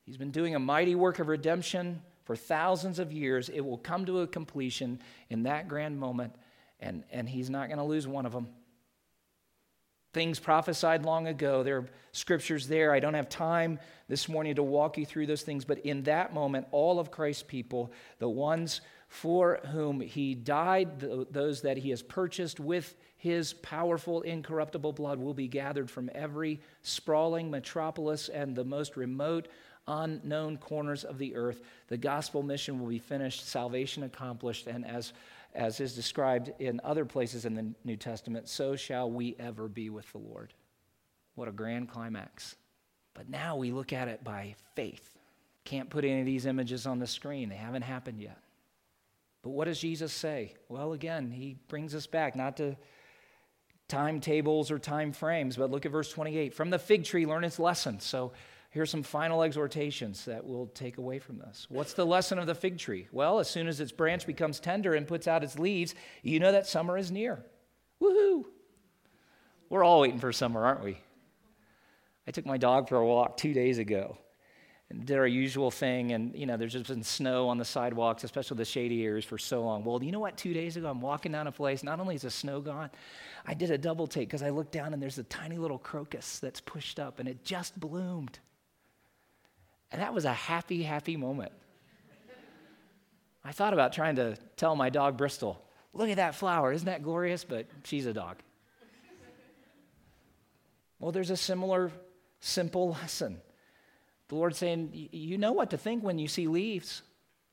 He's 0.05 0.18
been 0.18 0.30
doing 0.30 0.55
a 0.55 0.59
mighty 0.59 0.95
work 0.95 1.20
of 1.20 1.28
redemption 1.28 2.03
for 2.24 2.37
thousands 2.37 2.99
of 2.99 3.12
years. 3.12 3.49
It 3.49 3.62
will 3.62 3.78
come 3.78 4.05
to 4.05 4.20
a 4.20 4.26
completion 4.26 5.01
in 5.30 5.45
that 5.45 5.68
grand 5.68 5.99
moment, 5.99 6.35
and, 6.80 7.03
and 7.11 7.26
he's 7.26 7.49
not 7.49 7.68
going 7.68 7.78
to 7.78 7.85
lose 7.85 8.07
one 8.07 8.26
of 8.26 8.33
them. 8.33 8.49
things 10.12 10.39
prophesied 10.39 11.07
long 11.07 11.28
ago. 11.28 11.62
There 11.62 11.78
are 11.78 11.89
scriptures 12.12 12.68
there. 12.68 12.93
I 12.93 13.01
don't 13.01 13.14
have 13.14 13.30
time 13.30 13.78
this 14.07 14.28
morning 14.28 14.57
to 14.57 14.62
walk 14.62 14.99
you 14.99 15.07
through 15.07 15.28
those 15.28 15.41
things, 15.41 15.64
but 15.64 15.78
in 15.78 16.03
that 16.03 16.35
moment, 16.35 16.66
all 16.72 17.01
of 17.01 17.11
Christ's 17.11 17.45
people, 17.45 17.91
the 18.18 18.28
ones 18.28 18.83
for 19.13 19.61
whom 19.73 20.01
he 20.01 20.35
died, 20.35 20.99
those 21.31 21.61
that 21.61 21.77
he 21.77 21.91
has 21.91 22.01
purchased 22.01 22.59
with 22.59 22.97
his 23.19 23.53
powerful, 23.53 24.23
incorruptible 24.23 24.95
blood, 24.95 25.19
will 25.19 25.35
be 25.35 25.49
gathered 25.49 25.91
from 25.91 26.09
every 26.15 26.59
sprawling 26.81 27.51
metropolis 27.51 28.31
and 28.31 28.57
the 28.57 28.65
most 28.65 28.97
remote, 28.97 29.49
unknown 29.87 30.57
corners 30.57 31.05
of 31.05 31.19
the 31.19 31.35
earth. 31.35 31.61
The 31.89 31.99
gospel 31.99 32.43
mission 32.43 32.81
will 32.81 32.89
be 32.89 32.99
finished, 32.99 33.47
salvation 33.47 34.03
accomplished, 34.05 34.67
and 34.67 34.87
as 34.87 35.13
as 35.55 35.79
is 35.79 35.95
described 35.95 36.51
in 36.59 36.81
other 36.83 37.05
places 37.05 37.45
in 37.45 37.53
the 37.53 37.75
New 37.85 37.99
Testament, 37.99 38.49
so 38.49 38.77
shall 38.77 39.11
we 39.11 39.37
ever 39.39 39.69
be 39.69 39.91
with 39.91 40.11
the 40.13 40.19
Lord. 40.19 40.55
What 41.35 41.49
a 41.49 41.53
grand 41.53 41.91
climax. 41.91 42.57
But 43.13 43.29
now 43.29 43.57
we 43.57 43.73
look 43.73 43.93
at 43.93 44.09
it 44.09 44.25
by 44.25 44.55
faith. 44.75 45.19
Can't 45.65 45.91
put 45.91 46.07
any 46.07 46.21
of 46.21 46.27
these 46.27 46.47
images 46.47 46.87
on 46.87 46.99
the 46.99 47.07
screen, 47.07 47.51
they 47.51 47.57
haven't 47.57 47.83
happened 47.83 48.23
yet. 48.23 48.41
But 49.43 49.51
what 49.51 49.64
does 49.64 49.80
Jesus 49.80 50.12
say? 50.12 50.55
Well, 50.68 50.93
again, 50.93 51.30
he 51.30 51.57
brings 51.68 51.95
us 51.95 52.07
back 52.07 52.36
not 52.36 52.57
to 52.59 52.76
timetables 53.88 54.70
or 54.70 54.78
time 54.78 55.12
frames, 55.12 55.57
but 55.57 55.70
look 55.70 55.84
at 55.84 55.93
verse 55.93 56.11
28. 56.12 56.55
From 56.55 56.70
the 56.70 56.78
fig 56.78 57.05
tree, 57.05 57.26
learn 57.26 57.45
its 57.45 57.59
lesson. 57.59 58.01
So 58.01 58.32
Here's 58.72 58.90
some 58.90 59.03
final 59.03 59.43
exhortations 59.43 60.24
that 60.24 60.47
we'll 60.47 60.68
take 60.68 60.97
away 60.97 61.18
from 61.18 61.38
this. 61.38 61.66
What's 61.68 61.93
the 61.93 62.07
lesson 62.07 62.38
of 62.38 62.47
the 62.47 62.55
fig 62.55 62.78
tree? 62.78 63.07
Well, 63.12 63.38
as 63.38 63.51
soon 63.51 63.68
as 63.68 63.80
its 63.80 63.93
branch 63.93 64.26
becomes 64.26 64.61
tender 64.61 64.95
and 64.95 65.07
puts 65.07 65.28
out 65.28 65.45
its 65.45 65.59
leaves, 65.59 65.95
you 66.22 66.40
know 66.40 66.53
that 66.53 66.66
summer 66.66 66.97
is 66.97 67.11
near. 67.11 67.45
Woohoo! 68.01 68.45
We're 69.68 69.84
all 69.84 70.01
waiting 70.01 70.18
for 70.18 70.32
summer, 70.32 70.64
aren't 70.64 70.82
we? 70.82 70.99
I 72.26 72.30
took 72.30 72.47
my 72.47 72.57
dog 72.57 72.88
for 72.88 72.97
a 72.97 73.05
walk 73.07 73.36
two 73.36 73.53
days 73.53 73.76
ago 73.76 74.16
did 74.93 75.16
our 75.18 75.26
usual 75.26 75.70
thing. 75.70 76.12
And, 76.12 76.34
you 76.34 76.47
know, 76.47 76.57
there's 76.57 76.72
just 76.72 76.88
been 76.88 77.03
snow 77.03 77.49
on 77.49 77.59
the 77.59 77.64
sidewalks, 77.64 78.24
especially 78.24 78.57
the 78.57 78.64
shady 78.64 79.05
areas, 79.05 79.24
for 79.24 79.38
so 79.38 79.62
long. 79.62 79.84
Well, 79.84 80.03
you 80.03 80.12
know 80.12 80.20
what? 80.20 80.36
Two 80.36 80.53
days 80.53 80.76
ago, 80.76 80.90
I'm 80.90 81.01
walking 81.01 81.32
down 81.32 81.47
a 81.47 81.53
place. 81.53 81.82
Not 81.82 82.01
only 82.01 82.14
is 82.14 82.22
the 82.22 82.30
snow 82.30 82.61
gone, 82.61 82.90
I 83.47 83.55
did 83.55 83.70
a 83.70 83.78
double 83.78 84.07
take 84.07 84.28
because 84.28 84.43
I 84.43 84.51
looked 84.51 84.72
down 84.72 84.93
and 84.93 85.03
there's 85.03 85.18
a 85.18 85.24
tiny 85.24 85.59
little 85.59 85.78
crocus 85.78 86.38
that's 86.38 86.61
pushed 86.61 87.01
up 87.01 87.18
and 87.18 87.28
it 87.28 87.45
just 87.45 87.78
bloomed. 87.78 88.38
And 89.90 90.01
that 90.01 90.14
was 90.14 90.24
a 90.24 90.32
happy, 90.32 90.82
happy 90.82 91.16
moment. 91.16 91.53
I 93.45 93.53
thought 93.53 93.72
about 93.72 93.93
trying 93.93 94.16
to 94.16 94.36
tell 94.57 94.76
my 94.76 94.88
dog 94.88 95.16
Bristol, 95.16 95.61
look 95.93 96.09
at 96.09 96.16
that 96.16 96.34
flower, 96.34 96.72
isn't 96.72 96.86
that 96.86 97.03
glorious? 97.03 97.45
But 97.45 97.66
she's 97.84 98.07
a 98.07 98.12
dog. 98.12 98.36
Well, 101.01 101.11
there's 101.11 101.30
a 101.30 101.36
similar 101.36 101.90
simple 102.38 102.90
lesson. 102.90 103.40
The 104.33 104.39
Lord's 104.39 104.57
saying, 104.57 105.09
You 105.12 105.37
know 105.37 105.53
what 105.53 105.68
to 105.70 105.76
think 105.76 106.03
when 106.03 106.18
you 106.18 106.26
see 106.26 106.49
leaves. 106.49 107.03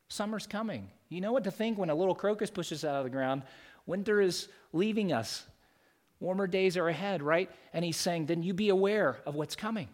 Summer's 0.07 0.47
coming. 0.47 0.89
You 1.09 1.19
know 1.19 1.33
what 1.33 1.43
to 1.43 1.51
think 1.51 1.77
when 1.77 1.89
a 1.89 1.93
little 1.93 2.15
crocus 2.15 2.49
pushes 2.49 2.85
out 2.85 2.95
of 2.95 3.03
the 3.03 3.09
ground. 3.09 3.41
Winter 3.85 4.21
is 4.21 4.47
leaving 4.71 5.11
us. 5.11 5.43
Warmer 6.21 6.47
days 6.47 6.77
are 6.77 6.87
ahead, 6.87 7.21
right? 7.21 7.51
And 7.73 7.83
He's 7.83 7.97
saying, 7.97 8.27
Then 8.27 8.43
you 8.43 8.53
be 8.53 8.69
aware 8.69 9.17
of 9.25 9.35
what's 9.35 9.57
coming. 9.57 9.89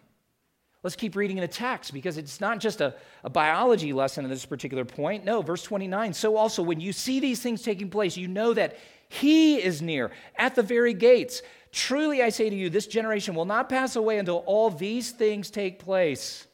Let's 0.83 0.95
keep 0.95 1.15
reading 1.15 1.37
in 1.37 1.41
the 1.41 1.47
text 1.47 1.91
because 1.91 2.19
it's 2.19 2.39
not 2.39 2.59
just 2.59 2.81
a, 2.81 2.93
a 3.23 3.31
biology 3.31 3.91
lesson 3.91 4.23
at 4.23 4.29
this 4.29 4.45
particular 4.45 4.85
point. 4.85 5.25
No, 5.25 5.41
verse 5.41 5.63
29. 5.63 6.13
So 6.13 6.37
also, 6.37 6.61
when 6.61 6.79
you 6.79 6.93
see 6.93 7.19
these 7.19 7.41
things 7.41 7.63
taking 7.63 7.89
place, 7.89 8.15
you 8.15 8.27
know 8.27 8.53
that 8.53 8.77
he 9.09 9.55
is 9.55 9.81
near 9.81 10.11
at 10.35 10.53
the 10.53 10.61
very 10.61 10.93
gates. 10.93 11.41
Truly, 11.71 12.21
I 12.21 12.29
say 12.29 12.47
to 12.47 12.55
you, 12.55 12.69
this 12.69 12.85
generation 12.85 13.33
will 13.33 13.45
not 13.45 13.69
pass 13.69 13.95
away 13.95 14.19
until 14.19 14.43
all 14.45 14.69
these 14.69 15.09
things 15.09 15.49
take 15.49 15.79
place. 15.79 16.45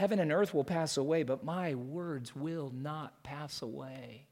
Heaven 0.00 0.18
and 0.18 0.32
earth 0.32 0.54
will 0.54 0.64
pass 0.64 0.96
away, 0.96 1.24
but 1.24 1.44
my 1.44 1.74
words 1.74 2.34
will 2.34 2.72
not 2.74 3.22
pass 3.22 3.60
away. 3.60 4.28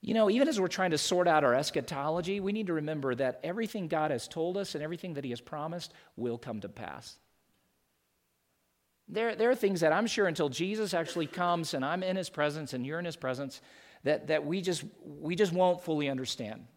You 0.00 0.14
know, 0.14 0.30
even 0.30 0.46
as 0.46 0.60
we're 0.60 0.68
trying 0.68 0.92
to 0.92 0.98
sort 0.98 1.26
out 1.26 1.42
our 1.42 1.52
eschatology, 1.52 2.38
we 2.38 2.52
need 2.52 2.68
to 2.68 2.74
remember 2.74 3.16
that 3.16 3.40
everything 3.42 3.88
God 3.88 4.12
has 4.12 4.28
told 4.28 4.56
us 4.56 4.76
and 4.76 4.84
everything 4.84 5.14
that 5.14 5.24
He 5.24 5.30
has 5.30 5.40
promised 5.40 5.92
will 6.14 6.38
come 6.38 6.60
to 6.60 6.68
pass. 6.68 7.16
There, 9.08 9.34
there 9.34 9.50
are 9.50 9.56
things 9.56 9.80
that 9.80 9.92
I'm 9.92 10.06
sure 10.06 10.28
until 10.28 10.48
Jesus 10.48 10.94
actually 10.94 11.26
comes 11.26 11.74
and 11.74 11.84
I'm 11.84 12.04
in 12.04 12.14
His 12.14 12.30
presence 12.30 12.72
and 12.72 12.86
you're 12.86 13.00
in 13.00 13.04
His 13.04 13.16
presence, 13.16 13.60
that, 14.04 14.28
that 14.28 14.46
we, 14.46 14.60
just, 14.60 14.84
we 15.04 15.34
just 15.34 15.52
won't 15.52 15.82
fully 15.82 16.08
understand. 16.08 16.68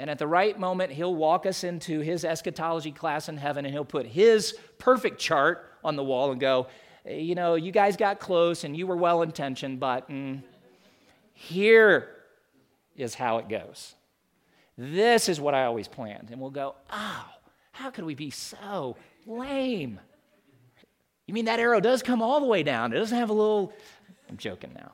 And 0.00 0.10
at 0.10 0.18
the 0.18 0.26
right 0.26 0.58
moment, 0.58 0.90
He'll 0.90 1.14
walk 1.14 1.46
us 1.46 1.62
into 1.62 2.00
His 2.00 2.24
eschatology 2.24 2.90
class 2.90 3.28
in 3.28 3.36
heaven 3.36 3.64
and 3.64 3.72
He'll 3.72 3.84
put 3.84 4.06
His 4.06 4.54
perfect 4.78 5.20
chart 5.20 5.72
on 5.84 5.94
the 5.96 6.04
wall 6.04 6.32
and 6.32 6.40
go, 6.40 6.66
you 7.06 7.34
know, 7.34 7.54
you 7.54 7.70
guys 7.70 7.96
got 7.96 8.18
close 8.18 8.64
and 8.64 8.76
you 8.76 8.86
were 8.86 8.96
well 8.96 9.22
intentioned, 9.22 9.78
but. 9.78 10.10
Mm, 10.10 10.42
here 11.40 12.08
is 12.96 13.14
how 13.14 13.38
it 13.38 13.48
goes. 13.48 13.94
This 14.76 15.26
is 15.28 15.40
what 15.40 15.54
I 15.54 15.64
always 15.64 15.88
planned. 15.88 16.28
And 16.30 16.38
we'll 16.38 16.50
go, 16.50 16.74
oh, 16.90 17.26
how 17.72 17.90
could 17.90 18.04
we 18.04 18.14
be 18.14 18.28
so 18.28 18.96
lame? 19.26 19.98
You 21.26 21.32
mean 21.32 21.46
that 21.46 21.58
arrow 21.58 21.80
does 21.80 22.02
come 22.02 22.20
all 22.20 22.40
the 22.40 22.46
way 22.46 22.62
down? 22.62 22.92
It 22.92 22.96
doesn't 22.96 23.16
have 23.16 23.30
a 23.30 23.32
little. 23.32 23.72
I'm 24.28 24.36
joking 24.36 24.72
now. 24.74 24.92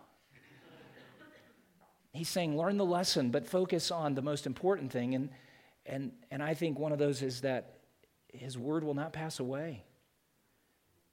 He's 2.17 2.29
saying, 2.29 2.57
learn 2.57 2.77
the 2.77 2.85
lesson, 2.85 3.31
but 3.31 3.47
focus 3.47 3.91
on 3.91 4.14
the 4.14 4.23
most 4.23 4.47
important 4.47 4.91
thing. 4.91 5.14
And, 5.14 5.31
and, 5.85 6.12
and 6.31 6.43
I 6.43 6.55
think 6.55 6.79
one 6.79 6.93
of 6.93 6.99
those 6.99 7.23
is 7.23 7.43
that 7.43 7.79
his 8.33 8.59
word 8.59 8.85
will 8.85 8.95
not 8.95 9.12
pass 9.12 9.39
away. 9.39 9.85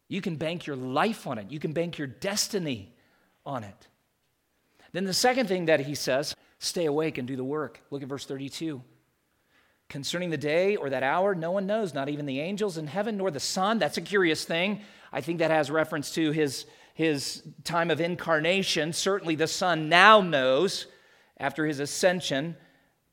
You 0.07 0.21
can 0.21 0.35
bank 0.35 0.65
your 0.65 0.75
life 0.75 1.27
on 1.27 1.37
it, 1.37 1.51
you 1.51 1.59
can 1.59 1.73
bank 1.73 1.97
your 1.97 2.07
destiny 2.07 2.93
on 3.45 3.63
it. 3.63 3.87
Then 4.91 5.05
the 5.05 5.13
second 5.13 5.47
thing 5.47 5.65
that 5.65 5.81
he 5.81 5.95
says, 5.95 6.35
stay 6.59 6.85
awake 6.85 7.17
and 7.17 7.27
do 7.27 7.35
the 7.35 7.43
work. 7.43 7.81
Look 7.89 8.03
at 8.03 8.07
verse 8.07 8.25
32. 8.25 8.81
Concerning 9.89 10.29
the 10.29 10.37
day 10.37 10.75
or 10.75 10.89
that 10.89 11.03
hour, 11.03 11.35
no 11.35 11.51
one 11.51 11.65
knows, 11.65 11.93
not 11.93 12.09
even 12.09 12.25
the 12.25 12.39
angels 12.39 12.77
in 12.77 12.87
heaven 12.87 13.17
nor 13.17 13.31
the 13.31 13.39
Son. 13.39 13.79
That's 13.79 13.97
a 13.97 14.01
curious 14.01 14.45
thing. 14.45 14.81
I 15.11 15.21
think 15.21 15.39
that 15.39 15.51
has 15.51 15.69
reference 15.69 16.11
to 16.11 16.31
his, 16.31 16.65
his 16.93 17.43
time 17.63 17.91
of 17.91 17.99
incarnation. 17.99 18.93
Certainly 18.93 19.35
the 19.35 19.47
Son 19.47 19.89
now 19.89 20.21
knows 20.21 20.85
after 21.43 21.65
his 21.65 21.79
ascension. 21.79 22.55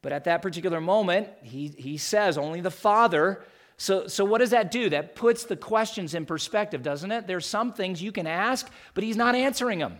But 0.02 0.12
at 0.12 0.24
that 0.24 0.40
particular 0.40 0.80
moment, 0.80 1.28
he, 1.42 1.68
he 1.68 1.98
says 1.98 2.38
only 2.38 2.60
the 2.60 2.70
Father. 2.70 3.42
So, 3.76 4.06
so, 4.06 4.24
what 4.24 4.38
does 4.38 4.50
that 4.50 4.70
do? 4.70 4.88
That 4.90 5.16
puts 5.16 5.44
the 5.44 5.56
questions 5.56 6.14
in 6.14 6.26
perspective, 6.26 6.82
doesn't 6.82 7.10
it? 7.10 7.26
There's 7.26 7.44
some 7.44 7.72
things 7.72 8.00
you 8.00 8.12
can 8.12 8.26
ask, 8.26 8.70
but 8.94 9.02
he's 9.02 9.16
not 9.16 9.34
answering 9.34 9.80
them. 9.80 9.98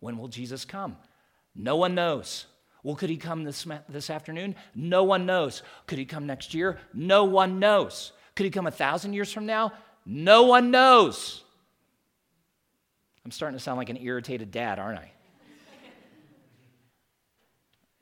When 0.00 0.16
will 0.16 0.28
Jesus 0.28 0.64
come? 0.64 0.96
No 1.54 1.76
one 1.76 1.94
knows. 1.94 2.46
Well, 2.82 2.94
could 2.94 3.10
he 3.10 3.16
come 3.16 3.42
this, 3.42 3.66
this 3.88 4.10
afternoon? 4.10 4.54
No 4.74 5.02
one 5.02 5.26
knows. 5.26 5.62
Could 5.88 5.98
he 5.98 6.04
come 6.04 6.26
next 6.26 6.54
year? 6.54 6.78
No 6.94 7.24
one 7.24 7.58
knows. 7.58 8.12
Could 8.36 8.44
he 8.44 8.50
come 8.50 8.68
a 8.68 8.70
thousand 8.70 9.12
years 9.14 9.32
from 9.32 9.44
now? 9.44 9.72
No 10.04 10.44
one 10.44 10.70
knows. 10.70 11.42
I'm 13.24 13.32
starting 13.32 13.58
to 13.58 13.62
sound 13.62 13.78
like 13.78 13.88
an 13.88 13.96
irritated 14.00 14.52
dad, 14.52 14.78
aren't 14.78 15.00
I? 15.00 15.10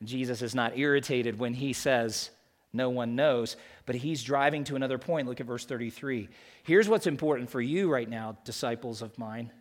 Jesus 0.06 0.42
is 0.42 0.54
not 0.54 0.78
irritated 0.78 1.38
when 1.38 1.54
he 1.54 1.72
says, 1.72 2.30
No 2.72 2.90
one 2.90 3.16
knows, 3.16 3.56
but 3.86 3.96
he's 3.96 4.22
driving 4.22 4.64
to 4.64 4.76
another 4.76 4.98
point. 4.98 5.28
Look 5.28 5.40
at 5.40 5.46
verse 5.46 5.64
33. 5.64 6.28
Here's 6.62 6.88
what's 6.88 7.06
important 7.06 7.50
for 7.50 7.60
you 7.60 7.90
right 7.90 8.08
now, 8.08 8.36
disciples 8.44 9.02
of 9.02 9.18
mine 9.18 9.52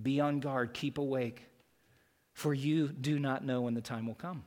be 0.00 0.20
on 0.20 0.40
guard, 0.40 0.72
keep 0.72 0.98
awake 0.98 1.46
for 2.32 2.54
you 2.54 2.88
do 2.88 3.18
not 3.18 3.44
know 3.44 3.62
when 3.62 3.74
the 3.74 3.80
time 3.80 4.06
will 4.06 4.14
come. 4.14 4.44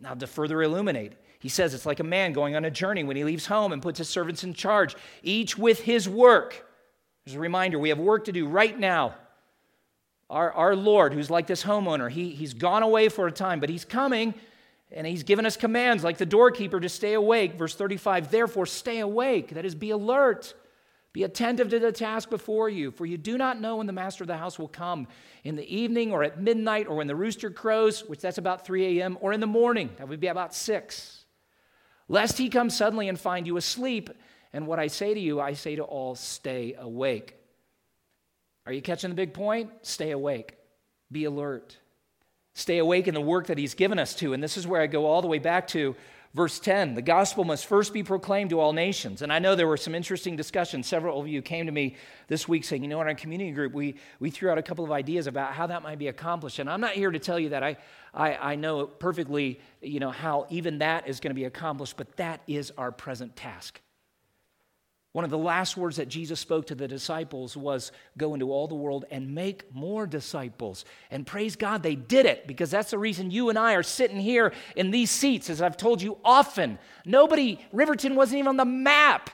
Now, 0.00 0.14
to 0.14 0.26
further 0.26 0.62
illuminate, 0.62 1.14
he 1.38 1.48
says 1.48 1.74
it's 1.74 1.86
like 1.86 2.00
a 2.00 2.04
man 2.04 2.32
going 2.32 2.56
on 2.56 2.64
a 2.64 2.70
journey 2.70 3.04
when 3.04 3.16
he 3.16 3.24
leaves 3.24 3.46
home 3.46 3.72
and 3.72 3.82
puts 3.82 3.98
his 3.98 4.08
servants 4.08 4.44
in 4.44 4.54
charge, 4.54 4.96
each 5.22 5.58
with 5.58 5.80
his 5.80 6.08
work. 6.08 6.66
There's 7.24 7.36
a 7.36 7.40
reminder 7.40 7.78
we 7.78 7.88
have 7.88 7.98
work 7.98 8.24
to 8.24 8.32
do 8.32 8.46
right 8.46 8.78
now. 8.78 9.14
Our, 10.30 10.52
our 10.52 10.76
Lord, 10.76 11.12
who's 11.12 11.30
like 11.30 11.46
this 11.46 11.62
homeowner, 11.62 12.10
he, 12.10 12.30
he's 12.30 12.54
gone 12.54 12.82
away 12.82 13.08
for 13.08 13.26
a 13.26 13.32
time, 13.32 13.60
but 13.60 13.68
he's 13.68 13.84
coming 13.84 14.34
and 14.90 15.06
he's 15.06 15.22
given 15.22 15.44
us 15.44 15.56
commands 15.56 16.04
like 16.04 16.18
the 16.18 16.26
doorkeeper 16.26 16.80
to 16.80 16.88
stay 16.88 17.14
awake. 17.14 17.54
Verse 17.54 17.74
35 17.74 18.30
Therefore, 18.30 18.66
stay 18.66 19.00
awake, 19.00 19.50
that 19.50 19.64
is, 19.64 19.74
be 19.74 19.90
alert. 19.90 20.54
Be 21.12 21.22
attentive 21.22 21.68
to 21.70 21.78
the 21.78 21.92
task 21.92 22.28
before 22.28 22.68
you, 22.68 22.90
for 22.90 23.06
you 23.06 23.16
do 23.16 23.38
not 23.38 23.60
know 23.60 23.76
when 23.76 23.86
the 23.86 23.92
master 23.92 24.24
of 24.24 24.28
the 24.28 24.36
house 24.36 24.58
will 24.58 24.66
come 24.66 25.06
in 25.44 25.54
the 25.54 25.74
evening 25.74 26.10
or 26.10 26.24
at 26.24 26.40
midnight 26.40 26.88
or 26.88 26.96
when 26.96 27.06
the 27.06 27.14
rooster 27.14 27.50
crows, 27.50 28.00
which 28.08 28.18
that's 28.18 28.38
about 28.38 28.66
3 28.66 28.98
a.m., 28.98 29.16
or 29.20 29.32
in 29.32 29.38
the 29.38 29.46
morning, 29.46 29.90
that 29.98 30.08
would 30.08 30.18
be 30.18 30.26
about 30.26 30.52
6. 30.52 31.24
Lest 32.08 32.36
he 32.36 32.48
come 32.48 32.68
suddenly 32.68 33.08
and 33.08 33.18
find 33.18 33.46
you 33.46 33.56
asleep. 33.56 34.10
And 34.52 34.66
what 34.66 34.80
I 34.80 34.88
say 34.88 35.14
to 35.14 35.20
you, 35.20 35.40
I 35.40 35.52
say 35.52 35.76
to 35.76 35.84
all, 35.84 36.16
stay 36.16 36.74
awake. 36.76 37.36
Are 38.66 38.72
you 38.72 38.82
catching 38.82 39.10
the 39.10 39.16
big 39.16 39.34
point? 39.34 39.70
Stay 39.82 40.10
awake, 40.10 40.56
be 41.10 41.24
alert. 41.24 41.78
stay 42.56 42.78
awake 42.78 43.08
in 43.08 43.14
the 43.14 43.20
work 43.20 43.48
that 43.48 43.58
He's 43.58 43.74
given 43.74 43.98
us 43.98 44.14
to. 44.16 44.32
And 44.32 44.42
this 44.42 44.56
is 44.56 44.66
where 44.66 44.80
I 44.80 44.86
go 44.86 45.06
all 45.06 45.20
the 45.20 45.28
way 45.28 45.38
back 45.40 45.66
to 45.68 45.96
verse 46.34 46.58
10. 46.58 46.94
The 46.94 47.02
gospel 47.02 47.44
must 47.44 47.66
first 47.66 47.92
be 47.92 48.02
proclaimed 48.02 48.50
to 48.50 48.60
all 48.60 48.72
nations. 48.72 49.22
And 49.22 49.32
I 49.32 49.38
know 49.38 49.54
there 49.54 49.68
were 49.68 49.76
some 49.76 49.94
interesting 49.94 50.36
discussions. 50.36 50.86
Several 50.86 51.20
of 51.20 51.28
you 51.28 51.40
came 51.42 51.66
to 51.66 51.72
me 51.72 51.96
this 52.26 52.48
week 52.48 52.64
saying, 52.64 52.82
you 52.82 52.88
know, 52.88 53.00
in 53.00 53.06
our 53.06 53.14
community 53.14 53.52
group, 53.52 53.72
we, 53.72 53.94
we 54.18 54.30
threw 54.30 54.50
out 54.50 54.58
a 54.58 54.62
couple 54.62 54.84
of 54.84 54.90
ideas 54.90 55.26
about 55.26 55.52
how 55.52 55.68
that 55.68 55.82
might 55.82 55.98
be 55.98 56.08
accomplished. 56.08 56.58
And 56.58 56.68
I'm 56.68 56.80
not 56.80 56.92
here 56.92 57.10
to 57.10 57.18
tell 57.18 57.38
you 57.38 57.50
that 57.50 57.62
I, 57.62 57.76
I, 58.12 58.34
I 58.34 58.54
know 58.56 58.86
perfectly, 58.86 59.60
you 59.80 60.00
know, 60.00 60.10
how 60.10 60.46
even 60.50 60.78
that 60.78 61.08
is 61.08 61.20
going 61.20 61.30
to 61.30 61.34
be 61.34 61.44
accomplished, 61.44 61.96
but 61.96 62.16
that 62.16 62.40
is 62.46 62.72
our 62.76 62.90
present 62.90 63.36
task. 63.36 63.80
One 65.14 65.24
of 65.24 65.30
the 65.30 65.38
last 65.38 65.76
words 65.76 65.98
that 65.98 66.08
Jesus 66.08 66.40
spoke 66.40 66.66
to 66.66 66.74
the 66.74 66.88
disciples 66.88 67.56
was 67.56 67.92
go 68.18 68.34
into 68.34 68.50
all 68.50 68.66
the 68.66 68.74
world 68.74 69.04
and 69.12 69.32
make 69.32 69.72
more 69.72 70.08
disciples. 70.08 70.84
And 71.08 71.24
praise 71.24 71.54
God, 71.54 71.84
they 71.84 71.94
did 71.94 72.26
it 72.26 72.48
because 72.48 72.68
that's 72.68 72.90
the 72.90 72.98
reason 72.98 73.30
you 73.30 73.48
and 73.48 73.56
I 73.56 73.74
are 73.74 73.84
sitting 73.84 74.18
here 74.18 74.52
in 74.74 74.90
these 74.90 75.12
seats, 75.12 75.50
as 75.50 75.62
I've 75.62 75.76
told 75.76 76.02
you 76.02 76.18
often. 76.24 76.80
Nobody, 77.04 77.64
Riverton 77.70 78.16
wasn't 78.16 78.40
even 78.40 78.48
on 78.48 78.56
the 78.56 78.64
map 78.64 79.30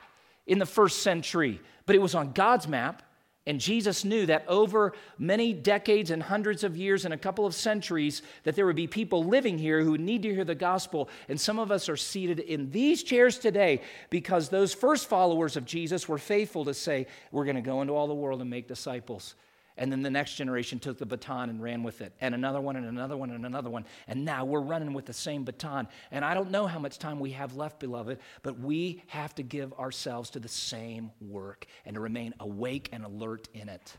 in 0.47 0.59
the 0.59 0.67
first 0.67 1.03
century, 1.03 1.63
but 1.87 1.97
it 1.97 2.03
was 2.03 2.15
on 2.15 2.33
God's 2.33 2.69
map. 2.69 3.03
And 3.51 3.59
Jesus 3.59 4.05
knew 4.05 4.27
that 4.27 4.45
over 4.47 4.93
many 5.19 5.53
decades 5.53 6.13
and 6.13 6.23
hundreds 6.23 6.63
of 6.63 6.77
years 6.77 7.05
and 7.05 7.13
a 7.13 7.19
couple 7.19 7.47
of 7.47 7.53
centuries, 7.53 8.23
that 8.45 8.55
there 8.55 8.65
would 8.65 8.77
be 8.77 8.87
people 8.87 9.25
living 9.25 9.59
here 9.59 9.83
who 9.83 9.99
need 9.99 10.23
to 10.23 10.33
hear 10.33 10.45
the 10.45 10.55
gospel. 10.55 11.09
And 11.29 11.41
some 11.41 11.59
of 11.59 11.73
us 11.73 11.89
are 11.89 11.97
seated 11.97 12.39
in 12.39 12.71
these 12.71 13.03
chairs 13.03 13.39
today 13.39 13.83
because 14.09 14.51
those 14.51 14.73
first 14.73 15.09
followers 15.09 15.57
of 15.57 15.65
Jesus 15.65 16.09
were 16.09 16.17
faithful 16.17 16.65
to 16.67 16.73
say, 16.73 17.09
We're 17.33 17.45
going 17.45 17.57
to 17.57 17.61
go 17.61 17.83
into 17.83 17.93
all 17.93 18.07
the 18.07 18.15
world 18.15 18.41
and 18.41 18.49
make 18.49 18.69
disciples. 18.69 19.35
And 19.81 19.91
then 19.91 20.03
the 20.03 20.11
next 20.11 20.35
generation 20.35 20.79
took 20.79 20.99
the 20.99 21.07
baton 21.07 21.49
and 21.49 21.63
ran 21.63 21.83
with 21.83 22.03
it, 22.03 22.13
and 22.21 22.35
another 22.35 22.61
one, 22.61 22.77
and 22.77 22.85
another 22.85 23.17
one, 23.17 23.31
and 23.31 23.47
another 23.47 23.71
one. 23.71 23.87
And 24.07 24.27
now 24.27 24.45
we're 24.45 24.61
running 24.61 24.93
with 24.93 25.07
the 25.07 25.15
same 25.15 25.43
baton. 25.43 25.89
And 26.11 26.23
I 26.23 26.35
don't 26.35 26.51
know 26.51 26.67
how 26.67 26.79
much 26.79 26.99
time 26.99 27.19
we 27.19 27.31
have 27.31 27.57
left, 27.57 27.81
beloved, 27.81 28.19
but 28.43 28.61
we 28.61 29.03
have 29.07 29.35
to 29.37 29.43
give 29.43 29.73
ourselves 29.73 30.29
to 30.31 30.39
the 30.39 30.49
same 30.49 31.11
work 31.19 31.65
and 31.87 31.95
to 31.95 32.01
remain 32.01 32.35
awake 32.41 32.91
and 32.93 33.07
alert 33.07 33.49
in 33.55 33.71
it. 33.71 33.97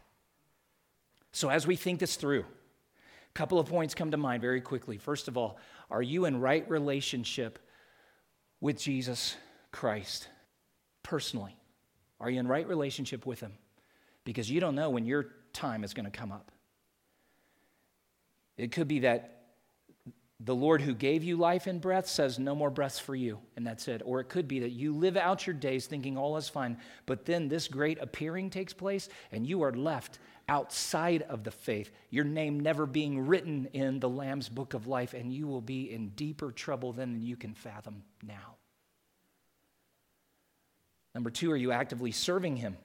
So 1.32 1.50
as 1.50 1.66
we 1.66 1.76
think 1.76 2.00
this 2.00 2.16
through, 2.16 2.42
a 2.42 3.34
couple 3.34 3.58
of 3.58 3.68
points 3.68 3.96
come 3.96 4.12
to 4.12 4.18
mind 4.18 4.44
very 4.44 4.62
quickly. 4.62 5.00
First 5.00 5.28
of 5.28 5.36
all, 5.36 5.58
are 5.90 6.04
you 6.04 6.26
in 6.26 6.40
right 6.40 6.70
relationship 6.70 7.58
with 8.60 8.80
Jesus 8.80 9.36
Christ 9.72 10.28
personally? 11.02 11.58
Are 12.20 12.30
you 12.30 12.40
in 12.40 12.48
right 12.48 12.68
relationship 12.68 13.26
with 13.26 13.40
Him? 13.40 13.54
Because 14.26 14.52
you 14.52 14.60
don't 14.60 14.76
know 14.76 14.92
when 14.92 15.08
you're 15.08 15.30
time 15.54 15.84
is 15.84 15.94
going 15.94 16.06
to 16.06 16.12
come 16.12 16.32
up. 16.32 16.52
It 18.58 18.72
could 18.72 18.88
be 18.88 19.00
that 19.00 19.42
the 20.44 20.56
Lord 20.56 20.82
who 20.82 20.94
gave 20.94 21.24
you 21.24 21.38
life 21.38 21.68
and 21.68 21.80
breath 21.80 22.08
says, 22.08 22.40
No 22.40 22.56
more 22.56 22.72
breaths 22.72 23.00
for 23.00 23.16
you, 23.16 23.40
and 23.56 23.66
that's 23.66 23.88
it. 23.88 24.02
Or 24.04 24.20
it 24.20 24.30
could 24.30 24.48
be 24.48 24.60
that 24.60 24.72
you 24.72 24.94
live 24.94 25.16
out 25.16 25.46
your 25.46 25.54
days 25.54 25.86
thinking 25.86 26.18
all 26.18 26.38
is 26.38 26.50
fine, 26.50 26.78
but 27.06 27.26
then 27.26 27.48
this 27.48 27.68
great 27.68 28.00
appearing 28.02 28.50
takes 28.50 28.74
place, 28.74 29.08
and 29.32 29.46
you 29.46 29.62
are 29.64 29.72
left 29.72 30.20
outside 30.50 31.22
of 31.24 31.44
the 31.44 31.52
faith, 31.52 31.92
your 32.10 32.26
name 32.26 32.60
never 32.60 32.86
being 32.86 33.26
written 33.26 33.68
in 33.74 34.00
the 34.00 34.10
Lamb's 34.10 34.50
book 34.50 34.74
of 34.74 34.88
life, 34.88 35.14
and 35.14 35.32
you 35.32 35.48
will 35.48 35.62
be 35.62 35.92
in 35.92 36.10
deeper 36.10 36.52
trouble 36.52 36.92
than 36.92 37.22
you 37.22 37.38
can 37.38 37.54
fathom 37.54 38.04
now. 38.24 38.56
Number 41.14 41.30
two, 41.30 41.52
are 41.52 41.58
you 41.58 41.72
actively 41.72 42.12
serving 42.12 42.58
Him? 42.58 42.78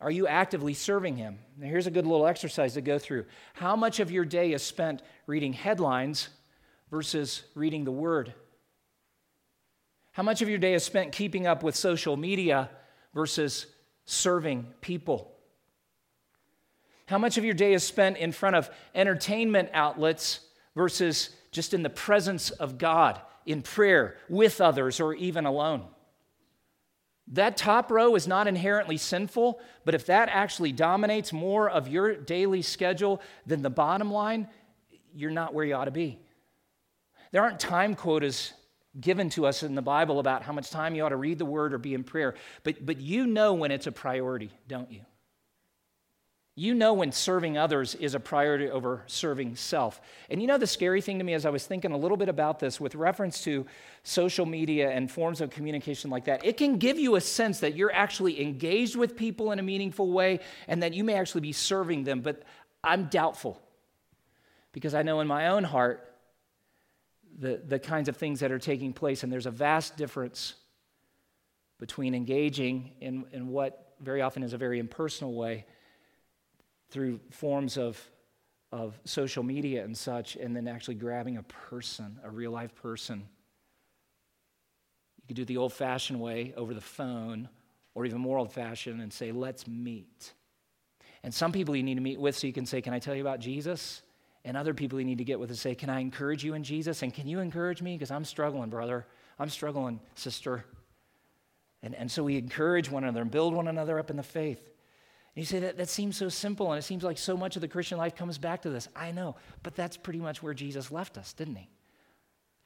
Are 0.00 0.10
you 0.10 0.26
actively 0.26 0.74
serving 0.74 1.16
Him? 1.16 1.38
Now, 1.56 1.68
here's 1.68 1.86
a 1.86 1.90
good 1.90 2.06
little 2.06 2.26
exercise 2.26 2.74
to 2.74 2.80
go 2.80 2.98
through. 2.98 3.26
How 3.54 3.76
much 3.76 4.00
of 4.00 4.10
your 4.10 4.24
day 4.24 4.52
is 4.52 4.62
spent 4.62 5.02
reading 5.26 5.52
headlines 5.52 6.28
versus 6.90 7.42
reading 7.54 7.84
the 7.84 7.92
Word? 7.92 8.34
How 10.12 10.22
much 10.22 10.42
of 10.42 10.48
your 10.48 10.58
day 10.58 10.74
is 10.74 10.84
spent 10.84 11.12
keeping 11.12 11.46
up 11.46 11.62
with 11.62 11.74
social 11.74 12.16
media 12.16 12.70
versus 13.14 13.66
serving 14.04 14.66
people? 14.80 15.32
How 17.06 17.18
much 17.18 17.36
of 17.36 17.44
your 17.44 17.54
day 17.54 17.74
is 17.74 17.84
spent 17.84 18.16
in 18.16 18.32
front 18.32 18.56
of 18.56 18.70
entertainment 18.94 19.70
outlets 19.72 20.40
versus 20.74 21.30
just 21.50 21.74
in 21.74 21.82
the 21.82 21.90
presence 21.90 22.50
of 22.50 22.78
God, 22.78 23.20
in 23.44 23.62
prayer, 23.62 24.16
with 24.28 24.60
others, 24.60 25.00
or 25.00 25.14
even 25.14 25.46
alone? 25.46 25.84
That 27.28 27.56
top 27.56 27.90
row 27.90 28.14
is 28.16 28.28
not 28.28 28.46
inherently 28.46 28.98
sinful, 28.98 29.60
but 29.84 29.94
if 29.94 30.06
that 30.06 30.28
actually 30.28 30.72
dominates 30.72 31.32
more 31.32 31.70
of 31.70 31.88
your 31.88 32.14
daily 32.14 32.60
schedule 32.62 33.22
than 33.46 33.62
the 33.62 33.70
bottom 33.70 34.12
line, 34.12 34.48
you're 35.14 35.30
not 35.30 35.54
where 35.54 35.64
you 35.64 35.74
ought 35.74 35.86
to 35.86 35.90
be. 35.90 36.18
There 37.32 37.42
aren't 37.42 37.60
time 37.60 37.94
quotas 37.94 38.52
given 39.00 39.30
to 39.30 39.46
us 39.46 39.62
in 39.62 39.74
the 39.74 39.82
Bible 39.82 40.20
about 40.20 40.42
how 40.42 40.52
much 40.52 40.70
time 40.70 40.94
you 40.94 41.02
ought 41.04 41.08
to 41.08 41.16
read 41.16 41.38
the 41.38 41.44
word 41.44 41.72
or 41.72 41.78
be 41.78 41.94
in 41.94 42.04
prayer, 42.04 42.34
but, 42.62 42.84
but 42.84 43.00
you 43.00 43.26
know 43.26 43.54
when 43.54 43.70
it's 43.70 43.86
a 43.86 43.92
priority, 43.92 44.50
don't 44.68 44.90
you? 44.90 45.00
You 46.56 46.72
know 46.74 46.92
when 46.92 47.10
serving 47.10 47.58
others 47.58 47.96
is 47.96 48.14
a 48.14 48.20
priority 48.20 48.70
over 48.70 49.02
serving 49.06 49.56
self. 49.56 50.00
And 50.30 50.40
you 50.40 50.46
know 50.46 50.56
the 50.56 50.68
scary 50.68 51.00
thing 51.00 51.18
to 51.18 51.24
me 51.24 51.34
as 51.34 51.44
I 51.44 51.50
was 51.50 51.66
thinking 51.66 51.90
a 51.90 51.96
little 51.96 52.16
bit 52.16 52.28
about 52.28 52.60
this 52.60 52.80
with 52.80 52.94
reference 52.94 53.42
to 53.42 53.66
social 54.04 54.46
media 54.46 54.90
and 54.90 55.10
forms 55.10 55.40
of 55.40 55.50
communication 55.50 56.10
like 56.10 56.26
that, 56.26 56.44
it 56.44 56.56
can 56.56 56.78
give 56.78 56.96
you 56.96 57.16
a 57.16 57.20
sense 57.20 57.58
that 57.60 57.74
you're 57.74 57.92
actually 57.92 58.40
engaged 58.40 58.94
with 58.94 59.16
people 59.16 59.50
in 59.50 59.58
a 59.58 59.64
meaningful 59.64 60.12
way 60.12 60.38
and 60.68 60.84
that 60.84 60.94
you 60.94 61.02
may 61.02 61.14
actually 61.14 61.40
be 61.40 61.52
serving 61.52 62.04
them. 62.04 62.20
But 62.20 62.44
I'm 62.84 63.06
doubtful 63.06 63.60
because 64.70 64.94
I 64.94 65.02
know 65.02 65.18
in 65.18 65.26
my 65.26 65.48
own 65.48 65.64
heart 65.64 66.08
the, 67.36 67.60
the 67.66 67.80
kinds 67.80 68.08
of 68.08 68.16
things 68.16 68.38
that 68.40 68.52
are 68.52 68.60
taking 68.60 68.92
place, 68.92 69.24
and 69.24 69.32
there's 69.32 69.46
a 69.46 69.50
vast 69.50 69.96
difference 69.96 70.54
between 71.80 72.14
engaging 72.14 72.92
in, 73.00 73.24
in 73.32 73.48
what 73.48 73.96
very 74.00 74.22
often 74.22 74.44
is 74.44 74.52
a 74.52 74.58
very 74.58 74.78
impersonal 74.78 75.34
way 75.34 75.66
through 76.90 77.20
forms 77.30 77.76
of, 77.76 78.00
of 78.72 78.98
social 79.04 79.42
media 79.42 79.84
and 79.84 79.96
such, 79.96 80.36
and 80.36 80.54
then 80.54 80.68
actually 80.68 80.94
grabbing 80.94 81.36
a 81.36 81.42
person, 81.42 82.18
a 82.24 82.30
real 82.30 82.50
life 82.50 82.74
person. 82.74 83.26
You 85.22 85.28
could 85.28 85.36
do 85.36 85.44
the 85.44 85.56
old 85.56 85.72
fashioned 85.72 86.20
way 86.20 86.52
over 86.56 86.74
the 86.74 86.80
phone, 86.80 87.48
or 87.94 88.04
even 88.04 88.20
more 88.20 88.38
old 88.38 88.52
fashioned, 88.52 89.00
and 89.00 89.12
say, 89.12 89.32
let's 89.32 89.66
meet. 89.66 90.34
And 91.24 91.32
some 91.32 91.52
people 91.52 91.74
you 91.74 91.82
need 91.82 91.94
to 91.94 92.02
meet 92.02 92.20
with 92.20 92.36
so 92.36 92.46
you 92.46 92.52
can 92.52 92.66
say, 92.66 92.82
Can 92.82 92.92
I 92.92 92.98
tell 92.98 93.14
you 93.14 93.22
about 93.22 93.40
Jesus? 93.40 94.02
And 94.44 94.58
other 94.58 94.74
people 94.74 94.98
you 95.00 95.06
need 95.06 95.18
to 95.18 95.24
get 95.24 95.40
with 95.40 95.48
and 95.48 95.58
say, 95.58 95.74
Can 95.74 95.88
I 95.88 96.00
encourage 96.00 96.44
you 96.44 96.52
in 96.52 96.62
Jesus? 96.62 97.02
And 97.02 97.12
can 97.12 97.26
you 97.26 97.40
encourage 97.40 97.80
me? 97.80 97.94
Because 97.94 98.10
I'm 98.10 98.26
struggling, 98.26 98.68
brother. 98.68 99.06
I'm 99.38 99.48
struggling, 99.48 100.00
sister. 100.14 100.66
And, 101.82 101.94
and 101.94 102.10
so 102.10 102.22
we 102.22 102.36
encourage 102.36 102.90
one 102.90 103.04
another 103.04 103.22
and 103.22 103.30
build 103.30 103.54
one 103.54 103.68
another 103.68 103.98
up 103.98 104.10
in 104.10 104.16
the 104.16 104.22
faith. 104.22 104.60
And 105.34 105.42
you 105.42 105.46
say 105.46 105.58
that 105.60 105.76
that 105.78 105.88
seems 105.88 106.16
so 106.16 106.28
simple, 106.28 106.72
and 106.72 106.78
it 106.78 106.82
seems 106.82 107.02
like 107.02 107.18
so 107.18 107.36
much 107.36 107.56
of 107.56 107.62
the 107.62 107.68
Christian 107.68 107.98
life 107.98 108.14
comes 108.14 108.38
back 108.38 108.62
to 108.62 108.70
this. 108.70 108.88
I 108.94 109.10
know, 109.10 109.36
but 109.62 109.74
that's 109.74 109.96
pretty 109.96 110.20
much 110.20 110.42
where 110.42 110.54
Jesus 110.54 110.92
left 110.92 111.18
us, 111.18 111.32
didn't 111.32 111.56
he? 111.56 111.68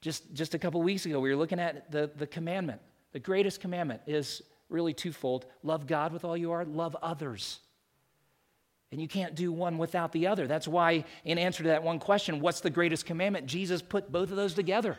Just, 0.00 0.32
just 0.34 0.54
a 0.54 0.58
couple 0.58 0.82
weeks 0.82 1.06
ago, 1.06 1.18
we 1.18 1.30
were 1.30 1.36
looking 1.36 1.58
at 1.58 1.90
the, 1.90 2.10
the 2.16 2.26
commandment. 2.26 2.80
The 3.12 3.18
greatest 3.18 3.60
commandment 3.60 4.02
is 4.06 4.42
really 4.68 4.92
twofold 4.92 5.46
love 5.62 5.86
God 5.86 6.12
with 6.12 6.24
all 6.24 6.36
you 6.36 6.52
are, 6.52 6.64
love 6.64 6.94
others. 7.00 7.60
And 8.92 9.00
you 9.00 9.08
can't 9.08 9.34
do 9.34 9.50
one 9.52 9.76
without 9.76 10.12
the 10.12 10.26
other. 10.26 10.46
That's 10.46 10.68
why, 10.68 11.04
in 11.24 11.38
answer 11.38 11.62
to 11.62 11.70
that 11.70 11.82
one 11.82 11.98
question, 11.98 12.40
what's 12.40 12.60
the 12.60 12.70
greatest 12.70 13.06
commandment? 13.06 13.46
Jesus 13.46 13.82
put 13.82 14.10
both 14.12 14.30
of 14.30 14.36
those 14.36 14.54
together. 14.54 14.96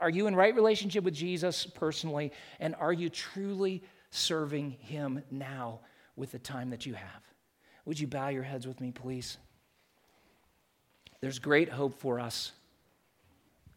Are 0.00 0.10
you 0.10 0.26
in 0.26 0.34
right 0.34 0.54
relationship 0.54 1.04
with 1.04 1.14
Jesus 1.14 1.64
personally? 1.66 2.32
And 2.58 2.74
are 2.76 2.92
you 2.92 3.08
truly 3.08 3.82
serving 4.10 4.72
him 4.72 5.22
now 5.30 5.80
with 6.16 6.32
the 6.32 6.38
time 6.38 6.70
that 6.70 6.86
you 6.86 6.94
have. 6.94 7.22
Would 7.84 7.98
you 7.98 8.06
bow 8.06 8.28
your 8.28 8.42
heads 8.42 8.66
with 8.66 8.80
me, 8.80 8.92
please? 8.92 9.38
There's 11.20 11.38
great 11.38 11.68
hope 11.68 11.98
for 12.00 12.20
us. 12.20 12.52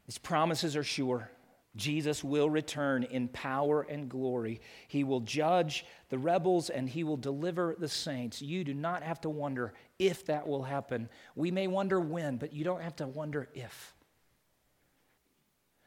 These 0.08 0.18
promises 0.18 0.76
are 0.76 0.84
sure. 0.84 1.30
Jesus 1.76 2.24
will 2.24 2.50
return 2.50 3.04
in 3.04 3.28
power 3.30 3.82
and 3.82 4.08
glory. 4.08 4.62
He 4.88 5.04
will 5.04 5.22
judge 5.22 5.86
the 6.10 6.20
rebels 6.20 6.70
and 6.70 6.88
he 6.88 7.04
will 7.04 7.18
deliver 7.18 7.76
the 7.78 7.88
saints. 7.88 8.42
You 8.42 8.64
do 8.64 8.76
not 8.76 9.02
have 9.02 9.22
to 9.22 9.30
wonder 9.30 9.74
if 9.98 10.26
that 10.28 10.48
will 10.48 10.64
happen. 10.64 11.10
We 11.36 11.50
may 11.50 11.66
wonder 11.68 12.00
when, 12.00 12.38
but 12.38 12.54
you 12.54 12.64
don't 12.64 12.84
have 12.84 12.96
to 12.98 13.08
wonder 13.08 13.50
if. 13.56 13.96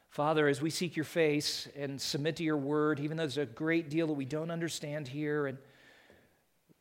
Father, 0.09 0.49
as 0.49 0.61
we 0.61 0.71
seek 0.71 0.97
your 0.97 1.05
face 1.05 1.69
and 1.77 2.01
submit 2.01 2.37
to 2.37 2.43
your 2.43 2.57
word, 2.57 2.99
even 2.99 3.17
though 3.17 3.25
there's 3.25 3.39
a 3.39 3.47
great 3.47 3.89
deal 3.91 4.09
that 4.09 4.15
we 4.15 4.25
don't 4.25 4.51
understand 4.51 5.07
here 5.07 5.47
and 5.47 5.59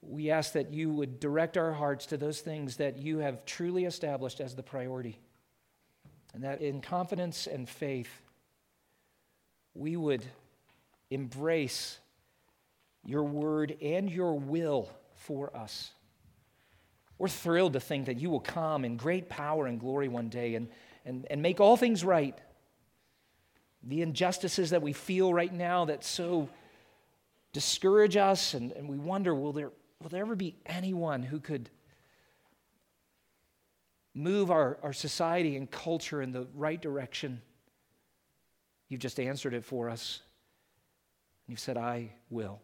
we 0.09 0.31
ask 0.31 0.53
that 0.53 0.71
you 0.71 0.89
would 0.91 1.19
direct 1.19 1.57
our 1.57 1.71
hearts 1.71 2.05
to 2.07 2.17
those 2.17 2.41
things 2.41 2.77
that 2.77 2.97
you 2.97 3.19
have 3.19 3.45
truly 3.45 3.85
established 3.85 4.39
as 4.39 4.55
the 4.55 4.63
priority. 4.63 5.19
And 6.33 6.43
that 6.43 6.61
in 6.61 6.81
confidence 6.81 7.47
and 7.47 7.67
faith, 7.67 8.09
we 9.73 9.95
would 9.95 10.23
embrace 11.09 11.99
your 13.05 13.23
word 13.23 13.77
and 13.81 14.09
your 14.09 14.33
will 14.33 14.89
for 15.15 15.55
us. 15.55 15.91
We're 17.17 17.29
thrilled 17.29 17.73
to 17.73 17.79
think 17.79 18.07
that 18.07 18.17
you 18.17 18.29
will 18.29 18.41
come 18.41 18.83
in 18.83 18.97
great 18.97 19.29
power 19.29 19.67
and 19.67 19.79
glory 19.79 20.07
one 20.07 20.29
day 20.29 20.55
and, 20.55 20.67
and, 21.05 21.25
and 21.29 21.41
make 21.41 21.59
all 21.61 21.77
things 21.77 22.03
right. 22.03 22.37
The 23.83 24.01
injustices 24.01 24.71
that 24.71 24.81
we 24.81 24.93
feel 24.93 25.33
right 25.33 25.53
now 25.53 25.85
that 25.85 26.03
so 26.03 26.49
discourage 27.53 28.17
us, 28.17 28.53
and, 28.53 28.73
and 28.73 28.89
we 28.89 28.97
wonder 28.97 29.33
will 29.33 29.53
there, 29.53 29.71
will 30.01 30.09
there 30.09 30.21
ever 30.21 30.35
be 30.35 30.55
anyone 30.65 31.23
who 31.23 31.39
could 31.39 31.69
move 34.13 34.51
our, 34.51 34.77
our 34.83 34.93
society 34.93 35.55
and 35.55 35.69
culture 35.69 36.21
in 36.21 36.31
the 36.31 36.47
right 36.53 36.81
direction? 36.81 37.41
You've 38.89 39.01
just 39.01 39.19
answered 39.19 39.53
it 39.53 39.65
for 39.65 39.89
us. 39.89 40.21
And 41.47 41.53
You've 41.53 41.59
said, 41.59 41.77
I 41.77 42.11
will. 42.29 42.61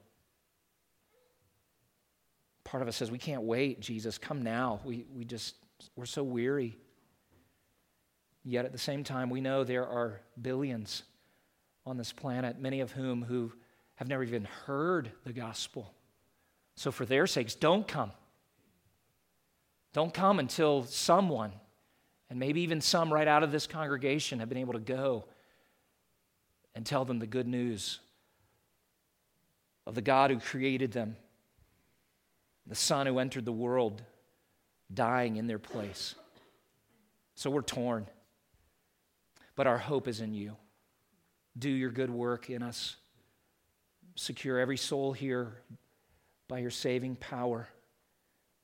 Part 2.64 2.82
of 2.82 2.88
us 2.88 2.96
says, 2.96 3.12
We 3.12 3.18
can't 3.18 3.44
wait, 3.44 3.80
Jesus. 3.80 4.18
Come 4.18 4.44
now. 4.44 4.80
We, 4.84 5.06
we 5.14 5.26
just, 5.26 5.56
we're 5.96 6.06
so 6.06 6.24
weary. 6.24 6.78
Yet 8.44 8.66
at 8.66 8.72
the 8.72 8.78
same 8.78 9.04
time, 9.04 9.30
we 9.30 9.42
know 9.42 9.64
there 9.64 9.88
are 9.88 10.22
billions 10.42 11.04
on 11.86 11.98
this 11.98 12.12
planet, 12.12 12.60
many 12.60 12.80
of 12.80 12.92
whom 12.92 13.24
who 13.24 13.52
have 13.96 14.08
never 14.08 14.24
even 14.24 14.46
heard 14.66 15.12
the 15.26 15.34
gospel. 15.34 15.94
So 16.76 16.92
for 16.92 17.06
their 17.06 17.28
sakes, 17.28 17.56
don't 17.56 17.88
come. 17.88 18.12
Don't 19.94 20.14
come 20.14 20.40
until 20.40 20.84
someone, 20.86 21.52
and 22.30 22.40
maybe 22.40 22.62
even 22.62 22.82
some 22.82 23.14
right 23.14 23.28
out 23.28 23.44
of 23.44 23.52
this 23.52 23.68
congregation, 23.68 24.40
have 24.40 24.50
been 24.50 24.58
able 24.58 24.74
to 24.74 24.80
go 24.80 25.26
and 26.74 26.86
tell 26.86 27.04
them 27.04 27.20
the 27.20 27.28
good 27.28 27.48
news 27.48 28.00
of 29.86 29.96
the 29.96 30.02
God 30.02 30.32
who 30.32 30.40
created 30.40 30.92
them, 30.94 31.18
the 32.66 32.76
Son 32.76 33.06
who 33.06 33.20
entered 33.20 33.46
the 33.46 33.52
world, 33.52 34.02
dying 34.94 35.36
in 35.36 35.48
their 35.48 35.60
place. 35.60 36.16
So 37.36 37.50
we're 37.50 37.62
torn, 37.62 38.08
but 39.56 39.68
our 39.68 39.78
hope 39.78 40.08
is 40.08 40.22
in 40.22 40.34
you. 40.34 40.56
Do 41.58 41.70
your 41.70 41.90
good 41.90 42.10
work 42.10 42.50
in 42.50 42.64
us. 42.64 42.96
Secure 44.16 44.60
every 44.60 44.78
soul 44.78 45.12
here 45.12 45.62
by 46.52 46.60
your 46.60 46.70
saving 46.70 47.16
power. 47.16 47.66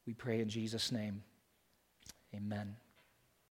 We 0.06 0.14
pray 0.14 0.42
in 0.42 0.50
Jesus' 0.50 0.92
name. 0.92 1.24
Amen. 2.36 2.76